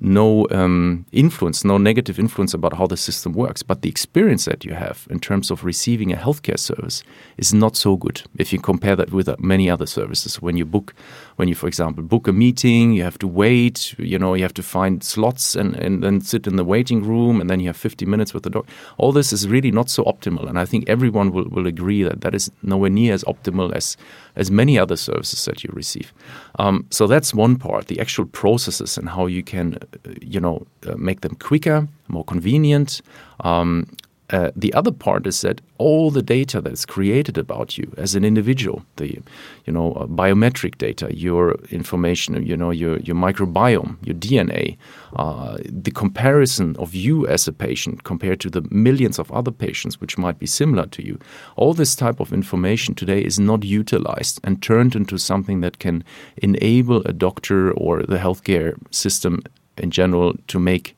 no 0.00 0.46
um, 0.50 1.06
influence, 1.12 1.64
no 1.64 1.78
negative 1.78 2.18
influence 2.18 2.54
about 2.54 2.74
how 2.74 2.86
the 2.86 2.96
system 2.96 3.32
works. 3.32 3.62
But 3.62 3.82
the 3.82 3.88
experience 3.88 4.44
that 4.44 4.64
you 4.64 4.74
have 4.74 5.06
in 5.10 5.20
terms 5.20 5.50
of 5.50 5.64
receiving 5.64 6.12
a 6.12 6.16
healthcare 6.16 6.58
service 6.58 7.02
is 7.36 7.54
not 7.54 7.76
so 7.76 7.96
good 7.96 8.22
if 8.36 8.52
you 8.52 8.60
compare 8.60 8.96
that 8.96 9.12
with 9.12 9.28
uh, 9.28 9.36
many 9.38 9.70
other 9.70 9.86
services. 9.86 10.40
When 10.42 10.56
you 10.56 10.64
book, 10.64 10.94
when 11.36 11.48
you, 11.48 11.54
for 11.54 11.66
example, 11.66 12.02
book 12.02 12.28
a 12.28 12.32
meeting, 12.32 12.92
you 12.92 13.02
have 13.02 13.18
to 13.18 13.28
wait, 13.28 13.94
you 13.98 14.18
know, 14.18 14.34
you 14.34 14.42
have 14.42 14.54
to 14.54 14.62
find 14.62 15.02
slots 15.02 15.54
and, 15.54 15.74
and 15.76 16.02
then 16.02 16.20
sit 16.20 16.46
in 16.46 16.56
the 16.56 16.64
waiting 16.64 17.02
room 17.02 17.40
and 17.40 17.48
then 17.48 17.60
you 17.60 17.68
have 17.68 17.76
50 17.76 18.06
minutes 18.06 18.34
with 18.34 18.42
the 18.42 18.50
doctor. 18.50 18.72
All 18.98 19.12
this 19.12 19.32
is 19.32 19.48
really 19.48 19.70
not 19.70 19.90
so 19.90 20.04
optimal. 20.04 20.48
And 20.48 20.58
I 20.58 20.64
think 20.64 20.88
everyone 20.88 21.32
will, 21.32 21.48
will 21.48 21.66
agree 21.66 22.02
that 22.02 22.20
that 22.20 22.34
is 22.34 22.50
nowhere 22.62 22.90
near 22.90 23.14
as 23.14 23.24
optimal 23.24 23.74
as 23.74 23.96
as 24.36 24.50
many 24.50 24.78
other 24.78 24.96
services 24.96 25.44
that 25.46 25.64
you 25.64 25.70
receive. 25.72 26.12
Um, 26.58 26.86
so 26.90 27.06
that's 27.06 27.34
one 27.34 27.56
part, 27.56 27.86
the 27.86 27.98
actual 27.98 28.26
processes 28.26 28.96
and 28.98 29.08
how 29.08 29.26
you 29.26 29.42
can, 29.42 29.78
you 30.20 30.40
know, 30.40 30.66
uh, 30.86 30.96
make 30.96 31.20
them 31.20 31.34
quicker, 31.36 31.88
more 32.08 32.24
convenient. 32.24 33.00
Um, 33.40 33.86
uh, 34.30 34.50
the 34.56 34.74
other 34.74 34.90
part 34.90 35.26
is 35.26 35.40
that 35.42 35.60
all 35.78 36.10
the 36.10 36.22
data 36.22 36.60
that's 36.60 36.84
created 36.84 37.38
about 37.38 37.78
you 37.78 37.92
as 37.96 38.16
an 38.16 38.24
individual, 38.24 38.82
the 38.96 39.20
you 39.66 39.72
know 39.72 39.92
uh, 39.92 40.06
biometric 40.06 40.78
data, 40.78 41.14
your 41.16 41.54
information, 41.70 42.44
you 42.44 42.56
know 42.56 42.72
your 42.72 42.98
your 42.98 43.14
microbiome, 43.14 43.96
your 44.04 44.16
DNA, 44.16 44.76
uh, 45.14 45.58
the 45.64 45.92
comparison 45.92 46.74
of 46.76 46.92
you 46.92 47.26
as 47.28 47.46
a 47.46 47.52
patient 47.52 48.02
compared 48.02 48.40
to 48.40 48.50
the 48.50 48.62
millions 48.70 49.18
of 49.20 49.30
other 49.30 49.52
patients 49.52 50.00
which 50.00 50.18
might 50.18 50.40
be 50.40 50.46
similar 50.46 50.86
to 50.86 51.06
you, 51.06 51.18
all 51.54 51.72
this 51.72 51.94
type 51.94 52.18
of 52.18 52.32
information 52.32 52.94
today 52.94 53.20
is 53.20 53.38
not 53.38 53.62
utilized 53.62 54.40
and 54.42 54.60
turned 54.60 54.96
into 54.96 55.18
something 55.18 55.60
that 55.60 55.78
can 55.78 56.02
enable 56.38 57.00
a 57.02 57.12
doctor 57.12 57.70
or 57.72 58.02
the 58.02 58.18
healthcare 58.18 58.74
system 58.90 59.40
in 59.78 59.90
general 59.90 60.34
to 60.48 60.58
make 60.58 60.94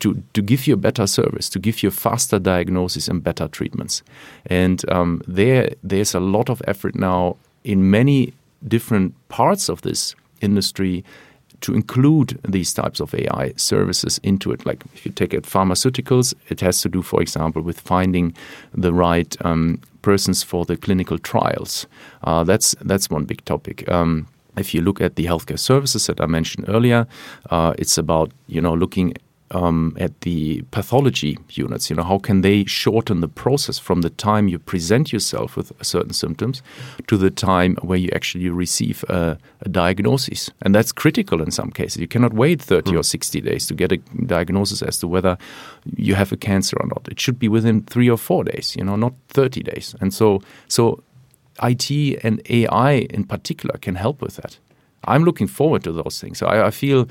to, 0.00 0.22
to 0.32 0.40
give 0.40 0.66
you 0.66 0.74
a 0.74 0.78
better 0.78 1.06
service, 1.06 1.50
to 1.50 1.58
give 1.58 1.82
you 1.82 1.90
faster 1.90 2.38
diagnosis 2.38 3.06
and 3.06 3.22
better 3.22 3.48
treatments. 3.48 4.02
And 4.46 4.90
um, 4.90 5.22
there 5.28 5.74
there's 5.82 6.14
a 6.14 6.20
lot 6.20 6.48
of 6.48 6.62
effort 6.66 6.94
now 6.94 7.36
in 7.64 7.90
many 7.90 8.32
different 8.66 9.14
parts 9.28 9.68
of 9.68 9.82
this 9.82 10.14
industry 10.40 11.04
to 11.60 11.74
include 11.74 12.38
these 12.48 12.72
types 12.72 13.00
of 13.00 13.14
AI 13.14 13.52
services 13.56 14.18
into 14.22 14.50
it. 14.52 14.64
Like 14.64 14.82
if 14.94 15.04
you 15.04 15.12
take 15.12 15.34
it 15.34 15.44
pharmaceuticals, 15.44 16.34
it 16.48 16.60
has 16.60 16.80
to 16.82 16.88
do, 16.88 17.02
for 17.02 17.20
example, 17.20 17.62
with 17.62 17.78
finding 17.80 18.34
the 18.72 18.92
right 18.92 19.36
um, 19.44 19.80
persons 20.02 20.42
for 20.42 20.64
the 20.64 20.76
clinical 20.76 21.18
trials. 21.18 21.86
Uh, 22.24 22.44
that's 22.44 22.74
that's 22.80 23.10
one 23.10 23.24
big 23.24 23.44
topic. 23.44 23.88
Um, 23.90 24.26
if 24.56 24.74
you 24.74 24.82
look 24.82 25.00
at 25.00 25.16
the 25.16 25.26
healthcare 25.26 25.58
services 25.58 26.06
that 26.06 26.20
I 26.20 26.26
mentioned 26.26 26.66
earlier, 26.68 27.06
uh, 27.50 27.74
it's 27.78 27.98
about 27.98 28.32
you 28.46 28.60
know 28.60 28.74
looking 28.74 29.14
um, 29.52 29.96
at 29.98 30.20
the 30.20 30.62
pathology 30.70 31.38
units. 31.50 31.90
You 31.90 31.96
know, 31.96 32.02
how 32.02 32.18
can 32.18 32.42
they 32.42 32.64
shorten 32.64 33.20
the 33.20 33.28
process 33.28 33.78
from 33.78 34.02
the 34.02 34.10
time 34.10 34.48
you 34.48 34.58
present 34.58 35.12
yourself 35.12 35.56
with 35.56 35.72
certain 35.84 36.12
symptoms 36.12 36.62
to 37.08 37.16
the 37.16 37.30
time 37.30 37.76
where 37.82 37.98
you 37.98 38.10
actually 38.14 38.48
receive 38.48 39.04
a, 39.08 39.38
a 39.62 39.68
diagnosis? 39.68 40.50
And 40.62 40.74
that's 40.74 40.92
critical 40.92 41.42
in 41.42 41.50
some 41.50 41.70
cases. 41.70 41.98
You 41.98 42.08
cannot 42.08 42.32
wait 42.32 42.62
30 42.62 42.92
mm. 42.92 42.98
or 42.98 43.02
60 43.02 43.40
days 43.40 43.66
to 43.66 43.74
get 43.74 43.92
a 43.92 43.96
diagnosis 44.26 44.82
as 44.82 44.98
to 44.98 45.08
whether 45.08 45.36
you 45.96 46.14
have 46.14 46.32
a 46.32 46.36
cancer 46.36 46.76
or 46.80 46.86
not. 46.86 47.08
It 47.10 47.18
should 47.18 47.38
be 47.38 47.48
within 47.48 47.82
three 47.82 48.08
or 48.08 48.18
four 48.18 48.44
days. 48.44 48.76
You 48.76 48.84
know, 48.84 48.96
not 48.96 49.14
30 49.28 49.62
days. 49.62 49.94
And 50.00 50.14
so, 50.14 50.42
so 50.68 51.02
IT 51.62 51.90
and 52.24 52.40
AI 52.48 52.92
in 53.10 53.24
particular 53.24 53.76
can 53.78 53.94
help 53.94 54.22
with 54.22 54.36
that. 54.36 54.58
I'm 55.04 55.24
looking 55.24 55.46
forward 55.46 55.82
to 55.84 55.92
those 55.92 56.20
things. 56.20 56.38
So 56.38 56.46
I, 56.46 56.66
I 56.66 56.70
feel 56.70 57.08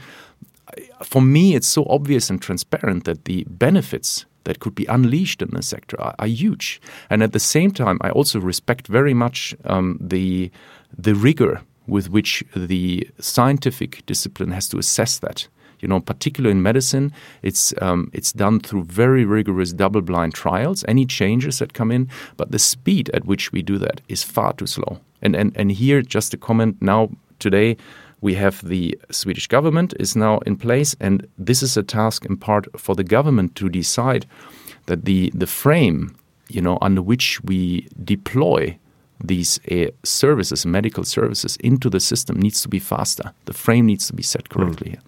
for 1.03 1.21
me, 1.21 1.55
it's 1.55 1.67
so 1.67 1.85
obvious 1.89 2.29
and 2.29 2.41
transparent 2.41 3.05
that 3.05 3.25
the 3.25 3.45
benefits 3.49 4.25
that 4.43 4.59
could 4.59 4.75
be 4.75 4.85
unleashed 4.85 5.41
in 5.41 5.49
this 5.51 5.67
sector 5.67 5.99
are, 6.01 6.15
are, 6.19 6.27
huge. 6.27 6.81
And 7.09 7.21
at 7.23 7.33
the 7.33 7.39
same 7.39 7.71
time, 7.71 7.97
I 8.01 8.09
also 8.11 8.39
respect 8.39 8.87
very 8.87 9.13
much 9.13 9.55
um, 9.65 9.97
the 9.99 10.51
the 10.97 11.13
rigor 11.13 11.61
with 11.87 12.09
which 12.09 12.43
the 12.55 13.07
scientific 13.19 14.05
discipline 14.05 14.51
has 14.51 14.67
to 14.69 14.77
assess 14.77 15.19
that. 15.19 15.47
You 15.81 15.87
know, 15.87 15.99
particularly 15.99 16.51
in 16.51 16.61
medicine, 16.61 17.11
it's 17.41 17.73
um, 17.81 18.09
it's 18.13 18.33
done 18.33 18.59
through 18.59 18.83
very 18.83 19.25
rigorous 19.25 19.73
double-blind 19.73 20.33
trials. 20.33 20.83
Any 20.87 21.05
changes 21.05 21.59
that 21.59 21.73
come 21.73 21.91
in, 21.91 22.09
but 22.37 22.51
the 22.51 22.59
speed 22.59 23.09
at 23.13 23.25
which 23.25 23.51
we 23.51 23.61
do 23.61 23.77
that 23.77 24.01
is 24.07 24.23
far 24.23 24.53
too 24.53 24.67
slow. 24.67 24.99
And 25.21 25.35
and 25.35 25.55
and 25.55 25.71
here, 25.71 26.01
just 26.01 26.33
a 26.33 26.37
comment 26.37 26.81
now 26.81 27.09
today 27.39 27.77
we 28.21 28.35
have 28.35 28.67
the 28.67 28.99
Swedish 29.11 29.47
government 29.47 29.93
is 29.99 30.15
now 30.15 30.39
in 30.39 30.57
place, 30.57 30.95
and 30.99 31.25
this 31.37 31.63
is 31.63 31.77
a 31.77 31.83
task 31.83 32.25
in 32.25 32.37
part 32.37 32.67
for 32.79 32.95
the 32.95 33.03
government 33.03 33.55
to 33.55 33.69
decide 33.69 34.25
that 34.85 35.05
the 35.05 35.31
the 35.33 35.47
frame, 35.47 36.15
you 36.49 36.61
know, 36.61 36.77
under 36.81 37.01
which 37.01 37.41
we 37.43 37.87
deploy 38.03 38.77
these 39.23 39.59
uh, 39.71 39.91
services, 40.03 40.65
medical 40.65 41.03
services, 41.03 41.57
into 41.57 41.89
the 41.89 41.99
system 41.99 42.39
needs 42.39 42.61
to 42.61 42.69
be 42.69 42.79
faster. 42.79 43.33
The 43.45 43.53
frame 43.53 43.85
needs 43.85 44.07
to 44.07 44.13
be 44.13 44.23
set 44.23 44.49
correctly. 44.49 44.91
Mm. 44.91 44.99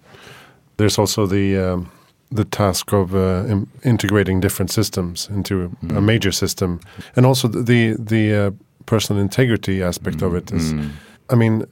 There's 0.76 0.98
also 0.98 1.26
the 1.26 1.58
um, 1.58 1.90
the 2.30 2.44
task 2.44 2.92
of 2.92 3.14
uh, 3.14 3.44
integrating 3.84 4.40
different 4.40 4.70
systems 4.70 5.28
into 5.28 5.68
mm. 5.84 5.96
a 5.96 6.00
major 6.00 6.32
system, 6.32 6.80
and 7.16 7.26
also 7.26 7.48
the 7.48 7.96
the 7.98 8.34
uh, 8.34 8.50
personal 8.86 9.22
integrity 9.22 9.82
aspect 9.82 10.18
mm. 10.18 10.26
of 10.26 10.34
it 10.34 10.52
is. 10.52 10.72
Mm. 10.72 10.90
I 11.30 11.34
mean, 11.34 11.66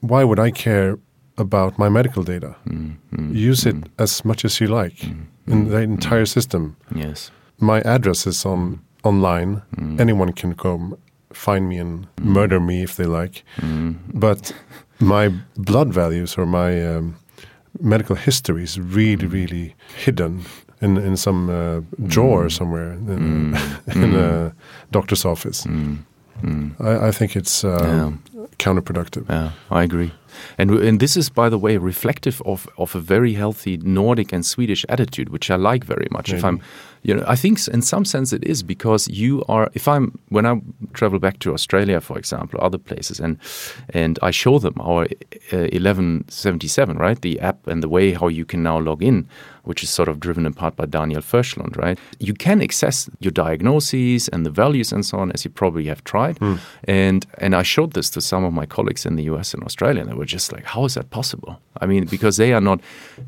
why 0.00 0.24
would 0.24 0.38
I 0.38 0.50
care 0.50 0.98
about 1.38 1.78
my 1.78 1.88
medical 1.88 2.22
data? 2.22 2.56
Mm. 2.66 2.96
Mm. 3.12 3.34
Use 3.34 3.66
it 3.66 3.76
as 3.98 4.24
much 4.24 4.44
as 4.44 4.60
you 4.60 4.68
like 4.68 5.04
in 5.46 5.68
the 5.68 5.78
entire 5.78 6.26
system. 6.26 6.76
Yes, 6.94 7.30
my 7.58 7.80
address 7.80 8.26
is 8.26 8.46
on 8.46 8.80
online. 9.02 9.62
Anyone 9.98 10.32
can 10.32 10.54
come 10.54 10.96
find 11.32 11.68
me 11.68 11.78
and 11.78 12.06
murder 12.20 12.60
me 12.60 12.82
if 12.82 12.96
they 12.96 13.06
like. 13.06 13.44
But 14.14 14.54
my 14.98 15.30
blood 15.56 15.92
values 15.92 16.38
or 16.38 16.46
my 16.46 16.96
um, 16.96 17.16
medical 17.80 18.16
history 18.16 18.62
is 18.62 18.78
really, 18.78 19.26
really 19.26 19.74
hidden 19.96 20.44
in 20.80 20.96
in 20.96 21.16
some 21.16 21.50
uh, 21.50 21.80
drawer 22.06 22.50
somewhere 22.50 22.92
in, 22.92 23.52
mm. 23.52 23.96
in 24.02 24.14
a 24.14 24.52
doctor's 24.90 25.24
office. 25.24 25.66
Mm. 25.66 25.98
Mm. 26.42 26.80
I, 26.80 27.08
I, 27.08 27.12
think 27.12 27.34
it's 27.34 27.64
uh, 27.64 27.78
yeah. 28.34 28.46
counterproductive. 28.58 29.28
Yeah, 29.28 29.52
I 29.70 29.82
agree. 29.82 30.12
And, 30.58 30.70
and 30.70 31.00
this 31.00 31.16
is, 31.16 31.30
by 31.30 31.48
the 31.48 31.58
way, 31.58 31.78
reflective 31.78 32.42
of, 32.44 32.68
of 32.76 32.94
a 32.94 33.00
very 33.00 33.32
healthy 33.32 33.78
Nordic 33.78 34.34
and 34.34 34.44
Swedish 34.44 34.84
attitude, 34.88 35.30
which 35.30 35.50
I 35.50 35.56
like 35.56 35.84
very 35.84 36.08
much. 36.10 36.28
Maybe. 36.28 36.38
If 36.38 36.44
I'm 36.44 36.60
you 37.06 37.14
know, 37.14 37.24
I 37.28 37.36
think 37.36 37.68
in 37.68 37.82
some 37.82 38.04
sense 38.04 38.32
it 38.32 38.42
is 38.42 38.64
because 38.64 39.06
you 39.06 39.44
are. 39.48 39.70
If 39.74 39.86
I'm 39.86 40.18
when 40.30 40.44
I 40.44 40.60
travel 40.92 41.20
back 41.20 41.38
to 41.38 41.52
Australia, 41.54 42.00
for 42.00 42.18
example, 42.18 42.58
other 42.60 42.78
places, 42.78 43.20
and 43.20 43.38
and 43.90 44.18
I 44.22 44.32
show 44.32 44.58
them 44.58 44.74
our 44.80 45.04
uh, 45.52 45.68
1177, 45.70 46.98
right, 46.98 47.20
the 47.22 47.38
app 47.38 47.64
and 47.68 47.80
the 47.80 47.88
way 47.88 48.12
how 48.12 48.26
you 48.26 48.44
can 48.44 48.64
now 48.64 48.80
log 48.80 49.04
in, 49.04 49.28
which 49.66 49.82
is 49.82 49.90
sort 49.90 50.08
of 50.08 50.18
driven 50.18 50.46
in 50.46 50.54
part 50.54 50.76
by 50.76 50.86
Daniel 50.86 51.20
Förslund, 51.20 51.76
right? 51.76 51.98
You 52.18 52.34
can 52.34 52.62
access 52.62 53.10
your 53.20 53.32
diagnoses 53.32 54.28
and 54.28 54.46
the 54.46 54.50
values 54.50 54.92
and 54.92 55.04
so 55.04 55.18
on, 55.18 55.32
as 55.32 55.44
you 55.44 55.50
probably 55.50 55.84
have 55.86 56.02
tried. 56.04 56.38
Mm. 56.38 56.58
And 56.84 57.26
and 57.38 57.54
I 57.54 57.62
showed 57.62 57.92
this 57.92 58.10
to 58.10 58.20
some 58.20 58.44
of 58.44 58.52
my 58.52 58.66
colleagues 58.66 59.04
in 59.06 59.16
the 59.16 59.24
US 59.24 59.54
and 59.54 59.62
Australia, 59.64 60.00
and 60.00 60.10
they 60.10 60.14
were 60.14 60.32
just 60.36 60.52
like, 60.52 60.64
"How 60.64 60.84
is 60.84 60.94
that 60.94 61.10
possible?" 61.10 61.60
I 61.80 61.86
mean, 61.86 62.06
because 62.06 62.36
they 62.36 62.52
are 62.52 62.60
not. 62.60 62.80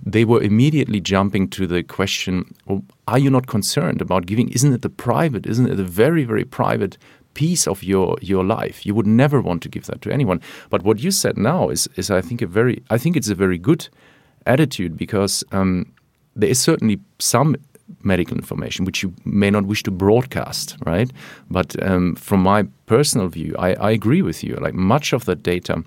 They 0.06 0.24
were 0.24 0.42
immediately 0.42 1.00
jumping 1.00 1.48
to 1.50 1.66
the 1.66 1.82
question. 1.82 2.54
Well, 2.66 2.82
are 3.06 3.18
you 3.18 3.30
not 3.30 3.46
concerned 3.46 4.00
about 4.00 4.26
giving? 4.26 4.48
Isn't 4.50 4.72
it 4.72 4.82
the 4.82 4.90
private? 4.90 5.46
Isn't 5.46 5.68
it 5.70 5.80
a 5.80 5.84
very, 5.84 6.24
very 6.24 6.44
private 6.44 6.98
piece 7.34 7.66
of 7.66 7.82
your 7.82 8.16
your 8.20 8.44
life? 8.44 8.86
You 8.86 8.94
would 8.94 9.06
never 9.06 9.40
want 9.40 9.62
to 9.62 9.68
give 9.68 9.86
that 9.86 10.00
to 10.02 10.10
anyone. 10.10 10.40
But 10.70 10.82
what 10.82 10.98
you 11.00 11.10
said 11.10 11.36
now 11.36 11.70
is 11.70 11.88
is 11.96 12.10
I 12.10 12.20
think 12.20 12.42
a 12.42 12.46
very 12.46 12.82
I 12.90 12.98
think 12.98 13.16
it's 13.16 13.30
a 13.30 13.34
very 13.34 13.58
good 13.58 13.88
attitude 14.46 14.96
because 14.96 15.44
um, 15.52 15.92
there 16.38 16.48
is 16.48 16.60
certainly 16.60 17.00
some 17.18 17.56
medical 18.02 18.36
information 18.36 18.84
which 18.84 19.02
you 19.02 19.12
may 19.24 19.50
not 19.50 19.64
wish 19.64 19.82
to 19.82 19.90
broadcast, 19.90 20.76
right? 20.86 21.10
But 21.50 21.82
um, 21.82 22.14
from 22.16 22.40
my 22.42 22.64
personal 22.86 23.28
view, 23.28 23.54
I, 23.58 23.74
I 23.74 23.90
agree 23.90 24.22
with 24.22 24.44
you. 24.44 24.54
Like 24.56 24.74
much 24.74 25.12
of 25.12 25.24
that 25.24 25.42
data 25.42 25.82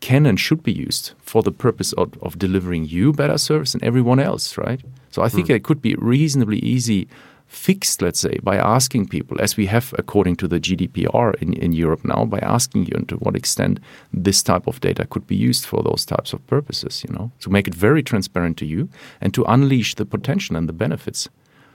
can 0.00 0.26
and 0.26 0.38
should 0.38 0.62
be 0.62 0.72
used 0.72 1.12
for 1.20 1.42
the 1.42 1.52
purpose 1.52 1.92
of, 1.94 2.20
of 2.22 2.38
delivering 2.38 2.86
you 2.86 3.12
better 3.12 3.38
service 3.38 3.74
and 3.74 3.82
everyone 3.84 4.18
else, 4.18 4.58
right? 4.58 4.80
So 5.10 5.22
I 5.22 5.28
think 5.28 5.48
mm. 5.48 5.54
it 5.54 5.62
could 5.62 5.82
be 5.82 5.94
reasonably 5.96 6.58
easy 6.58 7.06
fixed, 7.52 8.00
let's 8.02 8.18
say, 8.18 8.38
by 8.42 8.56
asking 8.56 9.08
people, 9.08 9.40
as 9.40 9.56
we 9.56 9.66
have 9.66 9.94
according 9.98 10.36
to 10.36 10.48
the 10.48 10.58
GDPR 10.58 11.34
in, 11.42 11.52
in 11.52 11.72
Europe 11.72 12.04
now, 12.04 12.24
by 12.24 12.38
asking 12.38 12.86
you 12.86 13.04
to 13.08 13.16
what 13.16 13.36
extent 13.36 13.78
this 14.12 14.42
type 14.42 14.66
of 14.66 14.80
data 14.80 15.06
could 15.06 15.26
be 15.26 15.36
used 15.36 15.66
for 15.66 15.82
those 15.82 16.06
types 16.06 16.32
of 16.32 16.44
purposes, 16.46 17.04
you 17.06 17.14
know, 17.14 17.30
to 17.40 17.50
make 17.50 17.68
it 17.68 17.74
very 17.74 18.02
transparent 18.02 18.56
to 18.56 18.66
you 18.66 18.88
and 19.20 19.34
to 19.34 19.44
unleash 19.44 19.94
the 19.94 20.06
potential 20.06 20.56
and 20.56 20.68
the 20.68 20.72
benefits. 20.72 21.28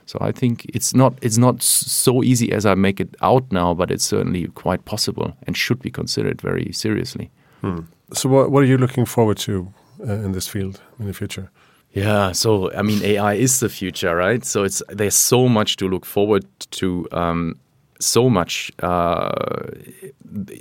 So 0.04 0.18
I 0.20 0.32
think 0.32 0.64
it's 0.74 0.94
not 0.94 1.12
it's 1.22 1.38
not 1.38 1.62
so 1.62 2.22
easy 2.24 2.50
as 2.52 2.64
I 2.64 2.74
make 2.74 2.98
it 2.98 3.14
out 3.20 3.52
now, 3.52 3.74
but 3.74 3.90
it's 3.90 4.04
certainly 4.04 4.48
quite 4.48 4.84
possible 4.84 5.36
and 5.46 5.56
should 5.56 5.80
be 5.80 5.90
considered 5.90 6.40
very 6.42 6.72
seriously. 6.72 7.30
Hmm. 7.60 7.80
So, 8.12 8.28
what, 8.28 8.50
what 8.50 8.62
are 8.62 8.66
you 8.66 8.78
looking 8.78 9.06
forward 9.06 9.36
to 9.38 9.72
uh, 10.00 10.24
in 10.24 10.32
this 10.32 10.48
field 10.48 10.80
in 10.98 11.06
the 11.06 11.12
future? 11.12 11.50
Yeah, 11.98 12.32
so 12.32 12.72
I 12.74 12.82
mean, 12.82 13.02
AI 13.02 13.34
is 13.34 13.58
the 13.58 13.68
future, 13.68 14.14
right? 14.14 14.44
So 14.44 14.62
it's 14.62 14.82
there's 14.88 15.16
so 15.16 15.48
much 15.48 15.76
to 15.76 15.88
look 15.88 16.06
forward 16.06 16.44
to. 16.70 17.08
Um, 17.12 17.54
so 18.00 18.30
much. 18.30 18.70
Uh, 18.80 19.32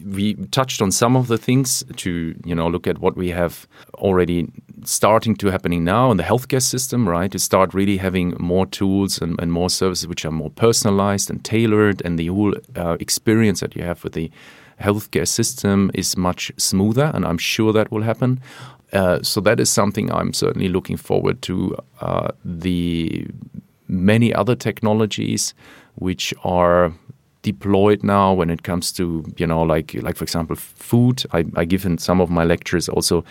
we 0.03 0.33
touched 0.49 0.81
on 0.81 0.91
some 0.91 1.15
of 1.15 1.27
the 1.27 1.37
things 1.37 1.83
to 1.97 2.33
you 2.43 2.55
know 2.55 2.67
look 2.67 2.87
at 2.87 2.97
what 2.97 3.15
we 3.15 3.29
have 3.29 3.67
already 3.95 4.47
starting 4.83 5.35
to 5.35 5.51
happening 5.51 5.83
now 5.83 6.09
in 6.09 6.17
the 6.17 6.23
healthcare 6.23 6.61
system, 6.61 7.07
right? 7.07 7.31
To 7.31 7.37
start 7.39 7.75
really 7.75 7.97
having 7.97 8.33
more 8.39 8.65
tools 8.65 9.21
and, 9.21 9.39
and 9.39 9.51
more 9.51 9.69
services 9.69 10.07
which 10.07 10.25
are 10.25 10.31
more 10.31 10.49
personalized 10.49 11.29
and 11.29 11.43
tailored, 11.43 12.01
and 12.03 12.17
the 12.17 12.27
whole 12.27 12.55
uh, 12.75 12.97
experience 12.99 13.59
that 13.59 13.75
you 13.75 13.83
have 13.83 14.03
with 14.03 14.13
the 14.13 14.31
healthcare 14.81 15.27
system 15.27 15.91
is 15.93 16.17
much 16.17 16.51
smoother, 16.57 17.11
and 17.13 17.25
I'm 17.25 17.37
sure 17.37 17.73
that 17.73 17.91
will 17.91 18.03
happen. 18.03 18.39
Uh, 18.93 19.21
so 19.21 19.41
that 19.41 19.59
is 19.59 19.69
something 19.69 20.11
I'm 20.11 20.33
certainly 20.33 20.69
looking 20.69 20.97
forward 20.97 21.41
to. 21.43 21.75
Uh, 21.99 22.29
the 22.43 23.27
many 23.87 24.33
other 24.33 24.55
technologies 24.55 25.53
which 25.95 26.33
are 26.43 26.93
deployed 27.41 28.03
now 28.03 28.33
when 28.33 28.49
it 28.49 28.63
comes 28.63 28.91
to 28.91 29.23
you 29.37 29.47
know 29.47 29.61
like 29.61 29.93
like 30.01 30.17
for 30.17 30.23
example 30.25 30.55
food 30.55 31.23
I, 31.31 31.45
I 31.55 31.63
give 31.63 31.85
in 31.85 31.97
some 31.97 32.19
of 32.19 32.29
my 32.29 32.43
lectures 32.43 32.89
also 32.89 33.23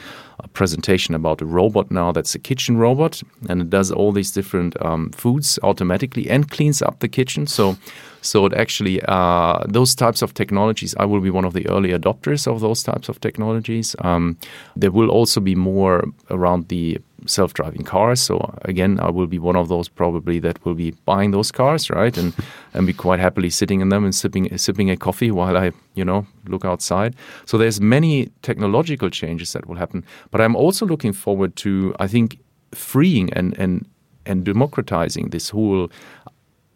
presentation 0.52 1.14
about 1.14 1.40
a 1.40 1.46
robot 1.46 1.90
now 1.90 2.12
that's 2.12 2.34
a 2.34 2.38
kitchen 2.38 2.76
robot 2.76 3.22
and 3.48 3.60
it 3.60 3.70
does 3.70 3.90
all 3.90 4.12
these 4.12 4.30
different 4.30 4.80
um, 4.84 5.10
foods 5.10 5.58
automatically 5.62 6.28
and 6.28 6.50
cleans 6.50 6.82
up 6.82 6.98
the 7.00 7.08
kitchen. 7.08 7.46
So 7.46 7.76
so 8.22 8.46
it 8.46 8.52
actually 8.54 9.00
uh, 9.02 9.58
those 9.68 9.94
types 9.94 10.22
of 10.22 10.34
technologies 10.34 10.94
I 10.98 11.04
will 11.04 11.20
be 11.20 11.30
one 11.30 11.44
of 11.44 11.52
the 11.52 11.68
early 11.68 11.90
adopters 11.90 12.46
of 12.46 12.60
those 12.60 12.82
types 12.82 13.08
of 13.08 13.20
technologies. 13.20 13.96
Um, 14.00 14.36
there 14.74 14.90
will 14.90 15.10
also 15.10 15.40
be 15.40 15.54
more 15.54 16.04
around 16.30 16.68
the 16.68 16.98
self-driving 17.26 17.82
cars. 17.82 18.20
So 18.20 18.54
again, 18.62 19.00
I 19.00 19.10
will 19.10 19.26
be 19.26 19.38
one 19.38 19.56
of 19.56 19.68
those 19.68 19.88
probably 19.88 20.38
that 20.40 20.64
will 20.64 20.74
be 20.74 20.92
buying 21.04 21.30
those 21.30 21.50
cars, 21.50 21.90
right, 21.90 22.16
and 22.16 22.34
and 22.74 22.86
be 22.86 22.92
quite 22.92 23.20
happily 23.20 23.50
sitting 23.50 23.80
in 23.80 23.88
them 23.88 24.04
and 24.04 24.14
sipping 24.14 24.56
sipping 24.58 24.90
a 24.90 24.96
coffee 24.96 25.30
while 25.30 25.56
I 25.56 25.72
you 25.96 26.04
know 26.04 26.26
look 26.48 26.64
outside. 26.64 27.16
So 27.44 27.58
there's 27.58 27.80
many 27.80 28.30
technological 28.42 29.10
changes 29.10 29.52
that 29.52 29.66
will 29.66 29.76
happen, 29.76 30.04
but 30.30 30.40
I'm 30.40 30.54
also 30.54 30.86
looking 30.86 31.12
forward 31.12 31.56
to 31.56 31.94
I 31.98 32.06
think 32.06 32.38
freeing 32.72 33.32
and 33.32 33.58
and 33.58 33.84
and 34.26 34.44
democratizing 34.44 35.30
this 35.30 35.50
whole 35.50 35.90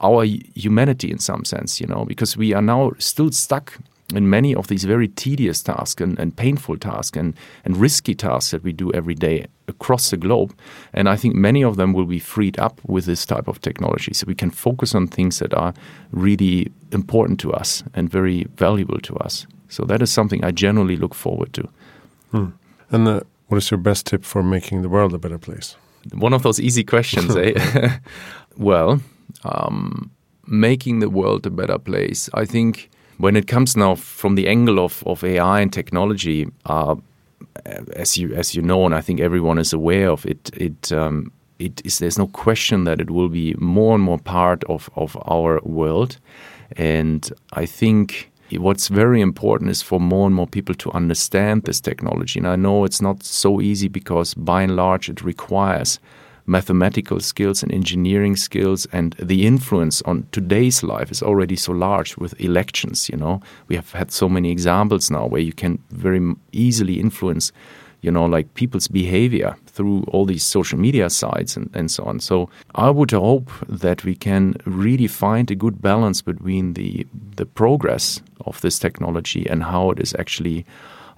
our 0.03 0.25
humanity 0.25 1.11
in 1.11 1.19
some 1.19 1.45
sense, 1.45 1.81
you 1.81 1.87
know, 1.87 2.05
because 2.07 2.37
we 2.37 2.55
are 2.55 2.63
now 2.63 2.93
still 2.99 3.31
stuck 3.31 3.79
in 4.13 4.29
many 4.29 4.55
of 4.55 4.69
these 4.69 4.85
very 4.85 5.09
tedious 5.09 5.63
tasks 5.63 6.01
and, 6.03 6.19
and 6.19 6.37
painful 6.37 6.77
tasks 6.77 7.17
and, 7.17 7.35
and 7.65 7.77
risky 7.77 8.15
tasks 8.15 8.51
that 8.51 8.63
we 8.63 8.73
do 8.73 8.93
every 8.93 9.15
day 9.15 9.47
across 9.69 10.11
the 10.11 10.17
globe. 10.17 10.55
And 10.93 11.09
I 11.09 11.17
think 11.17 11.35
many 11.35 11.63
of 11.65 11.77
them 11.77 11.93
will 11.93 12.07
be 12.07 12.19
freed 12.19 12.59
up 12.59 12.81
with 12.87 13.05
this 13.07 13.25
type 13.27 13.49
of 13.49 13.61
technology. 13.61 14.13
So 14.15 14.25
we 14.27 14.35
can 14.35 14.51
focus 14.51 14.95
on 14.95 15.07
things 15.07 15.39
that 15.39 15.55
are 15.55 15.75
really 16.11 16.71
important 16.93 17.41
to 17.41 17.53
us 17.53 17.83
and 17.95 18.11
very 18.11 18.47
valuable 18.57 19.01
to 19.01 19.17
us. 19.17 19.47
So 19.69 19.85
that 19.85 20.03
is 20.03 20.13
something 20.13 20.45
I 20.45 20.51
generally 20.51 20.97
look 20.97 21.15
forward 21.15 21.53
to. 21.55 21.69
Hmm. 22.33 22.47
And 22.91 23.09
uh, 23.09 23.21
what 23.47 23.59
is 23.59 23.71
your 23.71 23.79
best 23.79 24.07
tip 24.07 24.25
for 24.25 24.43
making 24.43 24.83
the 24.83 24.89
world 24.89 25.15
a 25.15 25.19
better 25.19 25.39
place? 25.39 25.77
One 26.13 26.33
of 26.33 26.43
those 26.43 26.61
easy 26.61 26.85
questions, 26.85 27.37
eh? 27.37 27.99
well, 28.57 29.01
um, 29.45 30.11
making 30.47 30.99
the 30.99 31.09
world 31.09 31.47
a 31.47 31.51
better 31.51 31.79
place. 31.79 32.29
I 32.35 32.45
think 32.45 32.90
when 33.21 33.37
it 33.37 33.47
comes 33.47 33.77
now 33.77 33.95
from 33.95 34.35
the 34.35 34.49
angle 34.49 34.79
of, 34.79 35.03
of 35.07 35.23
AI 35.23 35.61
and 35.61 35.73
technology, 35.73 36.49
uh, 36.67 36.97
as 37.95 38.17
you 38.17 38.35
as 38.35 38.55
you 38.55 38.63
know, 38.63 38.87
and 38.87 38.95
I 38.95 39.01
think 39.01 39.21
everyone 39.21 39.59
is 39.59 39.73
aware 39.73 40.11
of 40.11 40.25
it, 40.27 40.51
it 40.57 40.93
um, 40.93 41.33
it 41.59 41.83
is 41.85 41.99
there's 41.99 42.19
no 42.19 42.29
question 42.29 42.85
that 42.85 43.01
it 43.01 43.11
will 43.11 43.29
be 43.29 43.55
more 43.59 43.95
and 43.95 44.03
more 44.03 44.19
part 44.19 44.65
of, 44.65 44.89
of 44.97 45.17
our 45.27 45.61
world, 45.63 46.19
and 46.77 47.31
I 47.53 47.67
think 47.67 48.31
what's 48.53 48.89
very 48.89 49.21
important 49.21 49.71
is 49.71 49.83
for 49.83 50.01
more 50.01 50.27
and 50.27 50.35
more 50.35 50.47
people 50.47 50.75
to 50.75 50.91
understand 50.93 51.65
this 51.65 51.81
technology. 51.81 52.41
And 52.41 52.49
I 52.49 52.57
know 52.57 52.85
it's 52.85 53.01
not 53.03 53.23
so 53.23 53.61
easy 53.61 53.89
because 53.89 54.35
by 54.35 54.63
and 54.63 54.75
large 54.75 55.09
it 55.09 55.23
requires 55.23 56.01
mathematical 56.51 57.21
skills 57.21 57.63
and 57.63 57.73
engineering 57.73 58.37
skills 58.37 58.87
and 58.93 59.15
the 59.19 59.47
influence 59.47 60.03
on 60.03 60.27
today's 60.33 60.83
life 60.83 61.11
is 61.11 61.23
already 61.23 61.57
so 61.57 61.73
large 61.73 62.17
with 62.17 62.39
elections 62.41 63.09
you 63.09 63.17
know 63.17 63.41
we 63.69 63.77
have 63.77 63.93
had 63.93 64.11
so 64.11 64.29
many 64.29 64.51
examples 64.51 65.11
now 65.11 65.25
where 65.27 65.41
you 65.41 65.53
can 65.53 65.79
very 65.91 66.35
easily 66.53 66.99
influence 66.99 67.53
you 68.03 68.11
know, 68.11 68.25
like 68.25 68.55
people's 68.55 68.89
behavior 68.89 69.57
through 69.67 70.05
all 70.09 70.25
these 70.25 70.43
social 70.43 70.79
media 70.79 71.11
sites 71.11 71.57
and, 71.57 71.71
and 71.75 71.91
so 71.91 72.05
on. 72.05 72.21
So 72.21 72.49
I 72.75 72.91
would 72.91 73.11
hope 73.11 73.51
that 73.69 74.05
we 74.05 74.15
can 74.15 74.57
really 74.65 75.07
find 75.07 75.51
a 75.51 75.55
good 75.55 75.83
balance 75.83 76.23
between 76.23 76.75
the 76.75 77.07
the 77.37 77.47
progress 77.47 78.23
of 78.47 78.61
this 78.61 78.79
technology 78.79 79.47
and 79.51 79.63
how 79.63 79.91
it 79.91 80.01
is 80.01 80.15
actually 80.19 80.65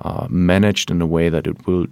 uh, 0.00 0.26
managed 0.28 0.90
in 0.90 1.00
a 1.00 1.06
way 1.06 1.28
that 1.28 1.46
it 1.46 1.66
will 1.66 1.86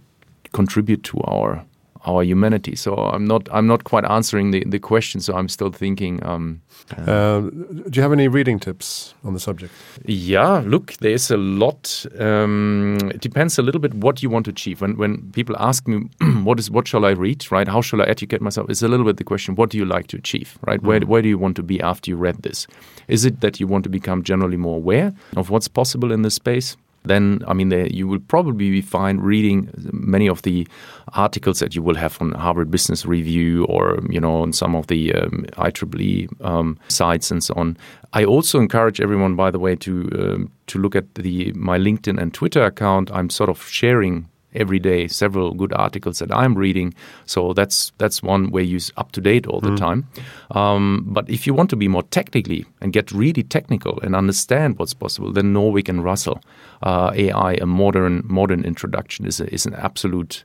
contribute 0.52 1.04
to 1.04 1.20
our 1.20 1.64
our 2.06 2.22
humanity. 2.22 2.76
So 2.76 2.94
I'm 2.94 3.24
not 3.24 3.48
I'm 3.52 3.66
not 3.66 3.84
quite 3.84 4.04
answering 4.04 4.50
the, 4.50 4.64
the 4.66 4.78
question. 4.78 5.20
So 5.20 5.34
I'm 5.34 5.48
still 5.48 5.70
thinking. 5.70 6.24
Um, 6.24 6.62
uh, 6.96 7.40
do 7.40 7.90
you 7.92 8.02
have 8.02 8.12
any 8.12 8.28
reading 8.28 8.58
tips 8.58 9.14
on 9.24 9.34
the 9.34 9.40
subject? 9.40 9.72
Yeah, 10.04 10.62
look, 10.64 10.94
there's 10.94 11.30
a 11.30 11.36
lot. 11.36 12.06
Um, 12.18 12.98
it 13.14 13.20
depends 13.20 13.58
a 13.58 13.62
little 13.62 13.80
bit 13.80 13.94
what 13.94 14.22
you 14.22 14.30
want 14.30 14.46
to 14.46 14.50
achieve. 14.50 14.80
When 14.80 14.96
when 14.96 15.30
people 15.32 15.56
ask 15.58 15.86
me 15.86 16.08
what 16.42 16.58
is 16.58 16.70
what 16.70 16.88
shall 16.88 17.04
I 17.04 17.10
read, 17.10 17.50
right? 17.52 17.68
How 17.68 17.80
shall 17.80 18.00
I 18.00 18.04
educate 18.04 18.40
myself? 18.40 18.70
It's 18.70 18.82
a 18.82 18.88
little 18.88 19.06
bit 19.06 19.18
the 19.18 19.24
question. 19.24 19.54
What 19.54 19.70
do 19.70 19.78
you 19.78 19.84
like 19.84 20.06
to 20.08 20.16
achieve, 20.16 20.58
right? 20.66 20.80
Mm. 20.80 20.86
Where 20.86 21.00
where 21.00 21.22
do 21.22 21.28
you 21.28 21.38
want 21.38 21.56
to 21.56 21.62
be 21.62 21.80
after 21.80 22.10
you 22.10 22.16
read 22.16 22.42
this? 22.42 22.66
Is 23.08 23.24
it 23.24 23.40
that 23.40 23.60
you 23.60 23.66
want 23.66 23.84
to 23.84 23.90
become 23.90 24.22
generally 24.22 24.56
more 24.56 24.76
aware 24.76 25.12
of 25.36 25.50
what's 25.50 25.68
possible 25.68 26.12
in 26.12 26.22
this 26.22 26.34
space? 26.34 26.76
Then 27.04 27.42
I 27.46 27.54
mean 27.54 27.70
you 27.90 28.06
will 28.06 28.20
probably 28.20 28.70
be 28.70 28.80
fine 28.82 29.18
reading 29.18 29.70
many 29.92 30.28
of 30.28 30.42
the 30.42 30.66
articles 31.14 31.58
that 31.60 31.74
you 31.74 31.82
will 31.82 31.94
have 31.96 32.20
on 32.20 32.32
Harvard 32.32 32.70
Business 32.70 33.06
Review 33.06 33.64
or 33.64 33.98
you 34.08 34.20
know 34.20 34.42
on 34.42 34.52
some 34.52 34.74
of 34.74 34.86
the 34.88 35.14
um, 35.14 35.46
IEEE 35.56 36.28
um, 36.44 36.78
sites 36.88 37.30
and 37.30 37.42
so 37.42 37.54
on. 37.56 37.76
I 38.12 38.24
also 38.24 38.58
encourage 38.58 39.00
everyone, 39.00 39.36
by 39.36 39.50
the 39.50 39.58
way, 39.58 39.76
to 39.76 40.08
um, 40.18 40.52
to 40.66 40.78
look 40.78 40.94
at 40.94 41.14
the 41.14 41.52
my 41.54 41.78
LinkedIn 41.78 42.20
and 42.20 42.34
Twitter 42.34 42.64
account. 42.64 43.10
I'm 43.12 43.30
sort 43.30 43.50
of 43.50 43.62
sharing 43.62 44.28
every 44.54 44.78
day 44.78 45.06
several 45.08 45.54
good 45.54 45.72
articles 45.72 46.18
that 46.18 46.34
I'm 46.34 46.54
reading. 46.54 46.94
So 47.26 47.52
that's 47.52 47.92
that's 47.98 48.22
one 48.22 48.50
where 48.50 48.62
you're 48.62 48.80
up 48.96 49.12
to 49.12 49.20
date 49.20 49.46
all 49.46 49.60
the 49.60 49.70
mm. 49.70 49.76
time. 49.76 50.08
Um, 50.50 51.04
but 51.06 51.28
if 51.28 51.46
you 51.46 51.54
want 51.54 51.70
to 51.70 51.76
be 51.76 51.88
more 51.88 52.02
technically 52.04 52.66
and 52.80 52.92
get 52.92 53.12
really 53.12 53.42
technical 53.42 54.00
and 54.00 54.14
understand 54.16 54.78
what's 54.78 54.94
possible, 54.94 55.32
then 55.32 55.52
Norvig 55.54 55.88
and 55.88 56.02
Russell 56.02 56.40
uh, 56.82 57.12
AI, 57.14 57.54
a 57.54 57.66
modern 57.66 58.22
modern 58.26 58.64
introduction, 58.64 59.26
is 59.26 59.40
a, 59.40 59.52
is 59.52 59.66
an 59.66 59.74
absolute 59.74 60.44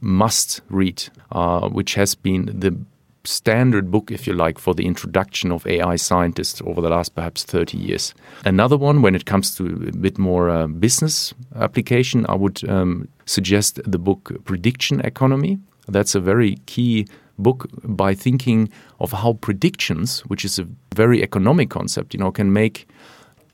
must 0.00 0.60
read, 0.68 1.08
uh, 1.32 1.68
which 1.68 1.94
has 1.94 2.14
been 2.14 2.46
the 2.46 2.76
standard 3.24 3.90
book, 3.90 4.10
if 4.10 4.26
you 4.26 4.32
like, 4.32 4.58
for 4.58 4.74
the 4.74 4.86
introduction 4.86 5.52
of 5.52 5.66
AI 5.66 5.96
scientists 5.96 6.62
over 6.64 6.80
the 6.80 6.88
last 6.88 7.14
perhaps 7.14 7.44
30 7.44 7.76
years. 7.76 8.14
Another 8.44 8.76
one, 8.76 9.02
when 9.02 9.14
it 9.14 9.26
comes 9.26 9.54
to 9.56 9.66
a 9.88 9.96
bit 9.96 10.18
more 10.18 10.50
uh, 10.50 10.66
business 10.66 11.34
application, 11.56 12.26
I 12.28 12.34
would 12.34 12.68
um, 12.68 13.08
suggest 13.26 13.80
the 13.84 13.98
book 13.98 14.32
Prediction 14.44 15.00
Economy. 15.00 15.58
That's 15.88 16.14
a 16.14 16.20
very 16.20 16.56
key 16.66 17.06
book 17.38 17.66
by 17.82 18.14
thinking 18.14 18.70
of 19.00 19.12
how 19.12 19.34
predictions, 19.34 20.20
which 20.22 20.44
is 20.44 20.58
a 20.58 20.66
very 20.94 21.22
economic 21.22 21.70
concept, 21.70 22.14
you 22.14 22.20
know, 22.20 22.30
can 22.30 22.52
make 22.52 22.86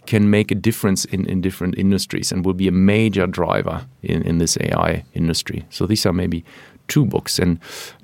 can 0.06 0.30
make 0.30 0.52
a 0.52 0.54
difference 0.54 1.04
in, 1.06 1.26
in 1.26 1.40
different 1.40 1.76
industries 1.76 2.30
and 2.30 2.44
will 2.44 2.54
be 2.54 2.68
a 2.68 2.72
major 2.72 3.26
driver 3.26 3.84
in, 4.02 4.22
in 4.22 4.38
this 4.38 4.56
AI 4.60 5.04
industry. 5.14 5.66
So 5.70 5.84
these 5.84 6.06
are 6.06 6.12
maybe 6.12 6.44
two 6.88 7.04
books. 7.04 7.38
And 7.38 7.58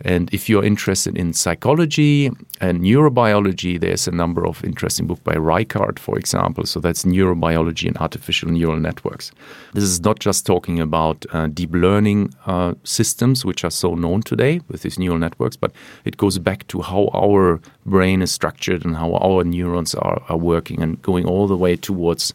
and 0.04 0.32
if 0.32 0.48
you're 0.48 0.64
interested 0.64 1.16
in 1.16 1.32
psychology 1.32 2.30
and 2.60 2.80
neurobiology, 2.80 3.80
there's 3.80 4.08
a 4.08 4.12
number 4.12 4.46
of 4.46 4.64
interesting 4.64 5.06
books 5.06 5.20
by 5.20 5.34
Reichardt, 5.34 5.98
for 5.98 6.18
example. 6.18 6.66
So 6.66 6.80
that's 6.80 7.04
neurobiology 7.04 7.86
and 7.86 7.96
artificial 7.98 8.50
neural 8.50 8.80
networks. 8.80 9.32
This 9.74 9.84
is 9.84 10.00
not 10.00 10.18
just 10.18 10.46
talking 10.46 10.80
about 10.80 11.26
uh, 11.32 11.48
deep 11.48 11.72
learning 11.72 12.34
uh, 12.46 12.74
systems, 12.84 13.44
which 13.44 13.64
are 13.64 13.70
so 13.70 13.94
known 13.94 14.22
today 14.22 14.60
with 14.68 14.82
these 14.82 14.98
neural 14.98 15.18
networks, 15.18 15.56
but 15.56 15.72
it 16.04 16.16
goes 16.16 16.38
back 16.38 16.66
to 16.68 16.82
how 16.82 17.10
our 17.14 17.60
brain 17.86 18.22
is 18.22 18.32
structured 18.32 18.84
and 18.84 18.96
how 18.96 19.14
our 19.14 19.44
neurons 19.44 19.94
are, 19.94 20.22
are 20.28 20.36
working, 20.36 20.82
and 20.82 21.00
going 21.02 21.26
all 21.26 21.46
the 21.46 21.56
way 21.56 21.76
towards, 21.76 22.34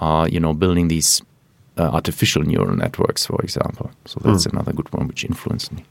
uh, 0.00 0.28
you 0.30 0.40
know, 0.40 0.54
building 0.54 0.88
these 0.88 1.22
uh, 1.76 1.82
artificial 1.82 2.42
neural 2.42 2.76
networks, 2.76 3.26
for 3.26 3.40
example. 3.42 3.90
So 4.04 4.20
that's 4.22 4.46
mm. 4.46 4.52
another 4.52 4.72
good 4.72 4.92
one 4.92 5.08
which 5.08 5.24
influenced 5.24 5.72
me. 5.72 5.84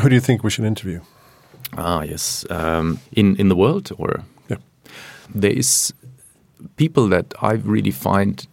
Who 0.00 0.08
do 0.08 0.14
you 0.14 0.20
think 0.20 0.44
we 0.44 0.50
should 0.50 0.64
interview? 0.64 1.00
Ah, 1.76 2.02
yes, 2.02 2.46
um, 2.50 2.98
in 3.12 3.36
in 3.36 3.48
the 3.48 3.56
world, 3.56 3.92
or 3.98 4.24
yeah, 4.48 4.58
there 5.34 5.58
is 5.58 5.92
people 6.76 7.08
that 7.08 7.34
I 7.42 7.52
really 7.64 7.90
find 7.90 8.46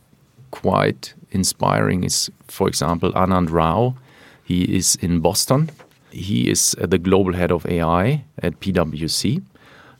quite 0.51 1.13
inspiring. 1.32 2.03
Is 2.03 2.32
for 2.47 2.68
example 2.68 3.11
Anand 3.13 3.51
Rao. 3.51 3.95
He 4.43 4.78
is 4.78 4.95
in 5.01 5.22
Boston. 5.22 5.70
He 6.11 6.51
is 6.51 6.76
uh, 6.80 6.86
the 6.86 6.99
global 6.99 7.34
head 7.34 7.51
of 7.51 7.66
AI 7.66 8.24
at 8.43 8.59
PwC. 8.59 9.41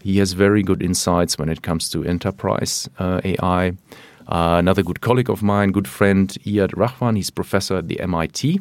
He 0.04 0.20
has 0.20 0.34
very 0.34 0.62
good 0.62 0.84
insights 0.84 1.40
when 1.40 1.50
it 1.50 1.64
comes 1.64 1.90
to 1.90 2.04
enterprise 2.04 2.88
uh, 3.00 3.22
AI. 3.24 3.74
Uh, 4.28 4.56
another 4.58 4.82
good 4.82 5.02
colleague 5.02 5.30
of 5.30 5.44
mine, 5.44 5.72
good 5.72 5.88
friend 5.88 6.30
Iyad 6.46 6.72
Rahwan, 6.72 7.16
he's 7.16 7.30
professor 7.30 7.78
at 7.78 7.88
the 7.88 8.00
MIT. 8.00 8.60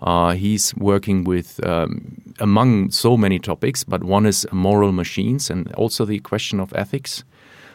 Uh, 0.00 0.32
he's 0.32 0.74
working 0.76 1.24
with, 1.24 1.64
um, 1.66 2.34
among 2.40 2.90
so 2.90 3.16
many 3.16 3.38
topics, 3.38 3.84
but 3.84 4.02
one 4.02 4.26
is 4.26 4.46
moral 4.52 4.92
machines 4.92 5.48
and 5.50 5.72
also 5.74 6.04
the 6.04 6.18
question 6.20 6.58
of 6.60 6.72
ethics. 6.74 7.24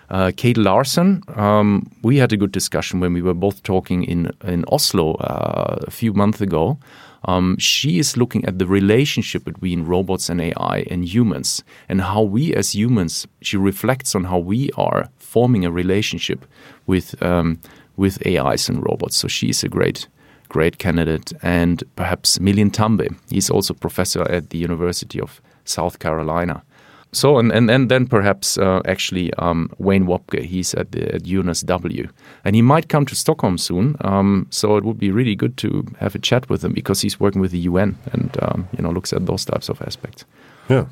Uh, 0.09 0.31
Kate 0.35 0.57
Larson, 0.57 1.21
um, 1.35 1.89
we 2.01 2.17
had 2.17 2.31
a 2.31 2.37
good 2.37 2.51
discussion 2.51 2.99
when 3.01 3.13
we 3.13 3.21
were 3.21 3.33
both 3.33 3.63
talking 3.63 4.03
in, 4.03 4.31
in 4.43 4.63
Oslo 4.71 5.15
uh, 5.15 5.79
a 5.85 5.91
few 5.91 6.13
months 6.13 6.39
ago. 6.39 6.77
Um, 7.25 7.57
she 7.57 7.99
is 7.99 8.15
looking 8.15 8.45
at 8.45 8.57
the 8.57 8.65
relationship 8.65 9.43
between 9.43 9.83
robots 9.83 10.29
and 10.29 10.39
AI 10.39 10.85
and 10.89 11.03
humans, 11.03 11.63
and 11.89 12.01
how 12.01 12.21
we 12.21 12.53
as 12.53 12.73
humans, 12.73 13.27
she 13.41 13.57
reflects 13.57 14.15
on 14.15 14.25
how 14.25 14.37
we 14.37 14.69
are 14.77 15.09
forming 15.27 15.65
a 15.65 15.71
relationship 15.71 16.45
with 16.85 17.21
um, 17.21 17.59
with 17.97 18.25
AIs 18.25 18.69
and 18.69 18.83
robots. 18.83 19.17
So 19.17 19.27
she's 19.27 19.63
a 19.63 19.69
great 19.69 20.07
great 20.49 20.77
candidate, 20.77 21.33
and 21.41 21.83
perhaps 21.95 22.39
Milind 22.39 22.71
Tambe. 22.71 23.07
He's 23.29 23.49
also 23.49 23.73
professor 23.73 24.23
at 24.31 24.49
the 24.49 24.57
University 24.57 25.19
of 25.21 25.41
South 25.65 25.99
Carolina. 25.99 26.63
So 27.11 27.39
and 27.39 27.51
and, 27.51 27.69
and 27.71 27.89
then 27.89 28.07
perhaps 28.07 28.57
uh, 28.57 28.81
actually 28.85 29.33
um, 29.33 29.69
Wayne 29.77 30.05
Wobcke. 30.05 30.43
He's 30.43 30.73
at 30.75 30.91
the 30.91 31.15
at 31.15 31.23
UNSW, 31.23 32.09
and 32.45 32.55
he 32.55 32.61
might 32.61 32.87
come 32.87 33.05
to 33.05 33.15
Stockholm 33.15 33.57
soon. 33.57 33.95
Um, 34.01 34.45
so 34.49 34.77
it 34.77 34.83
would 34.83 34.99
be 34.99 35.11
really 35.11 35.35
good 35.35 35.57
to 35.57 35.85
have 35.99 36.15
a 36.15 36.19
chat 36.19 36.49
with 36.49 36.63
him 36.63 36.73
because 36.73 37.01
he's 37.01 37.19
working 37.19 37.41
with 37.41 37.51
the 37.51 37.69
UN 37.69 37.97
and 38.13 38.37
um, 38.41 38.67
you 38.77 38.83
know 38.83 38.91
looks 38.91 39.13
at 39.13 39.25
those 39.25 39.45
types 39.45 39.69
of 39.69 39.81
aspects. 39.81 40.25
Yeah, 40.69 40.85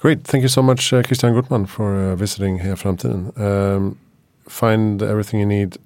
great. 0.00 0.24
Thank 0.24 0.42
you 0.42 0.48
so 0.48 0.62
much, 0.62 0.92
uh, 0.92 1.02
Christian 1.02 1.34
Guttmann, 1.34 1.66
for 1.66 1.94
uh, 1.94 2.16
visiting 2.16 2.58
Heja 2.58 2.76
Framtiden. 2.76 3.38
Um, 3.38 3.96
find 4.48 5.02
everything 5.02 5.40
you 5.40 5.46
need 5.46 5.78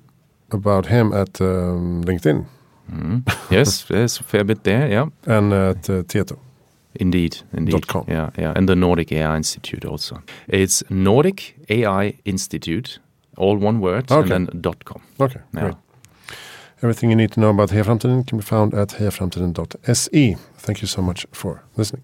about 0.50 0.86
him 0.86 1.12
at 1.12 1.40
um, 1.40 2.02
LinkedIn. 2.04 2.46
Mm. 2.90 3.22
Yes, 3.50 3.84
there's 3.88 4.20
a 4.20 4.22
fair 4.22 4.44
bit 4.44 4.64
there. 4.64 4.88
Yeah, 4.88 5.08
and 5.26 5.52
at 5.52 5.90
uh, 5.90 6.02
Tieto. 6.02 6.38
Indeed, 7.00 7.42
indeed. 7.52 7.86
.com. 7.88 8.04
Yeah, 8.08 8.30
yeah, 8.38 8.52
and 8.56 8.68
the 8.68 8.76
Nordic 8.76 9.10
AI 9.12 9.36
Institute 9.36 9.84
also. 9.84 10.22
It's 10.48 10.82
Nordic 10.90 11.56
AI 11.68 12.14
Institute, 12.24 13.00
all 13.36 13.56
one 13.56 13.80
word, 13.80 14.12
okay. 14.12 14.20
and 14.20 14.30
then 14.30 14.60
dot 14.60 14.84
.com. 14.84 15.02
Okay, 15.18 15.40
yeah. 15.52 15.60
great. 15.60 15.74
Everything 16.82 17.10
you 17.10 17.16
need 17.16 17.32
to 17.32 17.40
know 17.40 17.50
about 17.50 17.70
Heja 17.70 17.84
Framtiden 17.84 18.26
can 18.26 18.38
be 18.38 18.44
found 18.44 18.74
at 18.74 18.88
hejaframtiden.se. 18.88 20.36
Thank 20.58 20.82
you 20.82 20.86
so 20.86 21.02
much 21.02 21.26
for 21.32 21.62
listening. 21.76 22.02